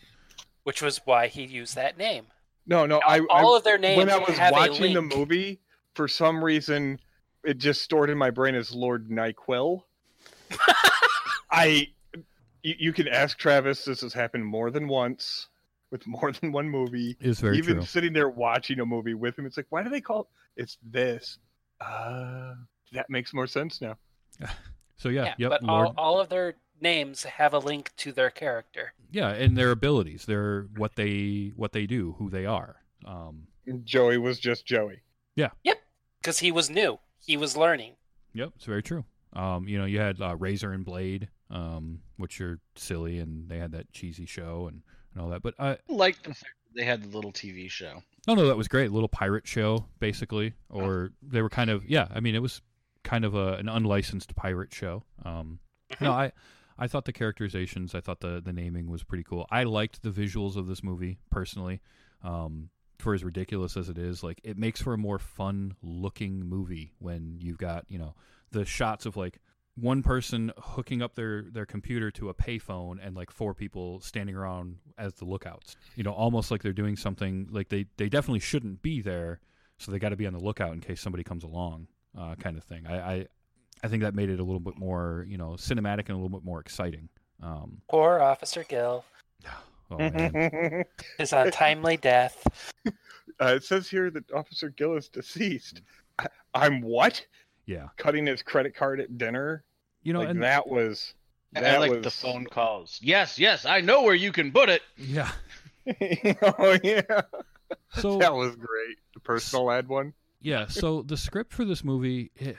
Which 0.64 0.80
was 0.82 1.00
why 1.04 1.26
he 1.28 1.44
used 1.44 1.74
that 1.74 1.98
name. 1.98 2.26
No, 2.66 2.86
no, 2.86 3.00
I 3.04 3.20
all 3.30 3.54
I- 3.54 3.58
of 3.58 3.64
their 3.64 3.78
names 3.78 3.96
when 3.98 4.10
I 4.10 4.18
was 4.18 4.38
have 4.38 4.52
watching 4.52 4.94
the 4.94 5.02
movie, 5.02 5.60
for 5.94 6.06
some 6.08 6.42
reason, 6.42 7.00
it 7.44 7.58
just 7.58 7.82
stored 7.82 8.08
in 8.10 8.16
my 8.16 8.30
brain 8.30 8.54
as 8.54 8.72
Lord 8.72 9.08
Nyquil. 9.10 9.82
I, 11.50 11.88
you, 12.62 12.74
you 12.78 12.92
can 12.92 13.08
ask 13.08 13.36
Travis. 13.38 13.84
This 13.84 14.00
has 14.02 14.12
happened 14.14 14.46
more 14.46 14.70
than 14.70 14.86
once 14.88 15.48
with 15.90 16.06
more 16.06 16.32
than 16.32 16.52
one 16.52 16.68
movie. 16.68 17.16
Is 17.20 17.40
very 17.40 17.58
Even 17.58 17.76
true. 17.78 17.84
sitting 17.84 18.12
there 18.12 18.28
watching 18.28 18.80
a 18.80 18.86
movie 18.86 19.14
with 19.14 19.38
him, 19.38 19.44
it's 19.46 19.56
like, 19.56 19.66
why 19.70 19.82
do 19.82 19.90
they 19.90 20.00
call 20.00 20.28
it's 20.56 20.78
this? 20.82 21.38
Uh, 21.80 22.54
that 22.92 23.10
makes 23.10 23.34
more 23.34 23.46
sense 23.46 23.80
now. 23.80 23.96
So 25.02 25.08
yeah, 25.08 25.24
Yeah, 25.24 25.34
yep, 25.38 25.50
but 25.50 25.62
Lord. 25.64 25.88
all, 25.88 25.94
all 25.96 26.20
of 26.20 26.28
their 26.28 26.54
names 26.80 27.24
have 27.24 27.52
a 27.54 27.58
link 27.58 27.90
to 27.98 28.12
their 28.12 28.30
character. 28.30 28.92
yeah, 29.10 29.30
and 29.30 29.56
their 29.56 29.70
abilities, 29.72 30.26
their 30.26 30.68
what 30.76 30.94
they 30.96 31.52
what 31.56 31.72
they 31.72 31.86
do, 31.86 32.14
who 32.18 32.30
they 32.30 32.46
are. 32.46 32.76
Um, 33.04 33.48
Joey 33.84 34.18
was 34.18 34.38
just 34.38 34.64
Joey. 34.64 35.00
Yeah. 35.34 35.50
Yep. 35.64 35.78
Because 36.20 36.38
he 36.38 36.52
was 36.52 36.70
new. 36.70 36.98
He 37.18 37.36
was 37.36 37.56
learning. 37.56 37.94
Yep, 38.34 38.52
it's 38.56 38.64
very 38.64 38.82
true. 38.82 39.04
Um, 39.32 39.66
you 39.66 39.76
know, 39.78 39.86
you 39.86 39.98
had 39.98 40.20
uh, 40.20 40.36
Razor 40.36 40.72
and 40.72 40.84
Blade, 40.84 41.28
um, 41.50 42.00
which 42.16 42.40
are 42.40 42.60
silly, 42.76 43.18
and 43.18 43.48
they 43.48 43.58
had 43.58 43.72
that 43.72 43.92
cheesy 43.92 44.26
show 44.26 44.68
and, 44.68 44.82
and 45.14 45.22
all 45.22 45.28
that. 45.30 45.42
But 45.42 45.54
I, 45.58 45.70
I 45.70 45.78
like 45.88 46.22
the 46.22 46.30
fact 46.34 46.54
that 46.66 46.74
they 46.80 46.84
had 46.84 47.02
the 47.02 47.08
little 47.16 47.32
TV 47.32 47.68
show. 47.70 48.02
no, 48.28 48.34
no, 48.34 48.46
that 48.46 48.56
was 48.56 48.68
great. 48.68 48.92
Little 48.92 49.08
pirate 49.08 49.46
show, 49.48 49.86
basically, 50.00 50.52
or 50.68 51.10
they 51.22 51.42
were 51.42 51.50
kind 51.50 51.70
of, 51.70 51.84
yeah. 51.88 52.06
I 52.14 52.20
mean, 52.20 52.34
it 52.34 52.42
was 52.42 52.60
kind 53.04 53.24
of 53.24 53.34
a, 53.34 53.54
an 53.54 53.68
unlicensed 53.68 54.34
pirate 54.34 54.72
show. 54.72 55.04
Um, 55.24 55.58
no, 56.00 56.12
I, 56.12 56.32
I 56.78 56.86
thought 56.86 57.04
the 57.04 57.12
characterizations, 57.12 57.94
I 57.94 58.00
thought 58.00 58.20
the 58.20 58.40
the 58.40 58.52
naming 58.52 58.90
was 58.90 59.02
pretty 59.02 59.24
cool. 59.24 59.46
I 59.50 59.64
liked 59.64 60.02
the 60.02 60.10
visuals 60.10 60.56
of 60.56 60.66
this 60.66 60.82
movie 60.82 61.18
personally. 61.30 61.80
Um, 62.22 62.70
for 62.98 63.14
as 63.14 63.24
ridiculous 63.24 63.76
as 63.76 63.88
it 63.88 63.98
is, 63.98 64.22
like 64.22 64.40
it 64.44 64.56
makes 64.56 64.80
for 64.80 64.94
a 64.94 64.98
more 64.98 65.18
fun 65.18 65.74
looking 65.82 66.46
movie 66.46 66.92
when 67.00 67.36
you've 67.40 67.58
got 67.58 67.84
you 67.88 67.98
know 67.98 68.14
the 68.52 68.64
shots 68.64 69.06
of 69.06 69.16
like 69.16 69.40
one 69.74 70.02
person 70.02 70.52
hooking 70.58 71.02
up 71.02 71.14
their 71.14 71.42
their 71.50 71.66
computer 71.66 72.10
to 72.12 72.28
a 72.28 72.34
payphone 72.34 72.98
and 73.04 73.16
like 73.16 73.30
four 73.30 73.54
people 73.54 74.00
standing 74.00 74.36
around 74.36 74.76
as 74.98 75.14
the 75.14 75.24
lookouts. 75.24 75.76
You 75.96 76.04
know, 76.04 76.12
almost 76.12 76.50
like 76.50 76.62
they're 76.62 76.72
doing 76.72 76.96
something 76.96 77.48
like 77.50 77.68
they 77.68 77.86
they 77.96 78.08
definitely 78.08 78.40
shouldn't 78.40 78.82
be 78.82 79.00
there, 79.00 79.40
so 79.78 79.90
they 79.90 79.98
got 79.98 80.10
to 80.10 80.16
be 80.16 80.26
on 80.26 80.32
the 80.32 80.42
lookout 80.42 80.72
in 80.72 80.80
case 80.80 81.00
somebody 81.00 81.24
comes 81.24 81.44
along, 81.44 81.88
uh, 82.18 82.34
kind 82.36 82.56
of 82.56 82.64
thing. 82.64 82.86
I, 82.86 82.98
I 83.14 83.26
I 83.84 83.88
think 83.88 84.02
that 84.02 84.14
made 84.14 84.30
it 84.30 84.40
a 84.40 84.44
little 84.44 84.60
bit 84.60 84.78
more 84.78 85.26
you 85.28 85.38
know 85.38 85.50
cinematic 85.50 86.08
and 86.08 86.10
a 86.10 86.14
little 86.14 86.28
bit 86.28 86.44
more 86.44 86.60
exciting. 86.60 87.08
Um, 87.42 87.78
Poor 87.88 88.20
Officer 88.20 88.64
Gill. 88.64 89.04
oh 89.90 89.98
man, 89.98 90.84
His 91.18 91.32
untimely 91.32 91.96
death. 91.96 92.46
Uh, 93.40 93.54
it 93.56 93.64
says 93.64 93.88
here 93.88 94.10
that 94.10 94.30
Officer 94.32 94.70
Gill 94.70 94.96
is 94.96 95.08
deceased. 95.08 95.82
I, 96.18 96.26
I'm 96.54 96.80
what? 96.80 97.24
yeah, 97.66 97.88
Cutting 97.96 98.26
his 98.26 98.42
credit 98.42 98.74
card 98.74 99.00
at 99.00 99.18
dinner? 99.18 99.64
you 100.02 100.12
know, 100.12 100.20
like 100.20 100.30
and 100.30 100.42
that 100.42 100.68
was. 100.68 101.14
That 101.52 101.64
I 101.66 101.78
like 101.78 101.90
was 101.90 102.02
the 102.02 102.10
phone 102.10 102.46
calls. 102.46 102.98
Yes, 103.02 103.38
yes, 103.38 103.66
I 103.66 103.82
know 103.82 104.02
where 104.02 104.14
you 104.14 104.32
can 104.32 104.52
put 104.52 104.70
it. 104.70 104.80
yeah. 104.96 105.30
oh 106.58 106.78
yeah, 106.82 107.02
So 107.98 108.18
that 108.18 108.32
was 108.34 108.56
great. 108.56 108.96
The 109.14 109.20
personal 109.20 109.70
ad 109.70 109.86
one. 109.88 110.14
Yeah 110.42 110.66
so 110.66 111.02
the 111.06 111.16
script 111.16 111.52
for 111.52 111.64
this 111.64 111.82
movie 111.82 112.30
it, 112.36 112.56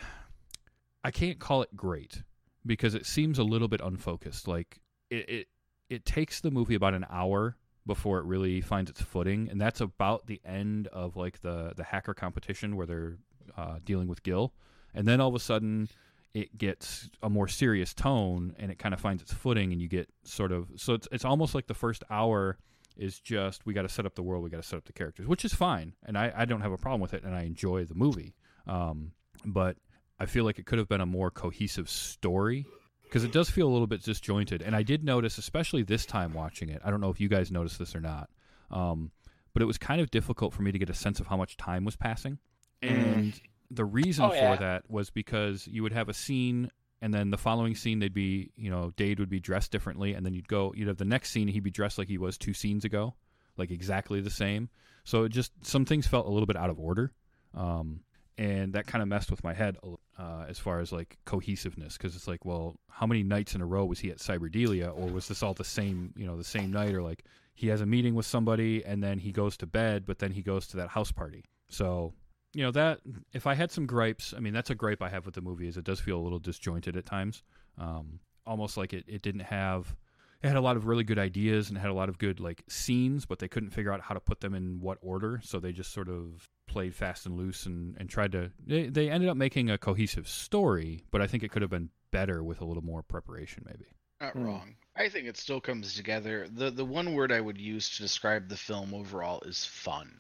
i 1.04 1.12
can't 1.12 1.40
call 1.40 1.62
it 1.62 1.76
great 1.76 2.24
because 2.66 2.96
it 2.96 3.06
seems 3.06 3.40
a 3.40 3.44
little 3.44 3.68
bit 3.68 3.82
unfocused. 3.82 4.48
Like 4.48 4.80
it, 5.10 5.30
it 5.30 5.48
it 5.90 6.06
takes 6.06 6.42
the 6.42 6.52
movie 6.52 6.76
about 6.76 6.94
an 6.94 7.06
hour 7.10 7.58
before 7.86 8.20
it 8.20 8.26
really 8.26 8.62
finds 8.62 8.90
its 8.90 9.02
footing 9.02 9.50
and 9.52 9.60
that's 9.60 9.82
about 9.82 10.26
the 10.26 10.40
end 10.46 10.88
of 10.88 11.18
like 11.18 11.42
the 11.42 11.74
the 11.76 11.84
hacker 11.84 12.14
competition 12.14 12.76
where 12.76 12.86
they're 12.86 13.18
uh, 13.58 13.80
dealing 13.84 14.08
with 14.08 14.24
gil. 14.24 14.54
And 14.94 15.08
then 15.08 15.20
all 15.20 15.30
of 15.30 15.36
a 15.36 15.40
sudden 15.40 15.90
it 16.34 16.58
gets 16.58 17.10
a 17.22 17.30
more 17.30 17.48
serious 17.48 17.94
tone 17.94 18.56
and 18.58 18.72
it 18.72 18.80
kind 18.80 18.94
of 18.94 19.00
finds 19.00 19.22
its 19.22 19.34
footing 19.34 19.72
and 19.72 19.82
you 19.82 19.88
get 19.88 20.10
sort 20.24 20.52
of 20.52 20.72
so 20.78 20.94
it's, 20.94 21.08
it's 21.12 21.26
almost 21.26 21.54
like 21.54 21.68
the 21.68 21.74
first 21.74 22.04
hour 22.10 22.58
is 22.98 23.20
just 23.20 23.66
we 23.66 23.74
got 23.74 23.84
to 23.84 23.90
set 23.90 24.06
up 24.06 24.16
the 24.16 24.24
world, 24.24 24.44
we 24.44 24.50
got 24.50 24.62
to 24.62 24.68
set 24.68 24.78
up 24.78 24.86
the 24.86 24.94
characters, 24.94 25.28
which 25.28 25.44
is 25.46 25.54
fine, 25.54 25.94
and 26.06 26.18
I, 26.18 26.32
I 26.36 26.46
don't 26.46 26.62
have 26.62 26.72
a 26.72 26.78
problem 26.78 27.02
with 27.02 27.14
it, 27.14 27.24
and 27.24 27.36
I 27.36 27.44
enjoy 27.44 27.86
the 27.86 27.96
movie. 27.96 28.34
Um, 28.68 29.12
but 29.46 29.78
I 30.20 30.26
feel 30.26 30.46
like 30.46 30.60
it 30.60 30.66
could 30.66 30.80
have 30.80 30.88
been 30.88 31.02
a 31.02 31.06
more 31.06 31.32
cohesive 31.32 31.90
story 31.90 32.66
because 33.04 33.24
it 33.24 33.32
does 33.32 33.50
feel 33.50 33.68
a 33.68 33.72
little 33.74 33.88
bit 33.88 34.04
disjointed. 34.04 34.62
And 34.62 34.76
I 34.76 34.84
did 34.84 35.04
notice, 35.04 35.38
especially 35.38 35.84
this 35.84 36.06
time 36.06 36.34
watching 36.34 36.70
it, 36.70 36.82
I 36.84 36.92
don't 36.92 37.02
know 37.02 37.10
if 37.10 37.20
you 37.20 37.28
guys 37.30 37.52
noticed 37.52 37.78
this 37.80 37.96
or 37.96 38.00
not, 38.02 38.30
um, 38.72 39.12
but 39.54 39.62
it 39.62 39.66
was 39.66 39.78
kind 39.78 40.02
of 40.02 40.10
difficult 40.12 40.54
for 40.54 40.62
me 40.62 40.72
to 40.72 40.80
get 40.80 40.90
a 40.90 40.94
sense 40.94 41.20
of 41.20 41.28
how 41.28 41.38
much 41.38 41.58
time 41.58 41.84
was 41.86 41.96
passing. 41.96 42.40
And 42.82 43.34
the 43.70 43.86
reason 43.86 44.26
Oh, 44.26 44.30
for 44.30 44.58
that 44.62 44.90
was 44.90 45.10
because 45.10 45.68
you 45.68 45.84
would 45.84 45.94
have 45.94 46.10
a 46.10 46.14
scene 46.14 46.70
and 47.04 47.14
then 47.14 47.30
the 47.30 47.38
following 47.38 47.76
scene 47.76 48.00
they'd 48.00 48.14
be 48.14 48.50
you 48.56 48.72
know 48.72 48.92
dade 48.96 49.20
would 49.20 49.30
be 49.30 49.40
dressed 49.40 49.72
differently 49.72 50.14
and 50.14 50.26
then 50.26 50.34
you'd 50.34 50.48
go 50.48 50.74
you'd 50.76 50.88
have 50.88 50.98
the 50.98 51.06
next 51.06 51.32
scene 51.32 51.48
he'd 51.48 51.64
be 51.64 51.70
dressed 51.70 51.98
like 51.98 52.08
he 52.08 52.18
was 52.18 52.38
two 52.38 52.54
scenes 52.54 52.86
ago 52.86 53.14
like 53.58 53.72
exactly 53.72 54.22
the 54.22 54.30
same. 54.30 54.70
So 55.04 55.26
it 55.26 55.30
just 55.30 55.52
some 55.66 55.86
things 55.86 56.08
felt 56.08 56.26
a 56.26 56.30
little 56.30 56.48
bit 56.48 56.56
out 56.56 56.70
of 56.70 56.80
order 56.80 57.12
um, 57.54 58.02
and 58.38 58.74
that 58.74 58.88
kind 58.88 59.02
of 59.02 59.08
messed 59.08 59.30
with 59.30 59.44
my 59.44 59.54
head 59.54 59.78
uh, 60.18 60.46
as 60.48 60.58
far 60.58 60.80
as 60.80 60.92
like 60.92 61.18
cohesiveness 61.26 61.98
because 61.98 62.16
it's 62.16 62.28
like 62.28 62.46
well 62.46 62.76
how 62.90 63.06
many 63.06 63.22
nights 63.22 63.54
in 63.54 63.62
a 63.62 63.66
row 63.66 63.86
was 63.86 64.00
he 64.00 64.10
at 64.10 64.18
cyberdelia 64.18 64.98
or 64.98 65.08
was 65.08 65.28
this 65.28 65.44
all 65.44 65.54
the 65.54 65.64
same 65.64 66.14
you 66.16 66.26
know 66.26 66.38
the 66.38 66.44
same 66.44 66.72
night 66.72 66.94
or 66.94 67.02
like 67.02 67.26
he 67.54 67.68
has 67.68 67.82
a 67.82 67.86
meeting 67.86 68.16
with 68.16 68.26
somebody 68.26 68.84
and 68.86 69.04
then 69.04 69.20
he 69.20 69.32
goes 69.32 69.58
to 69.58 69.68
bed 69.68 70.06
but 70.06 70.20
then 70.20 70.32
he 70.32 70.42
goes 70.42 70.68
to 70.68 70.78
that 70.78 70.90
house 70.90 71.12
party. 71.12 71.44
So 71.68 72.14
you 72.54 72.64
know 72.64 72.72
that 72.72 73.00
if 73.34 73.48
I 73.48 73.54
had 73.54 73.72
some 73.72 73.86
gripes, 73.86 74.34
I 74.36 74.40
mean 74.40 74.54
that's 74.54 74.70
a 74.70 74.76
gripe 74.76 75.02
I 75.02 75.10
have 75.10 75.26
with 75.26 75.36
the 75.36 75.42
movie 75.42 75.68
is 75.68 75.78
it 75.78 75.84
does 75.84 76.00
feel 76.00 76.18
a 76.18 76.22
little 76.22 76.40
disjointed 76.40 76.96
at 76.96 77.06
times, 77.06 77.44
um, 77.78 78.20
almost 78.46 78.78
like 78.78 78.94
it, 78.94 79.06
it 79.08 79.22
didn't 79.22 79.42
have. 79.42 79.96
It 80.42 80.48
had 80.48 80.58
a 80.58 80.62
lot 80.62 80.76
of 80.76 80.88
really 80.88 81.06
good 81.06 81.20
ideas 81.20 81.70
and 81.70 81.78
had 81.78 81.90
a 81.90 81.94
lot 81.94 82.10
of 82.10 82.18
good 82.18 82.42
like 82.42 82.64
scenes, 82.68 83.26
but 83.26 83.40
they 83.40 83.48
couldn't 83.48 83.70
figure 83.70 83.94
out 83.94 84.02
how 84.02 84.14
to 84.14 84.20
put 84.20 84.42
them 84.42 84.54
in 84.54 84.82
what 84.82 84.98
order, 85.02 85.40
so 85.42 85.60
they 85.60 85.72
just 85.72 85.94
sort 85.94 86.10
of 86.10 86.46
played 86.68 86.94
fast 86.94 87.26
and 87.26 87.38
loose 87.38 87.66
and, 87.66 87.96
and 87.98 88.10
tried 88.10 88.34
to. 88.34 88.52
They, 88.66 88.88
they 88.88 89.10
ended 89.10 89.30
up 89.30 89.38
making 89.38 89.70
a 89.70 89.78
cohesive 89.78 90.28
story, 90.28 91.06
but 91.12 91.22
I 91.22 91.28
think 91.28 91.44
it 91.44 91.52
could 91.52 91.62
have 91.62 91.72
been 91.72 91.90
better 92.12 92.44
with 92.44 92.60
a 92.60 92.66
little 92.66 92.84
more 92.84 93.04
preparation, 93.04 93.64
maybe. 93.66 93.86
Not 94.20 94.38
wrong. 94.38 94.76
I 94.96 95.10
think 95.10 95.28
it 95.28 95.38
still 95.38 95.62
comes 95.62 95.96
together. 95.96 96.48
The 96.50 96.72
the 96.72 96.86
one 96.86 97.14
word 97.14 97.32
I 97.32 97.42
would 97.42 97.58
use 97.58 97.90
to 97.92 98.02
describe 98.02 98.48
the 98.48 98.58
film 98.58 98.94
overall 98.94 99.42
is 99.42 99.66
fun. 99.66 100.20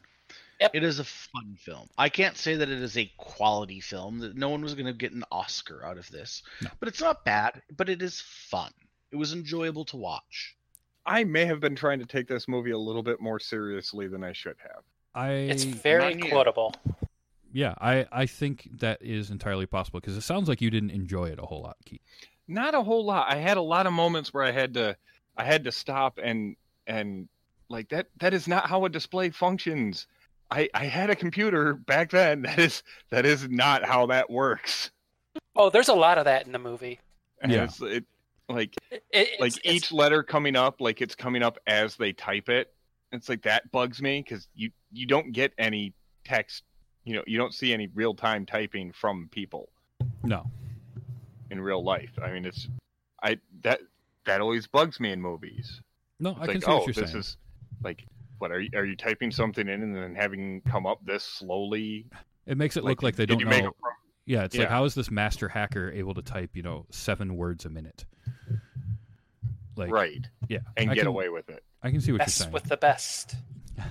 It 0.59 0.83
is 0.83 0.99
a 0.99 1.03
fun 1.03 1.57
film. 1.59 1.87
I 1.97 2.09
can't 2.09 2.37
say 2.37 2.55
that 2.55 2.69
it 2.69 2.81
is 2.81 2.97
a 2.97 3.11
quality 3.17 3.79
film. 3.79 4.19
That 4.19 4.35
no 4.37 4.49
one 4.49 4.61
was 4.61 4.75
going 4.75 4.85
to 4.85 4.93
get 4.93 5.11
an 5.11 5.23
Oscar 5.31 5.83
out 5.85 5.97
of 5.97 6.09
this, 6.09 6.43
but 6.79 6.87
it's 6.87 7.01
not 7.01 7.25
bad. 7.25 7.61
But 7.75 7.89
it 7.89 8.01
is 8.01 8.21
fun. 8.21 8.71
It 9.11 9.17
was 9.17 9.33
enjoyable 9.33 9.85
to 9.85 9.97
watch. 9.97 10.55
I 11.05 11.23
may 11.25 11.45
have 11.45 11.59
been 11.59 11.75
trying 11.75 11.99
to 11.99 12.05
take 12.05 12.27
this 12.27 12.47
movie 12.47 12.71
a 12.71 12.77
little 12.77 13.03
bit 13.03 13.19
more 13.19 13.39
seriously 13.39 14.07
than 14.07 14.23
I 14.23 14.31
should 14.33 14.55
have. 14.61 14.83
I 15.13 15.31
It's 15.31 15.63
very 15.63 16.15
quotable. 16.15 16.73
yeah, 17.51 17.75
I 17.79 18.07
I 18.11 18.25
think 18.25 18.69
that 18.79 19.01
is 19.01 19.29
entirely 19.29 19.65
possible 19.65 19.99
because 19.99 20.17
it 20.17 20.21
sounds 20.21 20.47
like 20.47 20.61
you 20.61 20.69
didn't 20.69 20.91
enjoy 20.91 21.25
it 21.25 21.39
a 21.39 21.45
whole 21.45 21.61
lot, 21.61 21.77
Keith. 21.85 22.01
Not 22.47 22.73
a 22.73 22.81
whole 22.81 23.05
lot. 23.05 23.31
I 23.31 23.35
had 23.35 23.57
a 23.57 23.61
lot 23.61 23.85
of 23.85 23.93
moments 23.93 24.33
where 24.33 24.43
I 24.43 24.51
had 24.51 24.73
to 24.75 24.95
I 25.37 25.43
had 25.43 25.65
to 25.65 25.71
stop 25.71 26.19
and 26.23 26.55
and 26.87 27.27
like 27.69 27.89
that 27.89 28.07
that 28.19 28.33
is 28.33 28.47
not 28.47 28.67
how 28.67 28.85
a 28.85 28.89
display 28.89 29.29
functions. 29.29 30.07
I 30.53 30.69
I 30.73 30.85
had 30.85 31.09
a 31.09 31.15
computer 31.15 31.73
back 31.73 32.11
then. 32.11 32.41
That 32.47 32.59
is 32.59 32.83
that 33.09 33.25
is 33.25 33.49
not 33.49 33.83
how 33.83 34.05
that 34.07 34.29
works. 34.29 34.91
Oh, 35.55 35.69
there's 35.69 35.89
a 35.89 35.93
lot 35.93 36.17
of 36.17 36.25
that 36.25 36.45
in 36.45 36.51
the 36.51 36.59
movie. 36.59 36.99
And 37.41 37.51
Yeah. 37.51 37.63
it's, 37.65 37.81
it 37.81 38.05
like 38.49 38.75
It, 38.91 39.03
it's- 39.11 39.39
like 39.39 39.57
it's- 39.57 39.75
each 39.75 39.91
letter 39.91 40.21
coming 40.23 40.55
up 40.55 40.79
like 40.79 41.01
it's 41.01 41.15
coming 41.15 41.41
up 41.43 41.57
as 41.67 41.95
they 41.95 42.13
type 42.13 42.49
it. 42.49 42.71
It's 43.11 43.29
like 43.29 43.41
that 43.43 43.71
bugs 43.71 44.01
me 44.01 44.21
because 44.21 44.47
you 44.55 44.71
you 44.91 45.05
don't 45.07 45.31
get 45.31 45.53
any 45.57 45.93
text. 46.23 46.63
You 47.03 47.15
know 47.15 47.23
you 47.27 47.37
don't 47.37 47.53
see 47.53 47.73
any 47.73 47.87
real 47.93 48.13
time 48.13 48.45
typing 48.45 48.91
from 48.91 49.27
people. 49.31 49.69
No, 50.23 50.49
in 51.51 51.59
real 51.61 51.83
life. 51.83 52.11
I 52.21 52.31
mean, 52.31 52.45
it's 52.45 52.67
I 53.21 53.39
that 53.63 53.81
that 54.25 54.39
always 54.41 54.67
bugs 54.67 54.99
me 54.99 55.11
in 55.11 55.21
movies. 55.21 55.81
no, 56.19 56.29
It's 56.31 56.39
I 56.39 56.41
like, 56.45 56.51
can 56.51 56.61
see 56.61 56.67
oh, 56.71 56.77
what 56.77 56.87
you're 56.87 56.93
this 56.93 57.11
saying. 57.11 57.19
is 57.19 57.37
like, 57.83 58.05
what 58.43 58.51
are 58.51 58.59
you 58.59 58.69
are 58.75 58.83
you 58.83 58.97
typing 58.97 59.31
something 59.31 59.69
in 59.69 59.81
and 59.83 59.95
then 59.95 60.13
having 60.15 60.59
come 60.69 60.85
up 60.85 60.99
this 61.05 61.23
slowly? 61.23 62.05
It 62.45 62.57
makes 62.57 62.75
it 62.75 62.83
Like, 62.83 62.97
look 62.97 63.03
like 63.03 63.15
they 63.15 63.25
don't 63.25 63.39
you 63.39 63.45
know. 63.45 63.51
make 63.51 63.61
a 63.63 63.71
pro- 63.71 63.91
yeah, 64.25 64.43
it's 64.43 64.57
like 64.57 64.67
how 64.67 64.83
is 64.83 64.93
this 64.95 65.09
master 65.09 65.47
hacker 65.47 65.89
able 65.91 66.13
to 66.13 66.21
type 66.21 66.49
you 66.53 66.61
know 66.61 66.85
seven 66.91 67.37
words 67.37 67.63
a 67.63 67.69
minute? 67.69 68.03
Like 69.77 69.91
right, 69.91 70.27
yeah, 70.49 70.57
and 70.75 70.91
I 70.91 70.93
get 70.93 71.01
can, 71.01 71.07
away 71.07 71.29
with 71.29 71.47
it. 71.49 71.63
I 71.81 71.89
can 71.89 72.01
see 72.01 72.11
what 72.11 72.17
you're 72.17 72.25
best 72.25 72.37
saying. 72.39 72.51
with 72.51 72.65
the 72.65 72.75
best. 72.77 73.35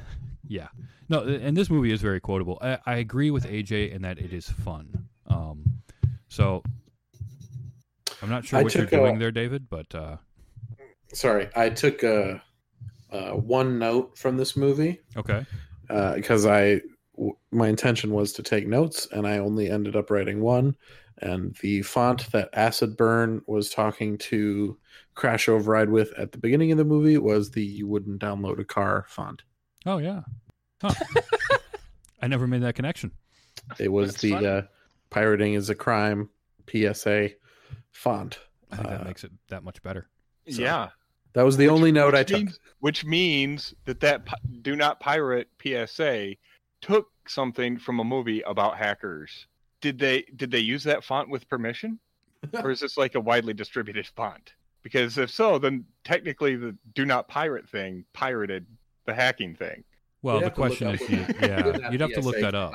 Yeah, 0.49 0.69
no, 1.09 1.21
and 1.23 1.57
this 1.57 1.71
movie 1.71 1.93
is 1.93 2.03
very 2.03 2.21
quotable. 2.21 2.59
I, 2.61 2.77
I 2.85 2.97
agree 2.97 3.31
with 3.31 3.47
AJ 3.47 3.91
in 3.93 4.03
that 4.03 4.19
it 4.19 4.35
is 4.35 4.51
fun. 4.51 5.09
Um, 5.29 5.79
so 6.29 6.63
I'm 8.21 8.29
not 8.29 8.45
sure 8.45 8.59
I 8.59 8.63
what 8.63 8.75
you're 8.75 8.85
took 8.85 8.93
a- 8.93 8.97
doing 8.97 9.19
there, 9.19 9.31
David, 9.31 9.71
but 9.71 9.95
uh, 9.95 10.17
Sorry, 11.15 11.49
I 11.57 11.71
took 11.71 12.05
uh, 12.05 12.35
uh, 13.13 13.33
one 13.33 13.79
note 13.79 14.17
from 14.19 14.37
this 14.37 14.57
movie 14.57 15.01
okay, 15.17 15.45
because 16.17 16.47
I 16.47 16.81
w- 17.17 17.37
my 17.51 17.69
intention 17.69 18.13
was 18.13 18.33
to 18.35 18.43
take 18.43 18.67
notes, 18.67 19.07
and 19.13 19.27
I 19.27 19.39
only 19.39 19.69
ended 19.71 19.95
up 19.97 20.11
writing 20.11 20.41
one. 20.41 20.77
And 21.19 21.55
the 21.61 21.83
font 21.83 22.33
that 22.33 22.49
Acid 22.55 22.97
Burn 22.97 23.43
was 23.47 23.71
talking 23.71 24.19
to 24.19 24.77
Crash 25.15 25.49
Override 25.49 25.91
with 25.91 26.13
at 26.19 26.33
the 26.33 26.39
beginning 26.39 26.73
of 26.73 26.79
the 26.79 26.85
movie 26.85 27.19
was 27.19 27.51
the 27.51 27.65
"You 27.65 27.87
wouldn't 27.87 28.21
download 28.21 28.59
a 28.59 28.65
car" 28.65 29.05
font. 29.09 29.43
oh 29.87 29.99
yeah, 29.99 30.23
huh. 30.81 30.95
I 32.23 32.27
never 32.29 32.47
made 32.47 32.63
that 32.63 32.75
connection. 32.75 33.13
It 33.79 33.93
was 33.93 34.13
That's 34.13 34.23
the 34.23 34.47
uh, 34.47 34.63
"Pirating 35.11 35.55
is 35.55 35.69
a 35.71 35.75
crime" 35.75 36.29
PSA 36.71 37.31
font. 37.93 38.39
I 38.71 38.77
think 38.77 38.89
that 38.89 39.01
Uh, 39.03 39.05
makes 39.05 39.23
it 39.25 39.33
that 39.49 39.63
much 39.63 39.83
better. 39.83 40.09
So- 40.49 40.63
yeah, 40.63 40.89
That 41.35 41.45
was 41.45 41.57
the 41.57 41.67
Which- 41.69 41.73
only 41.73 41.93
note 41.93 42.15
I 42.15 42.23
took. 42.25 42.39
means, 42.39 42.61
which 42.81 43.05
means 43.05 43.75
that 43.85 44.01
that 44.01 44.27
"Do 44.63 44.77
Not 44.77 45.01
Pirate" 45.01 45.49
PSA 45.63 46.37
took 46.81 47.09
something 47.29 47.79
from 47.79 48.01
a 48.01 48.05
movie 48.05 48.41
about 48.43 48.77
hackers. 48.77 49.47
Did 49.81 49.99
they 49.99 50.23
did 50.37 50.51
they 50.51 50.59
use 50.59 50.85
that 50.85 51.05
font 51.05 51.29
with 51.29 51.49
permission, 51.49 51.99
or 52.53 52.71
is 52.71 52.81
this 52.81 52.97
like 52.97 53.15
a 53.15 53.21
widely 53.21 53.55
distributed 53.55 54.07
font? 54.07 54.53
Because 54.83 55.17
if 55.17 55.31
so, 55.31 55.59
then 55.59 55.85
technically 56.05 56.57
the 56.57 56.77
"Do 56.95 57.05
Not 57.05 57.29
Pirate" 57.29 57.69
thing 57.69 58.05
pirated 58.13 58.67
the 59.07 59.15
hacking 59.15 59.55
thing. 59.55 59.85
Well, 60.23 60.37
We'd 60.37 60.41
the 60.43 60.45
have 60.47 60.55
to 60.55 60.61
look 60.61 60.69
question 60.79 60.89
is, 60.91 61.01
you, 61.11 61.35
yeah, 61.41 61.91
you'd 61.91 62.01
have 62.01 62.13
to 62.13 62.21
look 62.21 62.39
that 62.41 62.55
up. 62.55 62.73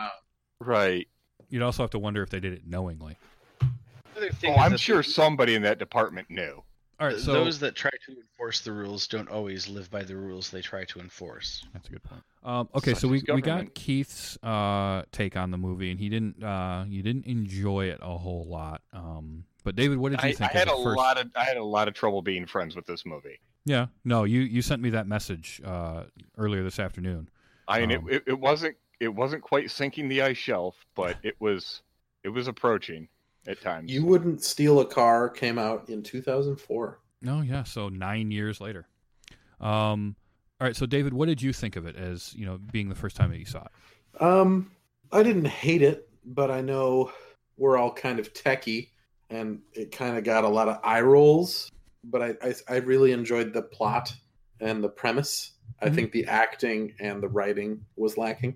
Right. 0.60 1.08
You'd 1.50 1.62
also 1.62 1.84
have 1.84 1.92
to 1.92 2.00
wonder 2.00 2.22
if 2.24 2.30
they 2.30 2.40
did 2.42 2.52
it 2.54 2.64
knowingly. 2.68 3.16
Oh, 3.62 4.56
I'm 4.56 4.76
sure 4.78 5.04
somebody 5.04 5.56
in 5.56 5.62
that 5.62 5.78
department 5.80 6.30
knew. 6.30 6.64
All 7.00 7.08
right, 7.08 7.18
so 7.18 7.32
those 7.32 7.60
that 7.60 7.76
try 7.76 7.92
to 7.92 8.16
enforce 8.16 8.62
the 8.62 8.72
rules 8.72 9.08
don't 9.08 9.30
always 9.30 9.68
live 9.68 9.92
by 9.92 10.04
the 10.04 10.16
rules 10.16 10.50
they 10.50 10.62
try 10.62 10.84
to 10.86 11.00
enforce. 11.00 11.64
That's 11.72 11.88
a 11.88 11.92
good 11.92 12.04
point. 12.04 12.24
Um, 12.44 12.70
okay, 12.74 12.94
Such 12.94 13.02
so 13.02 13.08
we, 13.08 13.24
we 13.32 13.42
got. 13.42 13.76
Keith's 13.76 14.36
uh, 14.42 15.04
take 15.12 15.38
on 15.38 15.52
the 15.52 15.58
movie, 15.58 15.92
and 15.92 16.00
he 16.00 16.10
didn't 16.10 16.44
uh, 16.44 16.86
you 16.88 17.04
didn't 17.04 17.28
enjoy 17.28 17.86
it 17.86 18.00
a 18.02 18.18
whole 18.18 18.46
lot. 18.48 18.82
Um, 18.94 19.44
but 19.64 19.76
David, 19.76 20.00
what 20.00 20.10
did 20.10 20.24
you 20.24 20.30
I, 20.30 20.34
think? 20.34 20.56
I 20.56 20.58
had 20.58 20.68
a 20.70 20.84
first... 20.84 20.98
lot 20.98 21.20
of 21.20 21.30
I 21.36 21.44
had 21.44 21.58
a 21.58 21.64
lot 21.64 21.88
of 21.88 21.94
trouble 21.94 22.24
being 22.24 22.48
friends 22.48 22.76
with 22.76 22.88
this 22.88 23.06
movie. 23.06 23.40
Yeah, 23.66 23.88
no, 24.04 24.24
you 24.24 24.40
you 24.40 24.64
sent 24.64 24.82
me 24.82 24.90
that 24.92 25.08
message 25.08 25.62
uh, 25.64 26.06
earlier 26.38 26.64
this 26.64 26.80
afternoon. 26.80 27.30
I 27.68 27.82
mean, 27.82 27.92
Um, 27.92 28.10
it, 28.10 28.16
it, 28.16 28.24
it 28.28 28.40
wasn't 28.40 28.76
it 29.00 29.10
wasn't 29.10 29.44
quite 29.44 29.70
sinking 29.70 30.10
the 30.10 30.24
ice 30.24 30.38
shelf, 30.38 30.76
but 30.96 31.18
it 31.22 31.36
was 31.40 31.84
it 32.24 32.30
was 32.30 32.48
approaching 32.48 33.08
at 33.48 33.62
times. 33.62 33.92
You 33.92 34.06
wouldn't 34.06 34.44
steal 34.44 34.80
a 34.80 34.86
car 34.86 35.30
came 35.30 35.58
out 35.58 35.90
in 35.90 36.04
2004. 36.04 37.00
No, 37.22 37.42
yeah, 37.42 37.64
so 37.64 37.90
nine 37.90 38.30
years 38.32 38.62
later. 38.62 38.88
Um, 39.60 40.16
all 40.60 40.68
right, 40.68 40.76
so 40.76 40.86
David, 40.86 41.14
what 41.14 41.28
did 41.28 41.42
you 41.42 41.54
think 41.54 41.76
of 41.76 41.86
it 41.86 41.96
as 41.96 42.34
you 42.36 42.46
know 42.46 42.58
being 42.58 42.90
the 42.90 42.96
first 42.96 43.16
time 43.16 43.32
that 43.32 43.40
you 43.40 43.46
saw 43.46 43.64
it? 43.64 44.22
Um, 44.22 44.72
I 45.12 45.24
didn't 45.24 45.46
hate 45.46 45.82
it, 45.82 46.10
but 46.26 46.52
I 46.52 46.62
know 46.62 47.12
we're 47.58 47.78
all 47.78 47.92
kind 47.94 48.20
of 48.20 48.34
techie, 48.34 48.90
and 49.30 49.62
it 49.74 49.92
kind 49.92 50.18
of 50.18 50.24
got 50.24 50.44
a 50.44 50.48
lot 50.50 50.68
of 50.68 50.80
eye 50.84 51.02
rolls. 51.02 51.72
But 52.04 52.22
I, 52.22 52.34
I, 52.42 52.54
I 52.70 52.76
really 52.78 53.12
enjoyed 53.12 53.54
the 53.54 53.62
plot 53.64 54.14
and 54.62 54.84
the 54.84 54.90
premise. 54.90 55.54
I 55.82 55.90
Mhm. 55.90 55.96
think 55.96 56.12
the 56.12 56.26
acting 56.26 56.94
and 57.00 57.22
the 57.22 57.28
writing 57.28 57.86
was 57.96 58.18
lacking, 58.18 58.56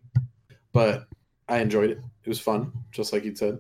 but 0.72 1.08
I 1.50 1.60
enjoyed 1.60 1.90
it. 1.92 2.00
It 2.24 2.30
was 2.30 2.40
fun, 2.40 2.72
just 2.92 3.12
like 3.14 3.24
you 3.26 3.36
said. 3.36 3.60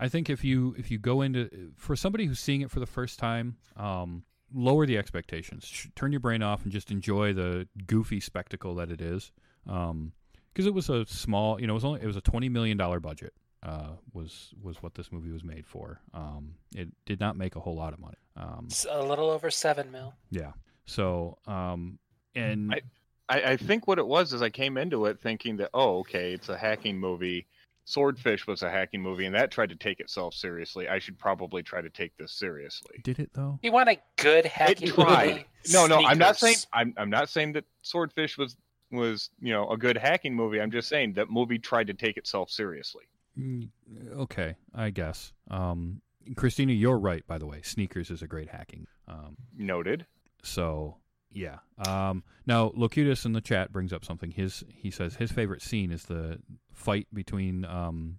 Yeah, 0.00 0.06
I 0.06 0.08
think 0.08 0.30
if 0.30 0.44
you 0.44 0.74
if 0.78 0.90
you 0.90 0.98
go 0.98 1.22
into 1.22 1.72
for 1.76 1.94
somebody 1.96 2.26
who's 2.26 2.40
seeing 2.40 2.60
it 2.62 2.70
for 2.70 2.80
the 2.80 2.86
first 2.86 3.18
time, 3.18 3.56
um, 3.76 4.24
lower 4.52 4.86
the 4.86 4.98
expectations, 4.98 5.64
Sh- 5.64 5.88
turn 5.94 6.12
your 6.12 6.20
brain 6.20 6.42
off, 6.42 6.62
and 6.64 6.72
just 6.72 6.90
enjoy 6.90 7.32
the 7.32 7.68
goofy 7.86 8.20
spectacle 8.20 8.74
that 8.76 8.90
it 8.90 9.00
is. 9.00 9.32
Because 9.64 10.66
it 10.66 10.74
was 10.74 10.88
a 10.90 11.06
small, 11.06 11.60
you 11.60 11.66
know, 11.66 11.72
it 11.72 11.74
was 11.74 11.84
only 11.84 12.00
it 12.02 12.06
was 12.06 12.16
a 12.16 12.20
twenty 12.20 12.48
million 12.48 12.76
dollar 12.76 13.00
budget. 13.00 13.34
Uh, 13.62 13.90
was 14.14 14.54
was 14.62 14.82
what 14.82 14.94
this 14.94 15.12
movie 15.12 15.30
was 15.30 15.44
made 15.44 15.66
for. 15.66 16.00
Um, 16.14 16.54
it 16.74 16.88
did 17.04 17.20
not 17.20 17.36
make 17.36 17.56
a 17.56 17.60
whole 17.60 17.76
lot 17.76 17.92
of 17.92 17.98
money. 18.00 18.16
Um, 18.36 18.64
It's 18.70 18.86
a 18.90 19.02
little 19.02 19.28
over 19.28 19.50
seven 19.50 19.92
mil. 19.92 20.14
yeah. 20.30 20.52
So, 20.86 21.36
um, 21.46 21.98
and 22.34 22.72
I- 22.72 22.80
I, 23.28 23.42
I 23.52 23.56
think 23.58 23.86
what 23.86 23.98
it 24.00 24.06
was 24.08 24.32
is 24.32 24.42
I 24.42 24.50
came 24.50 24.76
into 24.76 25.04
it 25.06 25.20
thinking 25.20 25.58
that 25.58 25.70
oh 25.74 25.98
okay 26.00 26.32
it's 26.32 26.48
a 26.48 26.56
hacking 26.58 26.98
movie. 26.98 27.46
Swordfish 27.90 28.46
was 28.46 28.62
a 28.62 28.70
hacking 28.70 29.02
movie, 29.02 29.26
and 29.26 29.34
that 29.34 29.50
tried 29.50 29.68
to 29.70 29.76
take 29.76 30.00
itself 30.00 30.34
seriously. 30.34 30.88
I 30.88 30.98
should 30.98 31.18
probably 31.18 31.62
try 31.62 31.80
to 31.80 31.90
take 31.90 32.16
this 32.16 32.32
seriously. 32.32 33.00
Did 33.02 33.18
it 33.18 33.30
though? 33.34 33.58
You 33.62 33.72
want 33.72 33.88
a 33.88 33.98
good 34.16 34.46
It 34.46 34.52
hacking 34.52 34.88
tried. 34.88 35.28
movie? 35.28 35.46
No, 35.72 35.86
no, 35.86 36.04
I'm 36.04 36.18
not 36.18 36.36
saying 36.38 36.56
I'm 36.72 36.94
I'm 36.96 37.10
not 37.10 37.28
saying 37.28 37.52
that 37.54 37.64
Swordfish 37.82 38.38
was 38.38 38.56
was 38.92 39.30
you 39.40 39.52
know 39.52 39.68
a 39.70 39.76
good 39.76 39.96
hacking 39.96 40.34
movie. 40.34 40.60
I'm 40.60 40.70
just 40.70 40.88
saying 40.88 41.14
that 41.14 41.30
movie 41.30 41.58
tried 41.58 41.88
to 41.88 41.94
take 41.94 42.16
itself 42.16 42.50
seriously. 42.50 43.04
Mm, 43.38 43.68
Okay, 44.16 44.54
I 44.74 44.90
guess. 44.90 45.32
Um, 45.50 46.00
Christina, 46.36 46.72
you're 46.72 46.98
right. 46.98 47.26
By 47.26 47.38
the 47.38 47.46
way, 47.46 47.60
Sneakers 47.62 48.10
is 48.10 48.22
a 48.22 48.26
great 48.26 48.48
hacking. 48.50 48.86
Um, 49.08 49.36
Noted. 49.56 50.06
so 50.42 50.96
yeah. 51.32 51.58
Um, 51.78 52.24
now 52.46 52.72
Locutus 52.74 53.24
in 53.24 53.32
the 53.32 53.40
chat 53.40 53.72
brings 53.72 53.92
up 53.92 54.04
something. 54.04 54.30
His 54.30 54.64
he 54.74 54.90
says 54.90 55.14
his 55.14 55.30
favorite 55.30 55.62
scene 55.62 55.92
is 55.92 56.04
the 56.04 56.40
fight 56.72 57.06
between 57.12 57.64
um, 57.64 58.18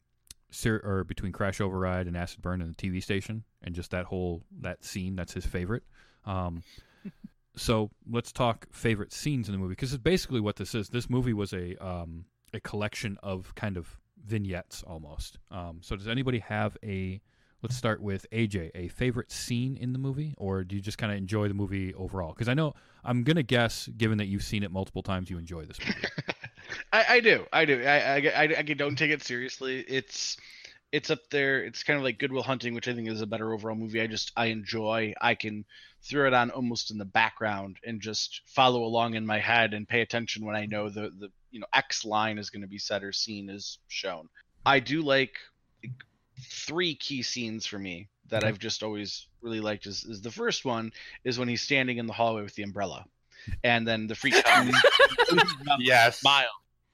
Sir, 0.50 0.82
or 0.84 1.04
between 1.04 1.32
Crash 1.32 1.62
Override 1.62 2.08
and 2.08 2.16
Acid 2.16 2.42
Burn 2.42 2.62
in 2.62 2.68
the 2.70 2.76
TV 2.76 3.02
station, 3.04 3.44
and 3.62 3.76
just 3.76 3.92
that 3.92 4.06
whole 4.06 4.44
that 4.62 4.84
scene. 4.84 5.16
That's 5.16 5.34
his 5.34 5.46
favorite. 5.46 5.84
Um, 6.26 6.64
so 7.56 7.90
let's 8.10 8.32
talk 8.32 8.68
favorite 8.72 9.14
scenes 9.14 9.48
in 9.48 9.54
the 9.54 9.60
movie 9.60 9.74
because 9.74 9.94
it's 9.94 10.04
basically 10.04 10.40
what 10.40 10.56
this 10.56 10.74
is. 10.76 10.90
This 10.90 11.10
movie 11.10 11.34
was 11.34 11.54
a 11.54 11.76
um, 11.86 12.26
a 12.54 12.60
collection 12.60 13.18
of 13.24 13.54
kind 13.56 13.78
of 13.78 13.98
vignettes 14.26 14.84
almost. 14.84 15.40
Um, 15.50 15.80
so 15.82 15.96
does 15.96 16.08
anybody 16.08 16.40
have 16.40 16.78
a 16.84 17.22
let's 17.62 17.76
start 17.76 18.02
with 18.02 18.26
AJ 18.32 18.72
a 18.76 18.88
favorite 18.90 19.32
scene 19.32 19.78
in 19.78 19.94
the 19.94 20.00
movie, 20.00 20.34
or 20.38 20.64
do 20.64 20.76
you 20.76 20.82
just 20.82 20.98
kind 20.98 21.12
of 21.12 21.18
enjoy 21.18 21.48
the 21.48 21.54
movie 21.54 21.94
overall? 21.94 22.34
Because 22.34 22.50
I 22.50 22.54
know 22.54 22.74
I'm 23.04 23.24
gonna 23.24 23.44
guess, 23.44 23.88
given 23.98 24.18
that 24.18 24.26
you've 24.26 24.44
seen 24.44 24.64
it 24.64 24.72
multiple 24.72 25.04
times, 25.04 25.30
you 25.30 25.38
enjoy 25.38 25.66
this 25.66 25.80
movie. 25.80 26.08
I, 26.94 27.06
I 27.10 27.20
do, 27.20 27.46
I 27.52 27.66
do. 27.66 27.84
I, 27.84 28.00
I, 28.00 28.18
I, 28.18 28.56
I 28.58 28.62
don't 28.62 28.96
take 28.96 29.12
it 29.12 29.24
seriously. 29.24 29.82
It's 29.82 30.38
it's 30.92 31.10
up 31.10 31.30
there. 31.30 31.64
It's 31.64 31.84
kind 31.84 31.98
of 31.98 32.04
like 32.04 32.20
Good 32.20 32.32
Will 32.32 32.44
Hunting, 32.44 32.74
which 32.74 32.88
I 32.88 32.94
think 32.94 33.08
is 33.08 33.22
a 33.22 33.28
better 33.28 33.54
overall 33.54 33.76
movie. 33.76 34.02
I 34.02 34.08
just 34.08 34.32
I 34.36 34.48
enjoy. 34.48 35.14
I 35.22 35.36
can 35.36 35.66
throw 36.04 36.28
it 36.28 36.34
on 36.34 36.52
almost 36.52 36.92
in 36.92 36.98
the 36.98 37.06
background 37.06 37.78
and 37.86 38.02
just 38.02 38.42
follow 38.46 38.84
along 38.84 39.14
in 39.14 39.26
my 39.26 39.40
head 39.40 39.74
and 39.74 39.88
pay 39.88 40.02
attention 40.02 40.46
when 40.46 40.56
I 40.56 40.66
know 40.66 40.90
the 40.90 41.12
the 41.18 41.30
you 41.52 41.60
know 41.60 41.68
X 41.74 42.04
line 42.06 42.38
is 42.38 42.50
going 42.50 42.64
to 42.64 42.68
be 42.68 42.78
said 42.78 43.04
or 43.04 43.14
scene 43.14 43.50
is 43.50 43.78
shown. 43.88 44.28
I 44.66 44.80
do 44.80 45.02
like 45.02 45.38
three 46.42 46.96
key 46.96 47.22
scenes 47.24 47.66
for 47.66 47.78
me 47.80 48.08
that 48.30 48.44
Okay. 48.44 48.48
I've 48.48 48.60
just 48.60 48.84
always 48.84 49.28
really 49.42 49.60
liked. 49.60 49.86
Is, 49.86 50.04
is 50.06 50.22
the 50.22 50.32
first 50.32 50.66
one 50.66 50.92
is 51.24 51.38
when 51.38 51.48
he's 51.48 51.62
standing 51.62 51.98
in 51.98 52.08
the 52.08 52.14
hallway 52.14 52.42
with 52.44 52.56
the 52.56 52.64
umbrella, 52.64 53.06
and 53.64 53.88
then 53.88 54.08
the 54.08 54.16
freak 54.16 54.36
Yes. 55.80 56.20
smile. 56.20 56.50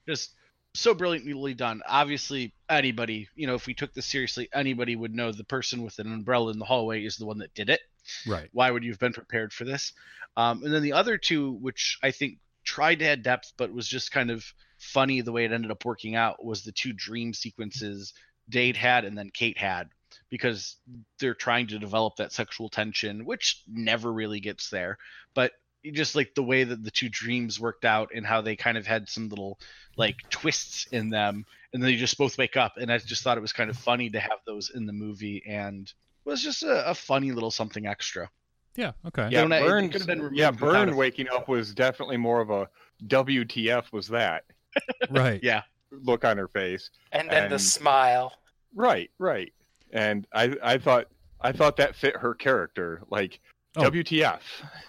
Just 0.06 0.32
so 0.74 0.94
brilliantly 0.94 1.54
done. 1.54 1.82
Obviously, 1.86 2.52
anybody, 2.68 3.28
you 3.34 3.46
know, 3.46 3.54
if 3.54 3.66
we 3.66 3.74
took 3.74 3.92
this 3.94 4.06
seriously, 4.06 4.48
anybody 4.52 4.96
would 4.96 5.14
know 5.14 5.32
the 5.32 5.44
person 5.44 5.82
with 5.82 5.98
an 5.98 6.12
umbrella 6.12 6.52
in 6.52 6.58
the 6.58 6.64
hallway 6.64 7.04
is 7.04 7.16
the 7.16 7.26
one 7.26 7.38
that 7.38 7.54
did 7.54 7.68
it. 7.70 7.80
right. 8.26 8.48
Why 8.52 8.70
would 8.70 8.84
you 8.84 8.90
have 8.90 8.98
been 9.00 9.12
prepared 9.12 9.52
for 9.52 9.64
this? 9.64 9.92
Um, 10.36 10.62
and 10.62 10.72
then 10.72 10.82
the 10.82 10.92
other 10.92 11.18
two, 11.18 11.52
which 11.52 11.98
I 12.02 12.10
think 12.10 12.38
tried 12.64 13.00
to 13.00 13.06
add 13.06 13.22
depth, 13.22 13.52
but 13.56 13.72
was 13.72 13.88
just 13.88 14.12
kind 14.12 14.30
of 14.30 14.44
funny 14.78 15.20
the 15.20 15.32
way 15.32 15.44
it 15.44 15.52
ended 15.52 15.70
up 15.70 15.84
working 15.84 16.14
out, 16.14 16.44
was 16.44 16.62
the 16.62 16.72
two 16.72 16.92
dream 16.92 17.32
sequences 17.34 18.14
Dade 18.48 18.76
had 18.76 19.04
and 19.04 19.16
then 19.16 19.30
Kate 19.30 19.58
had, 19.58 19.88
because 20.30 20.76
they're 21.18 21.34
trying 21.34 21.66
to 21.68 21.78
develop 21.78 22.16
that 22.16 22.32
sexual 22.32 22.68
tension, 22.68 23.24
which 23.24 23.62
never 23.66 24.12
really 24.12 24.40
gets 24.40 24.70
there. 24.70 24.98
But 25.34 25.52
just 25.92 26.14
like 26.16 26.34
the 26.34 26.42
way 26.42 26.64
that 26.64 26.82
the 26.82 26.90
two 26.90 27.08
dreams 27.08 27.60
worked 27.60 27.84
out 27.84 28.10
and 28.14 28.26
how 28.26 28.40
they 28.40 28.56
kind 28.56 28.76
of 28.76 28.86
had 28.86 29.08
some 29.08 29.28
little 29.28 29.58
like 29.96 30.16
twists 30.28 30.86
in 30.92 31.08
them, 31.10 31.44
and 31.72 31.82
then 31.82 31.90
they 31.90 31.96
just 31.96 32.18
both 32.18 32.36
wake 32.38 32.56
up. 32.56 32.74
And 32.76 32.92
I 32.92 32.98
just 32.98 33.22
thought 33.22 33.38
it 33.38 33.42
was 33.42 33.52
kind 33.52 33.70
of 33.70 33.76
funny 33.76 34.10
to 34.10 34.20
have 34.20 34.38
those 34.46 34.70
in 34.70 34.86
the 34.86 34.92
movie, 34.92 35.42
and 35.46 35.90
was 36.24 36.42
just 36.42 36.62
a, 36.62 36.90
a 36.90 36.94
funny 36.94 37.32
little 37.32 37.50
something 37.50 37.86
extra. 37.86 38.28
Yeah. 38.76 38.92
Okay. 39.06 39.28
Yeah, 39.30 39.40
Don't 39.40 39.52
I- 39.52 39.58
it 39.58 39.66
Burn. 39.66 39.88
could 39.90 40.00
have 40.02 40.06
been 40.08 40.30
Yeah, 40.34 40.50
Burn 40.50 40.94
waking 40.94 41.28
up 41.28 41.48
was 41.48 41.74
definitely 41.74 42.16
more 42.16 42.40
of 42.40 42.50
a 42.50 42.68
WTF 43.06 43.92
was 43.92 44.08
that 44.08 44.44
Right. 45.10 45.40
Yeah. 45.42 45.62
Look 45.90 46.24
on 46.24 46.36
her 46.38 46.48
face. 46.48 46.90
And 47.12 47.28
then 47.30 47.50
the 47.50 47.58
smile. 47.58 48.32
Right, 48.74 49.10
right. 49.18 49.52
And 49.92 50.26
I 50.34 50.54
I 50.62 50.78
thought 50.78 51.06
I 51.40 51.52
thought 51.52 51.76
that 51.78 51.94
fit 51.96 52.16
her 52.16 52.34
character. 52.34 53.02
Like 53.10 53.40
Oh. 53.76 53.82
WTF. 53.90 54.40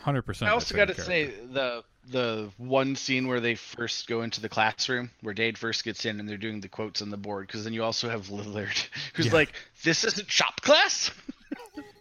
Hundred 0.02 0.24
percent. 0.24 0.50
I 0.50 0.54
also 0.54 0.76
got 0.76 0.88
to 0.88 1.00
say 1.00 1.26
the 1.52 1.84
the 2.08 2.50
one 2.58 2.96
scene 2.96 3.28
where 3.28 3.40
they 3.40 3.54
first 3.54 4.08
go 4.08 4.22
into 4.24 4.42
the 4.42 4.50
classroom, 4.50 5.12
where 5.22 5.34
Dade 5.34 5.58
first 5.60 5.84
gets 5.84 6.06
in, 6.06 6.20
and 6.20 6.28
they're 6.28 6.38
doing 6.38 6.60
the 6.60 6.70
quotes 6.70 7.02
on 7.02 7.10
the 7.12 7.18
board. 7.18 7.46
Because 7.46 7.66
then 7.66 7.74
you 7.74 7.84
also 7.84 8.10
have 8.10 8.28
Lillard, 8.28 8.88
who's 9.14 9.28
Yeah. 9.28 9.34
like, 9.34 9.54
"This 9.84 10.04
isn't 10.06 10.32
shop 10.32 10.62
class." 10.62 11.12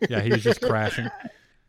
Yeah, 0.08 0.20
he 0.22 0.30
was 0.30 0.42
just 0.42 0.62
crashing. 0.66 1.10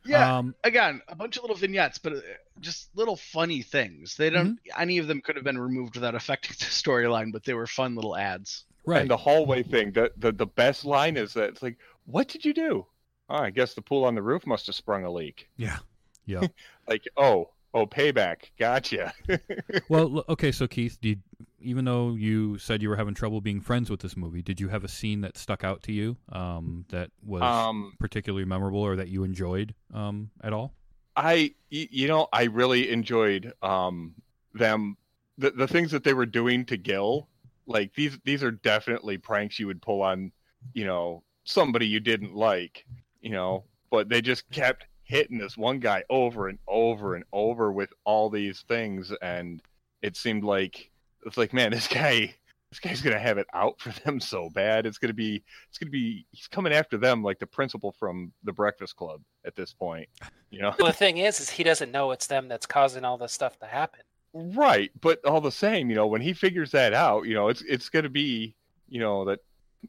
Yeah. 0.09 0.37
Um, 0.39 0.55
Again, 0.63 1.01
a 1.07 1.15
bunch 1.15 1.37
of 1.37 1.43
little 1.43 1.55
vignettes, 1.55 1.97
but 1.99 2.13
uh, 2.13 2.19
just 2.59 2.89
little 2.95 3.15
funny 3.15 3.61
things. 3.61 4.15
They 4.15 4.29
don't. 4.29 4.55
Mm-hmm. 4.55 4.81
Any 4.81 4.97
of 4.97 5.07
them 5.07 5.21
could 5.21 5.35
have 5.35 5.45
been 5.45 5.57
removed 5.57 5.95
without 5.95 6.15
affecting 6.15 6.55
the 6.59 6.65
storyline, 6.65 7.31
but 7.31 7.43
they 7.43 7.53
were 7.53 7.67
fun 7.67 7.95
little 7.95 8.15
ads. 8.17 8.65
right. 8.85 9.01
And 9.01 9.09
the 9.09 9.17
hallway 9.17 9.63
thing, 9.63 9.91
the, 9.91 10.11
the 10.17 10.31
the 10.31 10.45
best 10.45 10.83
line 10.85 11.15
is 11.17 11.33
that 11.33 11.49
it's 11.49 11.61
like, 11.61 11.77
what 12.05 12.27
did 12.27 12.43
you 12.45 12.53
do? 12.53 12.85
Oh, 13.29 13.35
I 13.35 13.51
guess 13.51 13.75
the 13.75 13.81
pool 13.81 14.05
on 14.05 14.15
the 14.15 14.23
roof 14.23 14.47
must 14.47 14.65
have 14.65 14.75
sprung 14.75 15.03
a 15.05 15.11
leak. 15.11 15.47
yeah. 15.57 15.77
Yeah. 16.25 16.45
Like, 16.87 17.07
oh, 17.17 17.49
oh, 17.73 17.85
payback. 17.85 18.49
Gotcha. 18.57 19.13
well, 19.89 20.23
okay. 20.29 20.51
So 20.51 20.67
Keith, 20.67 20.99
did 21.01 21.21
even 21.61 21.85
though 21.85 22.15
you 22.15 22.57
said 22.57 22.81
you 22.81 22.89
were 22.89 22.95
having 22.95 23.13
trouble 23.13 23.41
being 23.41 23.61
friends 23.61 23.89
with 23.89 23.99
this 23.99 24.15
movie, 24.15 24.41
did 24.41 24.59
you 24.59 24.69
have 24.69 24.83
a 24.83 24.87
scene 24.87 25.21
that 25.21 25.37
stuck 25.37 25.63
out 25.63 25.83
to 25.83 25.91
you 25.91 26.17
um, 26.31 26.85
that 26.89 27.11
was 27.25 27.41
um, 27.41 27.93
particularly 27.99 28.45
memorable 28.45 28.79
or 28.79 28.95
that 28.95 29.09
you 29.09 29.23
enjoyed 29.23 29.73
um, 29.93 30.31
at 30.43 30.53
all? 30.53 30.73
I, 31.15 31.53
you 31.69 32.07
know, 32.07 32.27
I 32.31 32.43
really 32.43 32.89
enjoyed 32.91 33.53
um 33.61 34.15
them, 34.53 34.97
the 35.37 35.51
the 35.51 35.67
things 35.67 35.91
that 35.91 36.03
they 36.03 36.13
were 36.13 36.25
doing 36.25 36.65
to 36.65 36.77
Gil. 36.77 37.27
Like 37.65 37.93
these, 37.93 38.17
these 38.23 38.43
are 38.43 38.51
definitely 38.51 39.17
pranks 39.17 39.59
you 39.59 39.67
would 39.67 39.81
pull 39.81 40.01
on, 40.01 40.31
you 40.73 40.85
know, 40.85 41.23
somebody 41.43 41.87
you 41.87 41.99
didn't 41.99 42.35
like, 42.35 42.85
you 43.21 43.31
know. 43.31 43.65
But 43.91 44.07
they 44.07 44.21
just 44.21 44.49
kept 44.49 44.85
hitting 45.09 45.39
this 45.39 45.57
one 45.57 45.79
guy 45.79 46.03
over 46.11 46.49
and 46.49 46.59
over 46.67 47.15
and 47.15 47.25
over 47.33 47.71
with 47.71 47.91
all 48.05 48.29
these 48.29 48.61
things, 48.67 49.11
and 49.23 49.59
it 50.03 50.15
seemed 50.15 50.43
like 50.43 50.91
it's 51.25 51.35
like, 51.35 51.51
man, 51.51 51.71
this 51.71 51.87
guy, 51.87 52.33
this 52.69 52.79
guy's 52.79 53.01
gonna 53.01 53.19
have 53.19 53.39
it 53.39 53.47
out 53.53 53.79
for 53.81 53.89
them 54.03 54.19
so 54.19 54.49
bad. 54.51 54.85
It's 54.85 54.99
gonna 54.99 55.13
be, 55.13 55.43
it's 55.67 55.79
gonna 55.79 55.89
be, 55.89 56.25
he's 56.31 56.47
coming 56.47 56.71
after 56.71 56.95
them 56.95 57.23
like 57.23 57.39
the 57.39 57.47
principal 57.47 57.91
from 57.91 58.31
the 58.43 58.53
Breakfast 58.53 58.95
Club 58.95 59.21
at 59.45 59.55
this 59.55 59.73
point, 59.73 60.07
you 60.51 60.61
know. 60.61 60.73
Well, 60.79 60.87
the 60.87 60.93
thing 60.93 61.17
is, 61.17 61.39
is 61.39 61.49
he 61.49 61.63
doesn't 61.63 61.91
know 61.91 62.11
it's 62.11 62.27
them 62.27 62.47
that's 62.47 62.67
causing 62.67 63.03
all 63.03 63.17
this 63.17 63.33
stuff 63.33 63.57
to 63.59 63.65
happen. 63.65 64.01
Right, 64.33 64.91
but 65.01 65.25
all 65.25 65.41
the 65.41 65.51
same, 65.51 65.89
you 65.89 65.95
know, 65.95 66.05
when 66.05 66.21
he 66.21 66.33
figures 66.33 66.69
that 66.71 66.93
out, 66.93 67.25
you 67.25 67.33
know, 67.33 67.47
it's 67.47 67.63
it's 67.63 67.89
going 67.89 68.03
to 68.03 68.09
be, 68.09 68.55
you 68.87 68.99
know, 68.99 69.25
that 69.25 69.39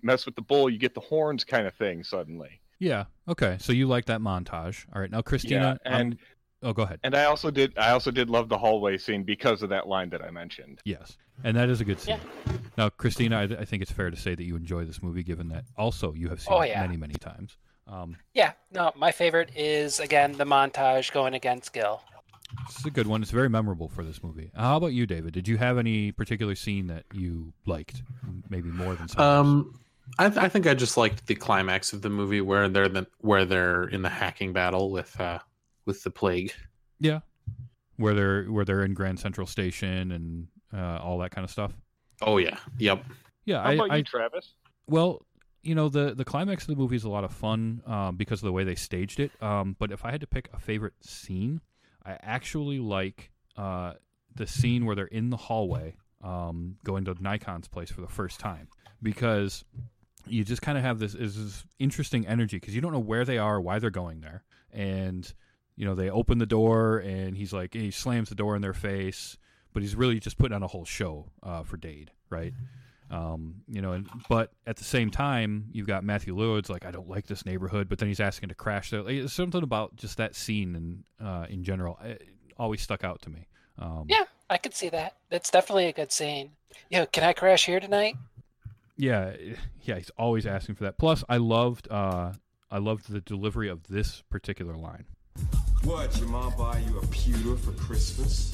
mess 0.02 0.24
with 0.24 0.34
the 0.34 0.40
bull, 0.40 0.70
you 0.70 0.78
get 0.78 0.94
the 0.94 1.00
horns 1.00 1.44
kind 1.44 1.66
of 1.66 1.74
thing 1.74 2.02
suddenly. 2.02 2.59
Yeah. 2.80 3.04
Okay. 3.28 3.56
So 3.60 3.72
you 3.72 3.86
like 3.86 4.06
that 4.06 4.20
montage. 4.20 4.86
All 4.92 5.00
right. 5.00 5.10
Now, 5.10 5.20
Christina. 5.22 5.78
yeah, 5.84 5.92
and 5.98 6.12
um, 6.14 6.18
oh, 6.64 6.72
go 6.72 6.82
ahead. 6.82 6.98
and 7.04 7.14
I 7.14 7.24
also 7.26 7.50
did 7.52 7.78
I 7.78 7.90
also 7.90 8.10
did 8.10 8.28
love 8.28 8.48
the 8.48 8.58
hallway 8.58 8.96
scene 8.98 9.22
because 9.22 9.62
of 9.62 9.68
that 9.68 9.86
line 9.86 10.10
that 10.10 10.22
I 10.22 10.30
mentioned. 10.32 10.80
Yes, 10.84 11.16
and 11.44 11.56
that 11.56 11.68
is 11.68 11.80
a 11.80 11.84
good 11.84 12.00
scene. 12.00 12.18
Now, 12.76 12.88
Christina, 12.88 13.36
I, 13.38 13.42
I 13.42 13.64
think 13.64 13.82
it's 13.82 13.92
fair 13.92 14.10
to 14.10 14.16
say 14.16 14.34
that 14.34 14.42
you 14.42 14.56
enjoy 14.56 14.84
this 14.84 15.02
movie, 15.02 15.22
given 15.22 15.48
that 15.50 15.64
also 15.76 16.12
you 16.14 16.28
have 16.30 16.40
seen 16.40 16.54
Oh, 16.54 16.60
it 16.62 16.74
many, 16.76 16.96
many 16.96 17.14
times. 17.14 17.56
Um, 17.86 18.16
Yeah, 18.34 18.52
no, 18.72 18.92
my 18.96 19.12
favorite 19.12 19.50
is 19.54 20.00
again 20.00 20.32
the 20.32 20.44
montage 20.44 21.12
going 21.12 21.34
against 21.34 21.72
Gil. 21.72 22.00
It's 22.68 22.84
a 22.84 22.90
good 22.90 23.06
one. 23.06 23.22
It's 23.22 23.30
very 23.30 23.48
memorable 23.48 23.88
for 23.88 24.02
this 24.02 24.22
movie. 24.24 24.50
Uh, 24.56 24.62
How 24.62 24.76
about 24.78 24.92
you, 24.92 25.06
David? 25.06 25.34
Did 25.34 25.46
you 25.46 25.56
have 25.58 25.78
any 25.78 26.10
particular 26.10 26.54
scene 26.56 26.88
that 26.88 27.04
you 27.12 27.52
liked, 27.64 28.02
maybe 28.48 28.70
more 28.70 28.94
than 28.96 29.06
some? 29.06 29.20
Um, 29.22 29.80
I, 30.18 30.28
th- 30.28 30.38
I 30.38 30.48
think 30.48 30.66
I 30.66 30.74
just 30.74 30.96
liked 30.96 31.26
the 31.26 31.34
climax 31.34 31.92
of 31.92 32.02
the 32.02 32.10
movie 32.10 32.40
where 32.40 32.68
they're 32.68 32.88
the, 32.88 33.06
where 33.20 33.44
they're 33.44 33.84
in 33.84 34.02
the 34.02 34.08
hacking 34.08 34.52
battle 34.52 34.90
with 34.90 35.18
uh 35.20 35.38
with 35.86 36.02
the 36.02 36.10
plague. 36.10 36.52
yeah, 36.98 37.20
where 37.96 38.14
they're 38.14 38.44
where 38.44 38.64
they're 38.64 38.84
in 38.84 38.94
Grand 38.94 39.18
Central 39.20 39.46
Station 39.46 40.12
and 40.12 40.46
uh, 40.74 40.98
all 41.02 41.18
that 41.18 41.30
kind 41.30 41.44
of 41.44 41.50
stuff. 41.50 41.72
Oh 42.22 42.38
yeah, 42.38 42.58
yep. 42.78 43.04
Yeah, 43.44 43.62
How 43.62 43.70
I, 43.70 43.72
about 43.72 43.90
I 43.90 43.96
you, 43.96 44.04
Travis? 44.04 44.54
well, 44.86 45.24
you 45.62 45.74
know 45.74 45.88
the 45.88 46.14
the 46.14 46.24
climax 46.24 46.64
of 46.64 46.68
the 46.68 46.76
movie 46.76 46.96
is 46.96 47.04
a 47.04 47.08
lot 47.08 47.24
of 47.24 47.32
fun 47.32 47.82
um, 47.86 48.16
because 48.16 48.40
of 48.40 48.46
the 48.46 48.52
way 48.52 48.64
they 48.64 48.74
staged 48.74 49.20
it. 49.20 49.30
Um, 49.42 49.74
but 49.78 49.90
if 49.90 50.04
I 50.04 50.10
had 50.10 50.20
to 50.20 50.26
pick 50.26 50.48
a 50.52 50.58
favorite 50.58 50.94
scene, 51.00 51.60
I 52.04 52.18
actually 52.22 52.78
like 52.78 53.30
uh, 53.56 53.94
the 54.34 54.46
scene 54.46 54.84
where 54.84 54.94
they're 54.94 55.06
in 55.06 55.30
the 55.30 55.36
hallway 55.36 55.96
um, 56.22 56.76
going 56.84 57.04
to 57.06 57.14
Nikon's 57.14 57.68
place 57.68 57.90
for 57.90 58.00
the 58.02 58.08
first 58.08 58.38
time 58.38 58.68
because 59.02 59.64
you 60.26 60.44
just 60.44 60.62
kind 60.62 60.78
of 60.78 60.84
have 60.84 60.98
this 60.98 61.14
is 61.14 61.36
this 61.36 61.64
interesting 61.78 62.26
energy 62.26 62.58
because 62.58 62.74
you 62.74 62.80
don't 62.80 62.92
know 62.92 62.98
where 62.98 63.24
they 63.24 63.38
are, 63.38 63.60
why 63.60 63.78
they're 63.78 63.90
going 63.90 64.20
there, 64.20 64.44
and 64.72 65.32
you 65.76 65.84
know 65.84 65.94
they 65.94 66.10
open 66.10 66.38
the 66.38 66.46
door 66.46 66.98
and 66.98 67.36
he's 67.36 67.52
like 67.52 67.74
he 67.74 67.90
slams 67.90 68.28
the 68.28 68.34
door 68.34 68.56
in 68.56 68.62
their 68.62 68.74
face, 68.74 69.36
but 69.72 69.82
he's 69.82 69.94
really 69.94 70.20
just 70.20 70.38
putting 70.38 70.54
on 70.54 70.62
a 70.62 70.68
whole 70.68 70.84
show 70.84 71.30
uh, 71.42 71.62
for 71.62 71.76
Dade, 71.76 72.10
right? 72.28 72.52
Um, 73.10 73.62
you 73.66 73.82
know, 73.82 73.92
and 73.92 74.08
but 74.28 74.52
at 74.66 74.76
the 74.76 74.84
same 74.84 75.10
time, 75.10 75.66
you've 75.72 75.86
got 75.86 76.04
Matthew 76.04 76.36
Lillard's 76.36 76.70
like, 76.70 76.84
I 76.84 76.92
don't 76.92 77.08
like 77.08 77.26
this 77.26 77.44
neighborhood, 77.44 77.88
but 77.88 77.98
then 77.98 78.08
he's 78.08 78.20
asking 78.20 78.50
to 78.50 78.54
crash 78.54 78.90
there. 78.90 79.02
Like, 79.02 79.16
there's 79.16 79.32
something 79.32 79.62
about 79.64 79.96
just 79.96 80.18
that 80.18 80.36
scene 80.36 80.76
and 80.76 81.04
uh, 81.20 81.46
in 81.48 81.64
general 81.64 81.98
it 82.04 82.22
always 82.56 82.82
stuck 82.82 83.02
out 83.02 83.20
to 83.22 83.30
me. 83.30 83.48
Um, 83.78 84.04
Yeah, 84.08 84.24
I 84.48 84.58
could 84.58 84.74
see 84.74 84.90
that. 84.90 85.16
That's 85.28 85.50
definitely 85.50 85.86
a 85.86 85.92
good 85.92 86.12
scene. 86.12 86.52
Yo, 86.88 87.06
can 87.06 87.24
I 87.24 87.32
crash 87.32 87.66
here 87.66 87.80
tonight? 87.80 88.14
Yeah, 89.00 89.34
yeah, 89.82 89.96
he's 89.96 90.10
always 90.18 90.46
asking 90.46 90.74
for 90.76 90.84
that. 90.84 90.98
Plus, 90.98 91.24
I 91.28 91.38
loved, 91.38 91.88
uh, 91.90 92.32
I 92.70 92.78
loved 92.78 93.10
the 93.10 93.20
delivery 93.20 93.68
of 93.68 93.84
this 93.88 94.22
particular 94.30 94.76
line 94.76 95.06
What, 95.84 96.16
your 96.18 96.28
mom 96.28 96.54
buy 96.56 96.78
you 96.78 96.98
a 96.98 97.06
pewter 97.06 97.56
for 97.56 97.72
Christmas? 97.72 98.52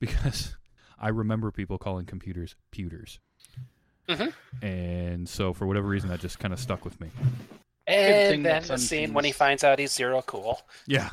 because 0.00 0.54
I 0.98 1.08
remember 1.08 1.50
people 1.50 1.78
calling 1.78 2.06
computers 2.06 2.56
pewters, 2.72 3.18
Mhm. 4.08 4.32
and 4.62 5.28
so 5.28 5.52
for 5.52 5.66
whatever 5.66 5.86
reason, 5.88 6.08
that 6.10 6.20
just 6.20 6.38
kind 6.38 6.52
of 6.54 6.60
stuck 6.60 6.84
with 6.84 7.00
me. 7.00 7.08
And 7.86 8.44
then 8.44 8.62
the 8.66 8.78
scene 8.78 9.12
when 9.12 9.24
he 9.24 9.32
finds 9.32 9.62
out 9.62 9.78
he's 9.78 9.92
zero 9.92 10.22
cool. 10.22 10.60
Yeah. 10.86 11.10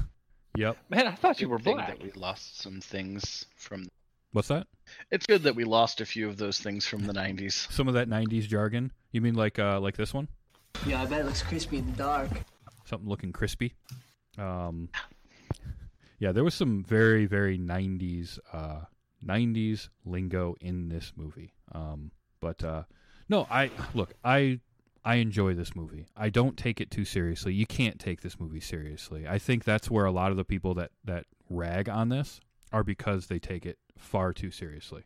Yep. 0.57 0.77
Man, 0.89 1.07
I 1.07 1.11
thought 1.11 1.39
you 1.41 1.49
were 1.49 1.57
thing 1.59 1.75
black. 1.75 1.87
That 1.99 2.03
we 2.03 2.11
lost 2.19 2.59
some 2.61 2.79
things 2.81 3.45
from. 3.55 3.87
What's 4.33 4.47
that? 4.47 4.65
It's 5.11 5.27
good 5.27 5.43
that 5.43 5.55
we 5.55 5.63
lost 5.63 6.01
a 6.01 6.05
few 6.05 6.27
of 6.27 6.37
those 6.37 6.59
things 6.59 6.87
from 6.87 7.05
the 7.05 7.13
'90s. 7.13 7.71
Some 7.71 7.87
of 7.87 7.93
that 7.93 8.09
'90s 8.09 8.47
jargon. 8.47 8.91
You 9.11 9.21
mean 9.21 9.35
like 9.35 9.59
uh, 9.59 9.79
like 9.79 9.95
this 9.95 10.13
one? 10.13 10.27
Yeah, 10.87 11.01
I 11.01 11.05
bet 11.05 11.21
it 11.21 11.25
looks 11.25 11.43
crispy 11.43 11.77
in 11.77 11.85
the 11.85 11.97
dark. 11.97 12.29
Something 12.85 13.07
looking 13.07 13.31
crispy. 13.31 13.75
Um, 14.39 14.89
yeah, 16.17 16.31
there 16.31 16.43
was 16.43 16.55
some 16.55 16.83
very 16.83 17.27
very 17.27 17.59
'90s 17.59 18.39
uh, 18.51 18.81
'90s 19.25 19.89
lingo 20.03 20.55
in 20.59 20.89
this 20.89 21.13
movie. 21.15 21.53
Um, 21.71 22.11
but 22.41 22.63
uh, 22.63 22.83
no, 23.29 23.47
I 23.51 23.69
look, 23.93 24.15
I 24.25 24.59
I 25.05 25.15
enjoy 25.15 25.53
this 25.53 25.75
movie. 25.75 26.07
I 26.17 26.29
don't 26.29 26.57
take 26.57 26.81
it 26.81 26.89
too 26.89 27.05
seriously. 27.05 27.53
You 27.53 27.67
can't 27.67 27.99
take 27.99 28.21
this 28.21 28.39
movie 28.39 28.61
seriously. 28.61 29.27
I 29.27 29.37
think 29.37 29.63
that's 29.63 29.91
where 29.91 30.05
a 30.05 30.11
lot 30.11 30.31
of 30.31 30.37
the 30.37 30.45
people 30.45 30.73
that 30.73 30.89
that 31.05 31.25
rag 31.51 31.87
on 31.87 32.09
this 32.09 32.39
are 32.71 32.83
because 32.83 33.27
they 33.27 33.37
take 33.37 33.67
it 33.67 33.77
far 33.97 34.33
too 34.33 34.51
seriously. 34.51 35.03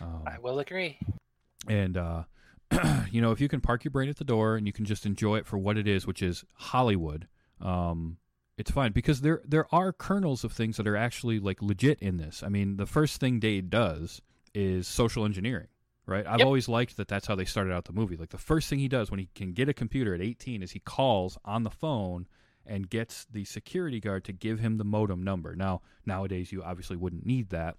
Um, 0.00 0.22
I 0.26 0.38
will 0.38 0.58
agree. 0.58 0.98
and 1.66 1.96
uh, 1.96 2.24
you 3.10 3.20
know, 3.20 3.32
if 3.32 3.40
you 3.40 3.48
can 3.48 3.60
park 3.60 3.84
your 3.84 3.90
brain 3.90 4.08
at 4.08 4.16
the 4.16 4.24
door 4.24 4.56
and 4.56 4.66
you 4.66 4.72
can 4.72 4.84
just 4.84 5.06
enjoy 5.06 5.36
it 5.36 5.46
for 5.46 5.58
what 5.58 5.76
it 5.78 5.86
is, 5.88 6.06
which 6.06 6.22
is 6.22 6.44
Hollywood, 6.54 7.26
um, 7.60 8.18
it's 8.56 8.70
fine 8.70 8.92
because 8.92 9.20
there 9.20 9.40
there 9.44 9.72
are 9.74 9.92
kernels 9.92 10.44
of 10.44 10.52
things 10.52 10.76
that 10.76 10.86
are 10.88 10.96
actually 10.96 11.38
like 11.38 11.62
legit 11.62 11.98
in 12.00 12.16
this. 12.16 12.42
I 12.42 12.48
mean, 12.48 12.76
the 12.76 12.86
first 12.86 13.20
thing 13.20 13.38
Dade 13.40 13.70
does 13.70 14.20
is 14.54 14.86
social 14.88 15.24
engineering, 15.24 15.68
right? 16.06 16.26
I've 16.26 16.38
Yep. 16.40 16.46
always 16.46 16.68
liked 16.68 16.96
that. 16.96 17.08
That's 17.08 17.26
how 17.26 17.34
they 17.36 17.44
started 17.44 17.72
out 17.72 17.84
the 17.84 17.92
movie. 17.92 18.16
Like 18.16 18.30
the 18.30 18.38
first 18.38 18.68
thing 18.68 18.78
he 18.80 18.88
does 18.88 19.10
when 19.10 19.20
he 19.20 19.28
can 19.34 19.52
get 19.52 19.68
a 19.68 19.74
computer 19.74 20.14
at 20.14 20.20
18 20.20 20.62
is 20.62 20.72
he 20.72 20.80
calls 20.80 21.38
on 21.44 21.62
the 21.62 21.70
phone 21.70 22.26
and 22.66 22.90
gets 22.90 23.24
the 23.24 23.44
security 23.44 24.00
guard 24.00 24.24
to 24.24 24.32
give 24.32 24.58
him 24.58 24.76
the 24.76 24.84
modem 24.84 25.22
number. 25.22 25.54
Now, 25.56 25.80
nowadays 26.04 26.50
you 26.52 26.62
obviously 26.62 26.96
wouldn't 26.96 27.24
need 27.24 27.48
that 27.50 27.76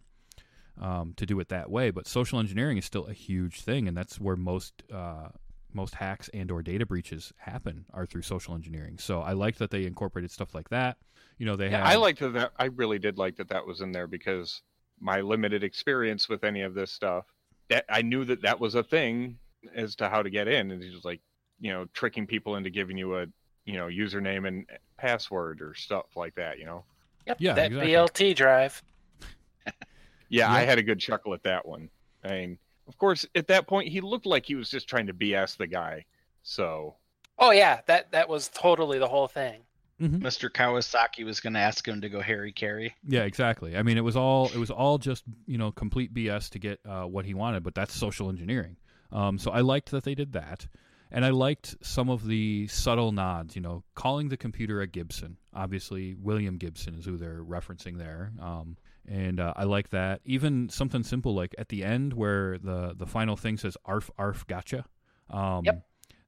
um, 0.80 1.14
to 1.18 1.26
do 1.26 1.40
it 1.40 1.50
that 1.50 1.70
way. 1.70 1.92
But 1.92 2.08
social 2.08 2.40
engineering 2.40 2.78
is 2.78 2.86
still 2.86 3.06
a 3.08 3.14
huge 3.14 3.62
thing, 3.62 3.88
and 3.88 3.96
that's 3.96 4.20
where 4.20 4.36
most 4.36 4.84
uh, 4.92 5.30
most 5.74 5.96
hacks 5.96 6.30
and 6.34 6.50
or 6.52 6.62
data 6.64 6.86
breaches 6.86 7.32
happen 7.38 7.86
are 7.94 8.06
through 8.06 8.24
social 8.24 8.56
engineering. 8.56 8.98
So 8.98 9.22
I 9.22 9.34
like 9.34 9.58
that 9.58 9.72
they 9.72 9.86
incorporated 9.86 10.32
stuff 10.32 10.56
like 10.56 10.70
that. 10.70 10.98
You 11.38 11.46
know, 11.46 11.56
they 11.56 11.70
Yeah, 11.70 11.78
have. 11.80 11.88
I 11.88 11.96
liked 11.96 12.20
that, 12.20 12.34
that. 12.34 12.52
I 12.58 12.66
really 12.66 13.00
did 13.00 13.18
like 13.18 13.36
that 13.38 13.50
that 13.50 13.66
was 13.66 13.82
in 13.82 13.92
there 13.92 14.08
because 14.08 14.62
my 15.00 15.22
limited 15.22 15.64
experience 15.64 16.28
with 16.28 16.44
any 16.44 16.62
of 16.62 16.74
this 16.74 16.92
stuff, 16.92 17.26
that 17.70 17.86
I 17.90 18.02
knew 18.02 18.26
that 18.26 18.42
that 18.42 18.60
was 18.60 18.76
a 18.76 18.84
thing 18.84 19.38
as 19.76 19.96
to 19.96 20.10
how 20.10 20.24
to 20.24 20.30
get 20.30 20.48
in, 20.48 20.72
and 20.72 20.84
it's 20.84 20.94
just 20.94 21.06
like 21.06 21.22
you 21.60 21.72
know 21.72 21.86
tricking 21.94 22.26
people 22.28 22.56
into 22.56 22.70
giving 22.70 22.98
you 22.98 23.18
a 23.18 23.26
you 23.66 23.74
know 23.78 23.88
username 23.88 24.48
and 24.48 24.66
password 24.98 25.62
or 25.62 25.74
stuff 25.76 26.06
like 26.16 26.36
that. 26.36 26.58
You 26.60 26.66
know. 26.66 26.84
Yep, 27.28 27.38
Yeah, 27.40 27.54
that 27.54 27.68
exactly. 27.68 27.92
BLT 27.92 28.36
drive. 28.36 28.82
Yeah, 30.30 30.52
I 30.52 30.62
had 30.62 30.78
a 30.80 30.84
good 30.84 31.00
chuckle 31.00 31.34
at 31.34 31.44
that 31.44 31.68
one. 31.68 31.90
I 32.24 32.30
mean, 32.30 32.58
of 32.88 32.98
course, 32.98 33.26
at 33.36 33.48
that 33.48 33.68
point, 33.68 33.90
he 33.90 34.02
looked 34.02 34.26
like 34.26 34.46
he 34.46 34.56
was 34.56 34.70
just 34.70 34.88
trying 34.88 35.08
to 35.08 35.14
BS 35.14 35.58
the 35.58 35.68
guy. 35.68 36.06
So 36.44 36.96
Oh 37.38 37.52
yeah, 37.52 37.80
that 37.88 38.12
that 38.12 38.28
was 38.30 38.50
totally 38.50 39.00
the 39.00 39.08
whole 39.08 39.28
thing. 39.28 39.62
Mhm. 40.02 40.22
Mr. 40.22 40.50
Kawasaki 40.50 41.26
was 41.26 41.40
going 41.42 41.54
to 41.54 41.60
ask 41.60 41.86
him 41.86 42.00
to 42.02 42.10
go 42.10 42.22
Harry 42.22 42.54
Carey. 42.54 42.96
Yeah, 43.06 43.24
exactly. 43.24 43.76
I 43.76 43.84
mean, 43.84 43.98
it 43.98 44.04
was 44.04 44.16
all 44.16 44.48
it 44.48 44.58
was 44.58 44.72
all 44.72 44.98
just 44.98 45.24
you 45.46 45.58
know 45.58 45.72
complete 45.72 46.14
BS 46.14 46.50
to 46.52 46.60
get 46.60 46.80
uh, 46.86 47.04
what 47.04 47.26
he 47.26 47.34
wanted, 47.34 47.64
but 47.64 47.76
that's 47.76 47.94
social 47.94 48.30
engineering. 48.30 48.78
Um, 49.12 49.38
so 49.40 49.52
I 49.52 49.62
liked 49.62 49.92
that 49.92 50.04
they 50.04 50.16
did 50.16 50.34
that, 50.34 50.68
and 51.12 51.26
I 51.26 51.30
liked 51.30 51.76
some 51.82 52.10
of 52.10 52.26
the 52.28 52.68
subtle 52.68 53.12
nods. 53.12 53.56
You 53.56 53.62
know, 53.62 53.84
calling 53.96 54.30
the 54.30 54.38
computer 54.38 54.82
a 54.82 54.88
Gibson. 54.88 55.38
Obviously, 55.54 56.14
William 56.16 56.58
Gibson 56.58 56.96
is 56.96 57.06
who 57.06 57.18
they're 57.18 57.44
referencing 57.44 57.98
there, 57.98 58.32
um, 58.42 58.78
and 59.10 59.40
uh, 59.40 59.54
I 59.56 59.64
like 59.64 59.90
that. 59.90 60.22
Even 60.24 60.70
something 60.70 61.04
simple 61.04 61.34
like 61.36 61.54
at 61.58 61.70
the 61.70 61.84
end 61.84 62.14
where 62.14 62.58
the 62.60 62.94
the 62.96 63.06
final 63.08 63.36
thing 63.36 63.58
says 63.58 63.76
"arf 63.86 64.10
arf 64.18 64.46
gotcha." 64.48 64.86
Um, 65.30 65.66
Yep. 65.66 65.86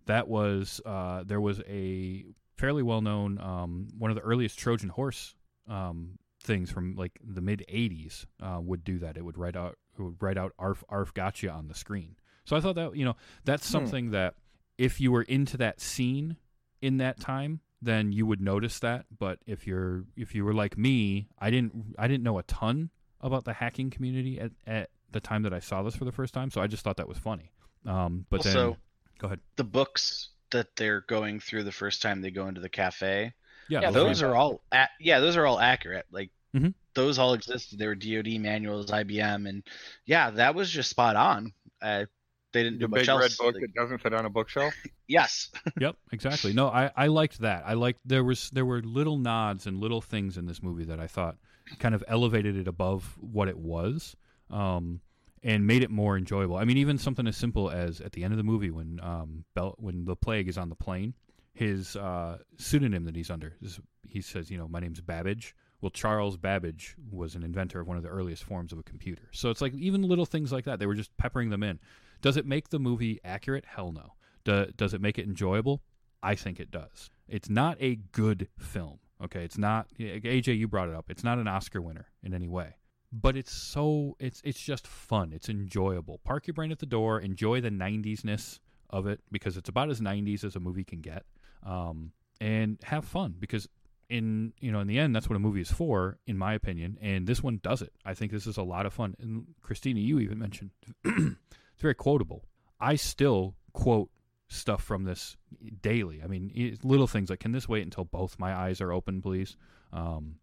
That 0.08 0.28
was 0.28 0.82
uh, 0.86 1.24
there 1.24 1.40
was 1.40 1.62
a 1.68 2.26
fairly 2.58 2.82
well 2.84 3.02
known 3.02 3.38
um, 3.40 3.88
one 3.98 4.10
of 4.12 4.16
the 4.16 4.24
earliest 4.24 4.58
Trojan 4.60 4.90
horse 4.90 5.36
um, 5.68 6.18
things 6.44 6.72
from 6.72 6.96
like 6.96 7.20
the 7.24 7.40
mid 7.42 7.64
'80s 7.72 8.26
uh, 8.42 8.60
would 8.62 8.84
do 8.84 8.98
that. 9.00 9.16
It 9.16 9.24
would 9.24 9.38
write 9.38 9.56
out 9.56 9.78
it 9.98 10.02
would 10.02 10.22
write 10.22 10.38
out 10.38 10.54
"arf 10.58 10.84
arf 10.90 11.14
gotcha" 11.14 11.50
on 11.52 11.68
the 11.68 11.76
screen. 11.76 12.16
So 12.46 12.56
I 12.56 12.60
thought 12.62 12.76
that 12.76 12.96
you 12.96 13.06
know 13.06 13.16
that's 13.46 13.66
Hmm. 13.68 13.72
something 13.74 14.12
that 14.12 14.34
if 14.80 15.00
you 15.00 15.12
were 15.12 15.22
into 15.24 15.56
that 15.58 15.80
scene 15.80 16.38
in 16.82 16.98
that 16.98 17.20
time, 17.20 17.60
then 17.82 18.12
you 18.12 18.26
would 18.26 18.42
notice 18.42 18.80
that. 18.80 19.06
But 19.18 19.40
if 19.46 19.66
you're 19.66 20.04
if 20.16 20.36
you 20.36 20.46
were 20.46 20.54
like 20.54 20.78
me, 20.78 21.28
I 21.40 21.50
didn't 21.50 21.96
I 21.98 22.08
didn't 22.08 22.24
know 22.24 22.38
a 22.38 22.44
ton 22.44 22.90
about 23.22 23.46
the 23.46 23.54
hacking 23.54 23.90
community 23.90 24.40
at, 24.40 24.52
at 24.66 24.90
the 25.12 25.20
time 25.20 25.44
that 25.44 25.54
I 25.54 25.60
saw 25.60 25.84
this 25.84 25.96
for 25.96 26.06
the 26.06 26.12
first 26.12 26.34
time. 26.34 26.50
So 26.52 26.62
I 26.62 26.68
just 26.68 26.84
thought 26.84 26.98
that 26.98 27.08
was 27.08 27.18
funny. 27.18 27.52
Um, 27.86 28.26
but 28.30 28.38
Also- 28.46 28.72
then 28.72 28.78
go 29.20 29.28
ahead. 29.28 29.40
The 29.56 29.64
books 29.64 30.30
that 30.52 30.76
they're 30.76 31.02
going 31.02 31.40
through 31.40 31.64
the 31.64 31.72
first 31.72 32.02
time 32.02 32.22
they 32.22 32.32
go 32.32 32.48
into 32.48 32.62
the 32.62 32.70
cafe, 32.70 33.34
Yeah, 33.70 33.82
Yeah, 33.82 33.92
those 33.92 34.22
are 34.22 34.36
all 34.36 34.62
a- 34.72 34.90
yeah, 35.00 35.20
those 35.20 35.38
are 35.38 35.46
all 35.46 35.60
accurate. 35.60 36.06
Like 36.12 36.32
mm-hmm. 36.54 36.70
those 36.94 37.20
all 37.20 37.34
existed. 37.34 37.80
They 37.80 37.88
were 37.88 37.96
DoD 37.96 38.40
manuals, 38.40 38.92
IBM, 38.92 39.48
and 39.48 39.64
yeah, 40.06 40.32
that 40.32 40.56
was 40.56 40.70
just 40.70 40.90
spot 40.90 41.16
on. 41.16 41.54
Uh, 41.82 42.06
they 42.54 42.64
didn't 42.64 42.80
the 42.80 42.86
do 42.86 42.90
much 42.90 43.02
big 43.02 43.10
else. 43.10 43.22
red 43.22 43.32
book 43.38 43.62
that 43.62 43.74
doesn't 43.74 44.00
fit 44.00 44.14
on 44.14 44.26
a 44.26 44.30
bookshelf. 44.30 44.74
yes, 45.08 45.50
yep, 45.80 45.96
exactly. 46.12 46.54
No, 46.54 46.68
I, 46.68 46.92
I 46.96 47.08
liked 47.08 47.40
that. 47.40 47.64
I 47.66 47.74
liked 47.74 48.00
there 48.06 48.24
was 48.24 48.50
there 48.52 48.66
were 48.66 48.82
little 48.82 49.18
nods 49.18 49.68
and 49.68 49.80
little 49.80 50.02
things 50.02 50.38
in 50.38 50.46
this 50.46 50.62
movie 50.62 50.86
that 50.86 51.00
I 51.00 51.08
thought 51.08 51.38
kind 51.80 51.96
of 51.96 52.04
elevated 52.08 52.58
it 52.58 52.68
above 52.68 53.18
what 53.20 53.48
it 53.48 53.58
was, 53.58 54.16
um, 54.50 55.02
and 55.44 55.66
made 55.66 55.84
it 55.84 55.90
more 55.90 56.18
enjoyable. 56.18 56.58
I 56.58 56.66
mean, 56.66 56.78
even 56.78 56.98
something 56.98 57.28
as 57.28 57.38
simple 57.38 57.70
as 57.70 58.02
at 58.02 58.12
the 58.12 58.24
end 58.24 58.34
of 58.34 58.38
the 58.38 58.44
movie 58.44 58.72
when 58.72 59.00
um, 59.02 59.46
Bel- 59.54 59.76
when 59.78 60.06
the 60.06 60.16
plague 60.16 60.48
is 60.48 60.58
on 60.58 60.70
the 60.70 60.76
plane, 60.76 61.14
his 61.54 61.96
uh, 61.96 62.38
pseudonym 62.58 63.06
that 63.06 63.16
he's 63.16 63.30
under 63.30 63.56
is 63.62 63.80
he 64.08 64.22
says, 64.22 64.52
you 64.52 64.58
know, 64.58 64.68
my 64.68 64.80
name's 64.80 65.02
Babbage. 65.02 65.56
Well, 65.80 65.90
Charles 65.90 66.38
Babbage 66.38 66.96
was 67.10 67.34
an 67.34 67.44
inventor 67.44 67.80
of 67.80 67.88
one 67.88 67.98
of 67.98 68.04
the 68.04 68.10
earliest 68.10 68.44
forms 68.44 68.72
of 68.72 68.78
a 68.78 68.84
computer. 68.84 69.30
So 69.32 69.50
it's 69.50 69.62
like 69.62 69.74
even 69.74 70.04
little 70.04 70.28
things 70.28 70.52
like 70.52 70.66
that. 70.66 70.78
They 70.78 70.86
were 70.86 70.94
just 70.94 71.16
peppering 71.18 71.50
them 71.50 71.64
in. 71.64 71.80
Does 72.22 72.38
it 72.38 72.46
make 72.46 72.70
the 72.70 72.80
movie 72.80 73.20
accurate? 73.24 73.66
Hell 73.66 73.92
no. 73.92 74.14
Do, 74.44 74.68
does 74.76 74.94
it 74.94 75.02
make 75.02 75.18
it 75.18 75.26
enjoyable? 75.26 75.82
I 76.24 76.36
think 76.36 76.60
it 76.60 76.72
does. 76.72 77.10
It's 77.28 77.50
not 77.50 77.78
a 77.80 77.96
good 77.96 78.48
film. 78.60 79.00
Okay, 79.24 79.44
it's 79.44 79.58
not. 79.58 79.88
AJ, 80.00 80.58
you 80.58 80.68
brought 80.68 80.90
it 80.90 80.96
up. 80.96 81.10
It's 81.10 81.24
not 81.24 81.38
an 81.38 81.48
Oscar 81.48 81.82
winner 81.82 82.08
in 82.24 82.34
any 82.34 82.48
way, 82.48 82.76
but 83.12 83.38
it's 83.38 83.52
so 83.52 84.16
it's 84.20 84.42
it's 84.44 84.60
just 84.60 84.88
fun. 84.88 85.32
It's 85.32 85.48
enjoyable. 85.48 86.20
Park 86.24 86.48
your 86.48 86.56
brain 86.56 86.72
at 86.72 86.80
the 86.80 86.86
door. 86.88 87.20
Enjoy 87.20 87.62
the 87.62 87.70
'90s 87.70 88.26
ness 88.26 88.60
of 88.90 89.06
it 89.06 89.22
because 89.32 89.58
it's 89.58 89.70
about 89.70 89.90
as 89.90 90.02
'90s 90.02 90.44
as 90.44 90.56
a 90.56 90.60
movie 90.60 90.84
can 90.84 91.02
get, 91.02 91.24
um, 91.64 92.12
and 92.40 92.80
have 92.84 93.06
fun 93.06 93.36
because 93.40 93.68
in 94.10 94.54
you 94.60 94.72
know 94.72 94.80
in 94.80 94.88
the 94.88 94.98
end 95.00 95.16
that's 95.16 95.30
what 95.30 95.36
a 95.36 95.40
movie 95.40 95.62
is 95.62 95.72
for, 95.72 96.18
in 96.26 96.38
my 96.38 96.54
opinion. 96.54 96.98
And 97.00 97.28
this 97.28 97.44
one 97.44 97.60
does 97.62 97.84
it. 97.84 97.94
I 98.04 98.16
think 98.16 98.32
this 98.32 98.48
is 98.48 98.58
a 98.58 98.64
lot 98.64 98.88
of 98.88 98.94
fun. 98.94 99.16
And 99.20 99.46
Christina, 99.62 100.00
you 100.00 100.20
even 100.20 100.40
mentioned 100.40 100.72
it's 101.82 101.84
very 101.84 101.96
quotable. 101.96 102.46
I 102.80 102.96
still 102.96 103.56
quote 103.74 104.12
stuff 104.50 104.84
from 104.84 105.04
this 105.04 105.36
daily. 105.82 106.22
I 106.24 106.28
mean, 106.28 106.52
it's 106.54 106.84
little 106.86 107.08
things 107.08 107.32
like, 107.32 107.40
"Can 107.40 107.54
this 107.54 107.68
wait 107.68 107.82
until 107.82 108.04
both 108.06 108.38
my 108.38 108.54
eyes 108.56 108.82
are 108.82 108.92
open, 108.92 109.20
please?" 109.20 109.58
Um, 109.92 110.36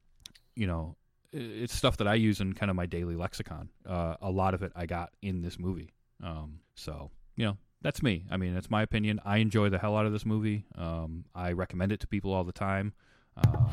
you 0.56 0.66
know, 0.66 0.96
i- 1.32 1.36
it's 1.36 1.72
stuff 1.76 1.96
that 1.98 2.08
I 2.08 2.14
use 2.14 2.40
in 2.40 2.54
kind 2.54 2.70
of 2.70 2.76
my 2.76 2.86
daily 2.86 3.14
lexicon. 3.14 3.68
Uh, 3.86 4.16
a 4.20 4.32
lot 4.32 4.52
of 4.54 4.64
it 4.64 4.72
I 4.74 4.86
got 4.86 5.12
in 5.22 5.42
this 5.42 5.60
movie. 5.60 5.92
Um, 6.24 6.58
so 6.74 7.12
you 7.36 7.44
know, 7.44 7.56
that's 7.82 8.02
me. 8.02 8.24
I 8.32 8.36
mean, 8.36 8.56
it's 8.56 8.68
my 8.68 8.82
opinion. 8.82 9.20
I 9.24 9.36
enjoy 9.36 9.68
the 9.68 9.78
hell 9.78 9.96
out 9.96 10.06
of 10.06 10.12
this 10.12 10.26
movie. 10.26 10.64
Um, 10.74 11.24
I 11.36 11.52
recommend 11.52 11.92
it 11.92 12.00
to 12.00 12.08
people 12.08 12.32
all 12.32 12.42
the 12.42 12.50
time. 12.52 12.94
Uh, 13.36 13.68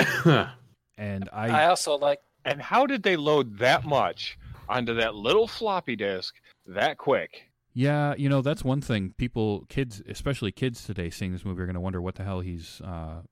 and 0.98 1.28
I, 1.32 1.48
I 1.62 1.66
also 1.66 1.96
like 1.96 2.20
And 2.44 2.60
how 2.60 2.86
did 2.86 3.04
they 3.04 3.14
load 3.14 3.58
that 3.58 3.84
much 3.84 4.36
onto 4.68 4.94
that 4.94 5.14
little 5.14 5.46
floppy 5.46 5.96
disk 5.96 6.34
that 6.66 6.98
quick. 6.98 7.50
Yeah, 7.74 8.14
you 8.16 8.28
know 8.28 8.42
that's 8.42 8.62
one 8.62 8.80
thing. 8.82 9.14
People, 9.16 9.64
kids, 9.68 10.02
especially 10.06 10.52
kids 10.52 10.84
today, 10.84 11.08
seeing 11.08 11.32
this 11.32 11.44
movie 11.44 11.62
are 11.62 11.66
going 11.66 11.74
to 11.74 11.80
wonder 11.80 12.02
what 12.02 12.16
the 12.16 12.24
hell 12.24 12.40
he's. 12.40 12.80
Uh, 12.84 13.22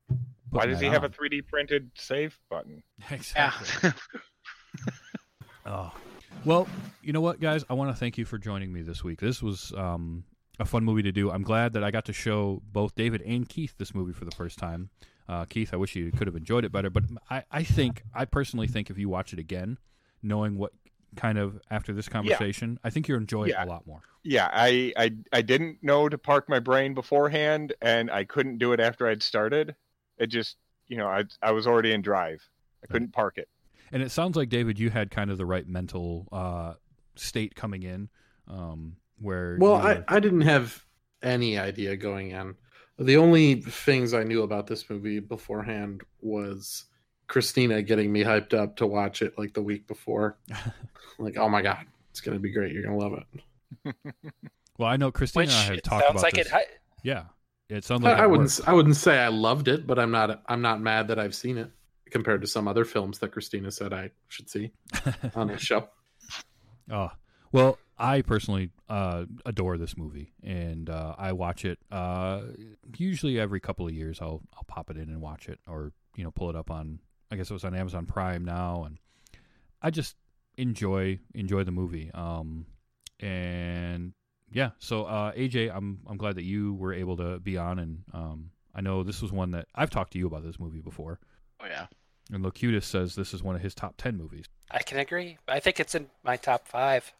Why 0.50 0.66
does 0.66 0.78
that 0.78 0.84
he 0.84 0.90
have 0.90 1.04
a 1.04 1.10
3D 1.10 1.46
printed 1.46 1.90
save 1.94 2.38
button? 2.48 2.82
Exactly. 3.10 3.90
Oh, 5.66 5.92
well, 6.44 6.66
you 7.02 7.12
know 7.12 7.20
what, 7.20 7.38
guys? 7.38 7.64
I 7.68 7.74
want 7.74 7.90
to 7.90 7.96
thank 7.96 8.16
you 8.16 8.24
for 8.24 8.38
joining 8.38 8.72
me 8.72 8.82
this 8.82 9.04
week. 9.04 9.20
This 9.20 9.42
was 9.42 9.72
um, 9.76 10.24
a 10.58 10.64
fun 10.64 10.84
movie 10.84 11.02
to 11.02 11.12
do. 11.12 11.30
I'm 11.30 11.42
glad 11.42 11.74
that 11.74 11.84
I 11.84 11.90
got 11.90 12.06
to 12.06 12.12
show 12.12 12.62
both 12.72 12.94
David 12.94 13.22
and 13.22 13.48
Keith 13.48 13.74
this 13.78 13.94
movie 13.94 14.12
for 14.12 14.24
the 14.24 14.30
first 14.30 14.58
time. 14.58 14.90
Uh, 15.28 15.44
Keith, 15.44 15.72
I 15.72 15.76
wish 15.76 15.94
you 15.94 16.10
could 16.10 16.26
have 16.26 16.34
enjoyed 16.34 16.64
it 16.64 16.72
better, 16.72 16.90
but 16.90 17.04
I, 17.28 17.44
I 17.52 17.62
think, 17.62 18.02
I 18.14 18.24
personally 18.24 18.66
think, 18.66 18.90
if 18.90 18.98
you 18.98 19.08
watch 19.08 19.32
it 19.32 19.38
again, 19.38 19.78
knowing 20.22 20.56
what 20.56 20.72
kind 21.16 21.38
of 21.38 21.60
after 21.70 21.92
this 21.92 22.08
conversation, 22.08 22.78
I 22.84 22.90
think 22.90 23.08
you'll 23.08 23.18
enjoy 23.18 23.46
Yeah. 23.46 23.62
it 23.62 23.66
a 23.66 23.70
lot 23.70 23.86
more. 23.86 24.00
Yeah, 24.22 24.48
I, 24.52 24.92
I 24.96 25.12
I 25.32 25.42
didn't 25.42 25.82
know 25.82 26.08
to 26.08 26.18
park 26.18 26.48
my 26.48 26.58
brain 26.60 26.94
beforehand, 26.94 27.72
and 27.80 28.10
I 28.10 28.24
couldn't 28.24 28.58
do 28.58 28.72
it 28.72 28.80
after 28.80 29.06
I'd 29.08 29.22
started. 29.22 29.74
It 30.18 30.26
just, 30.26 30.56
you 30.88 30.96
know, 30.98 31.06
I 31.08 31.24
I 31.42 31.52
was 31.52 31.66
already 31.66 31.92
in 31.92 32.02
drive. 32.02 32.46
I 32.82 32.86
couldn't 32.86 33.12
park 33.12 33.38
it. 33.38 33.48
And 33.92 34.02
it 34.02 34.10
sounds 34.10 34.36
like 34.36 34.48
David, 34.50 34.78
you 34.78 34.90
had 34.90 35.10
kind 35.10 35.30
of 35.30 35.38
the 35.38 35.46
right 35.46 35.66
mental 35.66 36.28
uh, 36.32 36.74
state 37.16 37.54
coming 37.54 37.82
in, 37.82 38.08
um, 38.46 38.96
where 39.18 39.56
Well, 39.58 39.72
you 39.72 39.88
I, 39.88 39.94
were- 39.94 40.04
I 40.08 40.20
didn't 40.20 40.42
have 40.42 40.84
any 41.22 41.58
idea 41.58 41.96
going 41.96 42.30
in. 42.30 42.54
The 42.98 43.16
only 43.16 43.56
things 43.62 44.12
I 44.14 44.22
knew 44.22 44.42
about 44.42 44.66
this 44.66 44.88
movie 44.90 45.18
beforehand 45.20 46.02
was 46.20 46.84
Christina 47.30 47.80
getting 47.80 48.12
me 48.12 48.24
hyped 48.24 48.54
up 48.54 48.76
to 48.76 48.86
watch 48.88 49.22
it 49.22 49.38
like 49.38 49.54
the 49.54 49.62
week 49.62 49.86
before. 49.86 50.36
like, 51.18 51.36
oh 51.38 51.48
my 51.48 51.62
god, 51.62 51.86
it's 52.10 52.20
gonna 52.20 52.40
be 52.40 52.50
great. 52.52 52.72
You're 52.72 52.82
gonna 52.82 52.98
love 52.98 53.12
it. 53.84 53.94
well, 54.78 54.88
I 54.88 54.96
know 54.96 55.12
Christina 55.12 55.44
Which 55.44 55.50
and 55.54 55.58
I 55.58 55.74
have 55.74 55.82
talked 55.82 56.04
sounds 56.06 56.10
about 56.10 56.22
like 56.24 56.34
this. 56.34 56.46
it. 56.48 56.52
hi- 56.52 56.64
yeah, 57.04 57.22
it 57.68 57.84
sounds 57.84 58.02
like 58.02 58.18
I 58.18 58.24
it 58.24 58.30
wouldn't. 58.30 58.50
worked. 58.50 58.68
I 58.68 58.72
wouldn't 58.72 58.96
say 58.96 59.16
I 59.16 59.28
loved 59.28 59.68
it, 59.68 59.86
but 59.86 59.96
I'm 59.98 60.10
not. 60.10 60.42
I'm 60.46 60.60
not 60.60 60.80
mad 60.80 61.06
that 61.08 61.20
I've 61.20 61.34
seen 61.36 61.56
it 61.56 61.70
compared 62.10 62.40
to 62.40 62.48
some 62.48 62.66
other 62.66 62.84
films 62.84 63.20
that 63.20 63.30
Christina 63.30 63.70
said 63.70 63.92
I 63.92 64.10
should 64.26 64.50
see 64.50 64.72
on 65.36 65.46
this 65.46 65.60
show. 65.62 65.88
Oh, 66.90 67.10
well, 67.52 67.78
I 67.96 68.22
personally 68.22 68.70
uh, 68.88 69.26
adore 69.46 69.78
this 69.78 69.96
movie, 69.96 70.32
and 70.42 70.90
uh, 70.90 71.14
I 71.16 71.30
watch 71.30 71.64
it 71.64 71.78
uh, 71.92 72.40
usually 72.98 73.38
every 73.38 73.60
couple 73.60 73.86
of 73.86 73.94
years. 73.94 74.20
I'll 74.20 74.42
I'll 74.56 74.64
pop 74.66 74.90
it 74.90 74.96
in 74.96 75.04
and 75.04 75.20
watch 75.20 75.48
it, 75.48 75.60
or 75.68 75.92
you 76.16 76.24
know, 76.24 76.32
pull 76.32 76.50
it 76.50 76.56
up 76.56 76.72
on. 76.72 76.98
I 77.30 77.36
guess 77.36 77.50
it 77.50 77.54
was 77.54 77.64
on 77.64 77.74
Amazon 77.74 78.06
Prime 78.06 78.44
now, 78.44 78.84
and 78.84 78.98
I 79.82 79.90
just 79.90 80.16
enjoy 80.56 81.18
enjoy 81.34 81.64
the 81.64 81.70
movie. 81.70 82.10
Um, 82.12 82.66
and 83.20 84.12
yeah, 84.52 84.70
so 84.78 85.04
uh, 85.04 85.32
AJ, 85.32 85.74
I'm 85.74 86.00
I'm 86.06 86.16
glad 86.16 86.36
that 86.36 86.44
you 86.44 86.74
were 86.74 86.92
able 86.92 87.16
to 87.18 87.38
be 87.38 87.56
on, 87.56 87.78
and 87.78 88.02
um, 88.12 88.50
I 88.74 88.80
know 88.80 89.02
this 89.02 89.22
was 89.22 89.32
one 89.32 89.52
that 89.52 89.66
I've 89.74 89.90
talked 89.90 90.12
to 90.12 90.18
you 90.18 90.26
about 90.26 90.42
this 90.44 90.58
movie 90.58 90.80
before. 90.80 91.18
Oh 91.62 91.66
yeah. 91.66 91.86
And 92.32 92.42
Locutus 92.44 92.86
says 92.86 93.16
this 93.16 93.34
is 93.34 93.42
one 93.42 93.56
of 93.56 93.60
his 93.62 93.74
top 93.74 93.94
ten 93.96 94.16
movies. 94.16 94.46
I 94.70 94.82
can 94.82 94.98
agree. 94.98 95.38
I 95.48 95.58
think 95.60 95.80
it's 95.80 95.94
in 95.94 96.08
my 96.22 96.36
top 96.36 96.66
five. 96.68 97.12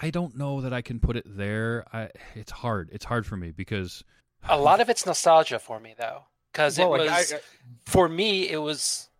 I 0.00 0.08
don't 0.08 0.36
know 0.38 0.62
that 0.62 0.72
I 0.72 0.80
can 0.80 0.98
put 0.98 1.16
it 1.16 1.24
there. 1.26 1.84
I, 1.92 2.08
it's 2.34 2.50
hard. 2.50 2.88
It's 2.90 3.04
hard 3.04 3.26
for 3.26 3.36
me 3.36 3.50
because 3.50 4.02
A 4.48 4.58
lot 4.58 4.80
of 4.80 4.88
it's 4.88 5.04
nostalgia 5.04 5.58
for 5.58 5.78
me, 5.78 5.94
though, 5.98 6.22
because 6.50 6.78
Well, 6.78 6.94
it 6.94 7.06
like, 7.06 7.10
was 7.10 7.32
I- 7.34 7.40
for 7.84 8.08
me. 8.08 8.48
It 8.48 8.56
was 8.62 9.10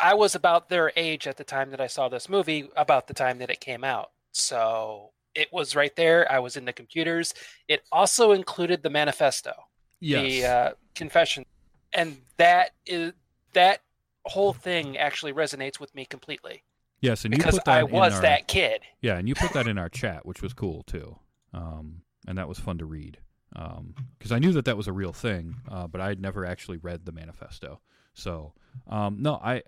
I 0.00 0.14
was 0.14 0.34
about 0.34 0.68
their 0.68 0.92
age 0.96 1.26
at 1.26 1.36
the 1.36 1.44
time 1.44 1.70
that 1.70 1.80
I 1.80 1.86
saw 1.86 2.08
this 2.08 2.28
movie, 2.28 2.68
about 2.76 3.06
the 3.06 3.14
time 3.14 3.38
that 3.38 3.50
it 3.50 3.60
came 3.60 3.84
out. 3.84 4.10
So 4.32 5.10
it 5.34 5.52
was 5.52 5.74
right 5.76 5.94
there. 5.96 6.30
I 6.30 6.38
was 6.38 6.56
in 6.56 6.64
the 6.64 6.72
computers. 6.72 7.34
It 7.68 7.82
also 7.92 8.32
included 8.32 8.82
the 8.82 8.90
manifesto, 8.90 9.52
the 10.40 10.44
uh, 10.46 10.70
confession, 10.94 11.44
and 11.92 12.18
that 12.36 12.70
is 12.86 13.12
that 13.52 13.80
whole 14.24 14.52
thing 14.52 14.96
actually 14.98 15.32
resonates 15.32 15.80
with 15.80 15.94
me 15.94 16.04
completely 16.04 16.62
yes, 17.00 17.24
and 17.24 17.34
you 17.34 17.38
because 17.38 17.56
put 17.56 17.64
that 17.64 17.78
I 17.78 17.82
was 17.82 18.14
our- 18.14 18.22
that 18.22 18.48
kid. 18.48 18.82
Yeah, 19.00 19.18
and 19.18 19.28
you 19.28 19.34
put 19.34 19.52
that 19.52 19.66
in 19.66 19.78
our 19.78 19.88
chat, 20.00 20.24
which 20.24 20.42
was 20.42 20.52
cool 20.54 20.82
too, 20.84 21.16
um, 21.52 22.02
and 22.26 22.38
that 22.38 22.48
was 22.48 22.58
fun 22.58 22.78
to 22.78 22.86
read 22.86 23.18
because 24.18 24.32
I 24.32 24.38
knew 24.38 24.52
that 24.52 24.64
that 24.64 24.76
was 24.78 24.88
a 24.88 24.92
real 24.92 25.12
thing, 25.12 25.56
uh, 25.68 25.86
but 25.86 26.00
I 26.00 26.08
had 26.08 26.20
never 26.20 26.46
actually 26.46 26.78
read 26.78 27.04
the 27.04 27.12
manifesto. 27.12 27.80
So 28.14 28.54
um, 28.86 29.18
no, 29.20 29.34
I 29.34 29.62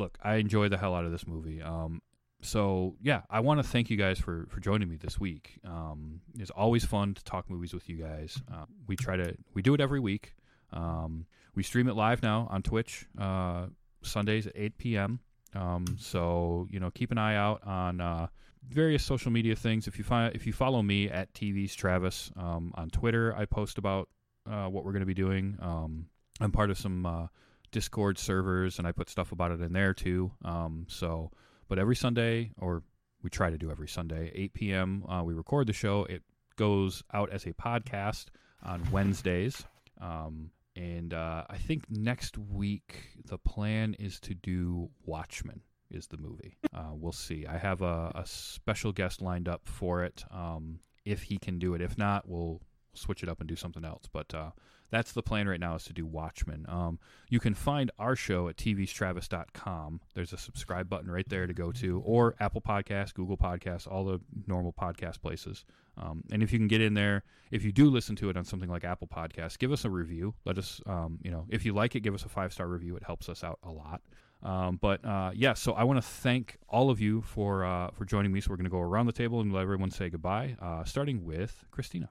look, 0.00 0.18
I 0.22 0.36
enjoy 0.36 0.68
the 0.68 0.78
hell 0.78 0.94
out 0.94 1.04
of 1.04 1.12
this 1.12 1.26
movie. 1.26 1.62
Um, 1.62 2.02
so 2.42 2.96
yeah, 3.02 3.22
I 3.28 3.40
want 3.40 3.62
to 3.62 3.68
thank 3.68 3.90
you 3.90 3.96
guys 3.96 4.18
for 4.18 4.46
for 4.48 4.60
joining 4.60 4.88
me 4.88 4.96
this 4.96 5.20
week. 5.20 5.58
Um, 5.64 6.22
it's 6.38 6.50
always 6.50 6.84
fun 6.84 7.14
to 7.14 7.22
talk 7.22 7.50
movies 7.50 7.74
with 7.74 7.88
you 7.88 7.96
guys. 7.96 8.40
Uh, 8.52 8.64
we 8.86 8.96
try 8.96 9.16
to 9.16 9.36
we 9.54 9.62
do 9.62 9.74
it 9.74 9.80
every 9.80 10.00
week. 10.00 10.34
Um, 10.72 11.26
we 11.54 11.62
stream 11.62 11.88
it 11.88 11.94
live 11.94 12.22
now 12.22 12.48
on 12.50 12.62
Twitch 12.62 13.06
uh, 13.18 13.66
Sundays 14.02 14.46
at 14.46 14.52
8 14.56 14.78
p.m. 14.78 15.20
Um, 15.54 15.84
so 15.98 16.66
you 16.70 16.80
know, 16.80 16.90
keep 16.90 17.10
an 17.10 17.18
eye 17.18 17.36
out 17.36 17.62
on 17.66 18.00
uh, 18.00 18.28
various 18.66 19.04
social 19.04 19.30
media 19.30 19.54
things. 19.54 19.86
If 19.86 19.98
you 19.98 20.04
find 20.04 20.34
if 20.34 20.46
you 20.46 20.54
follow 20.54 20.82
me 20.82 21.10
at 21.10 21.32
TV's 21.34 21.74
Travis 21.74 22.30
um, 22.36 22.72
on 22.74 22.88
Twitter, 22.88 23.34
I 23.36 23.44
post 23.44 23.76
about 23.76 24.08
uh, 24.50 24.66
what 24.66 24.84
we're 24.84 24.92
going 24.92 25.00
to 25.00 25.06
be 25.06 25.14
doing. 25.14 25.58
Um, 25.60 26.06
I'm 26.40 26.52
part 26.52 26.70
of 26.70 26.78
some 26.78 27.04
uh, 27.04 27.26
Discord 27.70 28.18
servers, 28.18 28.78
and 28.78 28.86
I 28.86 28.92
put 28.92 29.08
stuff 29.08 29.32
about 29.32 29.52
it 29.52 29.60
in 29.60 29.72
there 29.72 29.94
too. 29.94 30.32
Um, 30.44 30.86
so, 30.88 31.30
but 31.68 31.78
every 31.78 31.96
Sunday, 31.96 32.50
or 32.58 32.82
we 33.22 33.30
try 33.30 33.50
to 33.50 33.58
do 33.58 33.70
every 33.70 33.88
Sunday, 33.88 34.32
8 34.34 34.54
p.m. 34.54 35.04
Uh, 35.08 35.22
we 35.24 35.34
record 35.34 35.66
the 35.66 35.72
show. 35.72 36.04
It 36.04 36.22
goes 36.56 37.02
out 37.12 37.30
as 37.30 37.46
a 37.46 37.52
podcast 37.52 38.26
on 38.62 38.90
Wednesdays. 38.90 39.64
Um, 40.00 40.50
and 40.76 41.12
uh, 41.12 41.44
I 41.48 41.58
think 41.58 41.84
next 41.90 42.38
week 42.38 43.10
the 43.26 43.38
plan 43.38 43.94
is 43.98 44.20
to 44.20 44.34
do 44.34 44.90
Watchmen 45.04 45.60
is 45.90 46.06
the 46.06 46.16
movie. 46.16 46.56
Uh, 46.72 46.92
we'll 46.92 47.12
see. 47.12 47.46
I 47.46 47.58
have 47.58 47.82
a, 47.82 48.12
a 48.14 48.24
special 48.24 48.92
guest 48.92 49.20
lined 49.20 49.48
up 49.48 49.62
for 49.64 50.04
it. 50.04 50.24
Um, 50.30 50.80
if 51.04 51.22
he 51.22 51.38
can 51.38 51.58
do 51.58 51.74
it, 51.74 51.80
if 51.80 51.98
not, 51.98 52.28
we'll 52.28 52.60
switch 53.00 53.22
it 53.22 53.28
up 53.28 53.40
and 53.40 53.48
do 53.48 53.56
something 53.56 53.84
else. 53.84 54.04
But 54.12 54.34
uh, 54.34 54.50
that's 54.90 55.12
the 55.12 55.22
plan 55.22 55.48
right 55.48 55.60
now 55.60 55.76
is 55.76 55.84
to 55.84 55.92
do 55.92 56.04
Watchmen. 56.04 56.66
Um, 56.68 56.98
you 57.28 57.40
can 57.40 57.54
find 57.54 57.90
our 57.98 58.16
show 58.16 58.48
at 58.48 58.56
tvstravis.com. 58.56 60.00
There's 60.14 60.32
a 60.32 60.36
subscribe 60.36 60.88
button 60.88 61.10
right 61.10 61.28
there 61.28 61.46
to 61.46 61.54
go 61.54 61.72
to, 61.72 62.02
or 62.04 62.34
Apple 62.40 62.60
Podcasts, 62.60 63.14
Google 63.14 63.36
Podcasts, 63.36 63.90
all 63.90 64.04
the 64.04 64.20
normal 64.46 64.72
podcast 64.72 65.20
places. 65.20 65.64
Um, 65.96 66.24
and 66.32 66.42
if 66.42 66.52
you 66.52 66.58
can 66.58 66.68
get 66.68 66.80
in 66.80 66.94
there, 66.94 67.24
if 67.50 67.64
you 67.64 67.72
do 67.72 67.90
listen 67.90 68.16
to 68.16 68.30
it 68.30 68.36
on 68.36 68.44
something 68.44 68.68
like 68.68 68.84
Apple 68.84 69.08
Podcasts, 69.08 69.58
give 69.58 69.72
us 69.72 69.84
a 69.84 69.90
review. 69.90 70.34
Let 70.44 70.58
us, 70.58 70.80
um, 70.86 71.18
you 71.22 71.30
know, 71.30 71.46
if 71.48 71.64
you 71.64 71.72
like 71.72 71.94
it, 71.94 72.00
give 72.00 72.14
us 72.14 72.24
a 72.24 72.28
five 72.28 72.52
star 72.52 72.66
review. 72.66 72.96
It 72.96 73.02
helps 73.04 73.28
us 73.28 73.44
out 73.44 73.58
a 73.62 73.70
lot. 73.70 74.00
Um, 74.42 74.78
but 74.80 75.04
uh, 75.04 75.32
yeah, 75.34 75.54
so 75.54 75.72
I 75.72 75.84
want 75.84 75.98
to 75.98 76.08
thank 76.08 76.56
all 76.68 76.90
of 76.90 77.00
you 77.00 77.20
for 77.20 77.64
uh, 77.64 77.90
for 77.92 78.04
joining 78.06 78.32
me. 78.32 78.40
So 78.40 78.50
we're 78.50 78.56
going 78.56 78.64
to 78.64 78.70
go 78.70 78.80
around 78.80 79.06
the 79.06 79.12
table 79.12 79.40
and 79.40 79.52
let 79.52 79.62
everyone 79.62 79.90
say 79.90 80.08
goodbye, 80.08 80.56
uh, 80.60 80.84
starting 80.84 81.24
with 81.24 81.64
Christina. 81.70 82.08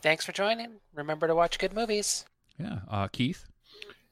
Thanks 0.00 0.24
for 0.24 0.32
joining. 0.32 0.80
Remember 0.94 1.26
to 1.26 1.34
watch 1.34 1.58
good 1.58 1.74
movies. 1.74 2.24
Yeah, 2.58 2.80
uh, 2.88 3.08
Keith. 3.08 3.44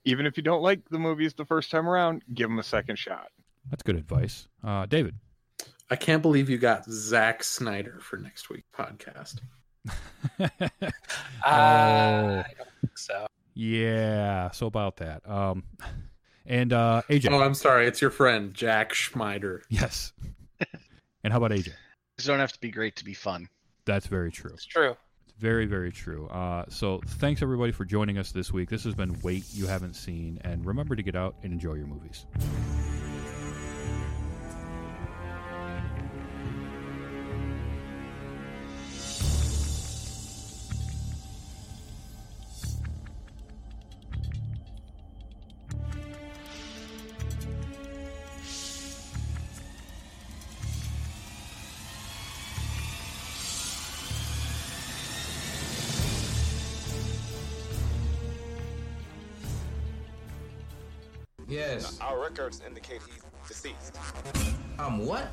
Even 0.04 0.26
if 0.26 0.36
you 0.36 0.42
don't 0.42 0.62
like 0.62 0.88
the 0.90 0.98
movies 0.98 1.34
the 1.34 1.44
first 1.44 1.70
time 1.70 1.88
around, 1.88 2.22
give 2.32 2.48
them 2.48 2.58
a 2.58 2.62
second 2.62 2.98
shot. 2.98 3.28
That's 3.70 3.82
good 3.82 3.96
advice. 3.96 4.48
Uh, 4.64 4.86
David. 4.86 5.14
I 5.90 5.96
can't 5.96 6.22
believe 6.22 6.48
you 6.48 6.58
got 6.58 6.84
Zack 6.90 7.42
Snyder 7.42 7.98
for 8.00 8.16
next 8.16 8.48
week's 8.48 8.68
podcast. 8.76 9.40
Uh, 10.38 10.48
I 11.44 12.44
don't 12.56 12.68
think 12.80 12.96
so. 12.98 13.26
Yeah, 13.54 14.50
so 14.52 14.66
about 14.66 14.96
that. 14.98 15.28
Um, 15.28 15.64
and 16.46 16.72
uh, 16.72 17.02
AJ. 17.10 17.30
Oh, 17.30 17.42
I'm 17.42 17.54
sorry. 17.54 17.86
It's 17.86 18.00
your 18.00 18.10
friend 18.10 18.54
Jack 18.54 18.92
Schmeider. 18.92 19.62
Yes. 19.70 20.12
and 21.24 21.32
how 21.32 21.38
about 21.42 21.50
AJ? 21.50 21.72
These 22.16 22.26
don't 22.26 22.38
have 22.38 22.52
to 22.52 22.60
be 22.60 22.70
great 22.70 22.96
to 22.96 23.04
be 23.04 23.14
fun. 23.14 23.48
That's 23.86 24.06
very 24.06 24.30
true. 24.30 24.52
It's 24.54 24.66
true. 24.66 24.96
Very, 25.40 25.64
very 25.64 25.90
true. 25.90 26.26
Uh, 26.28 26.66
so 26.68 27.00
thanks 27.06 27.40
everybody 27.40 27.72
for 27.72 27.86
joining 27.86 28.18
us 28.18 28.30
this 28.30 28.52
week. 28.52 28.68
This 28.68 28.84
has 28.84 28.94
been 28.94 29.18
Wait 29.22 29.44
You 29.54 29.66
Haven't 29.66 29.94
Seen, 29.94 30.38
and 30.44 30.66
remember 30.66 30.94
to 30.94 31.02
get 31.02 31.16
out 31.16 31.34
and 31.42 31.50
enjoy 31.50 31.74
your 31.74 31.86
movies. 31.86 32.26
Records 62.30 62.62
indicate 62.64 63.00
he's 63.06 63.22
deceased. 63.48 63.98
Um, 64.78 65.04
what? 65.04 65.32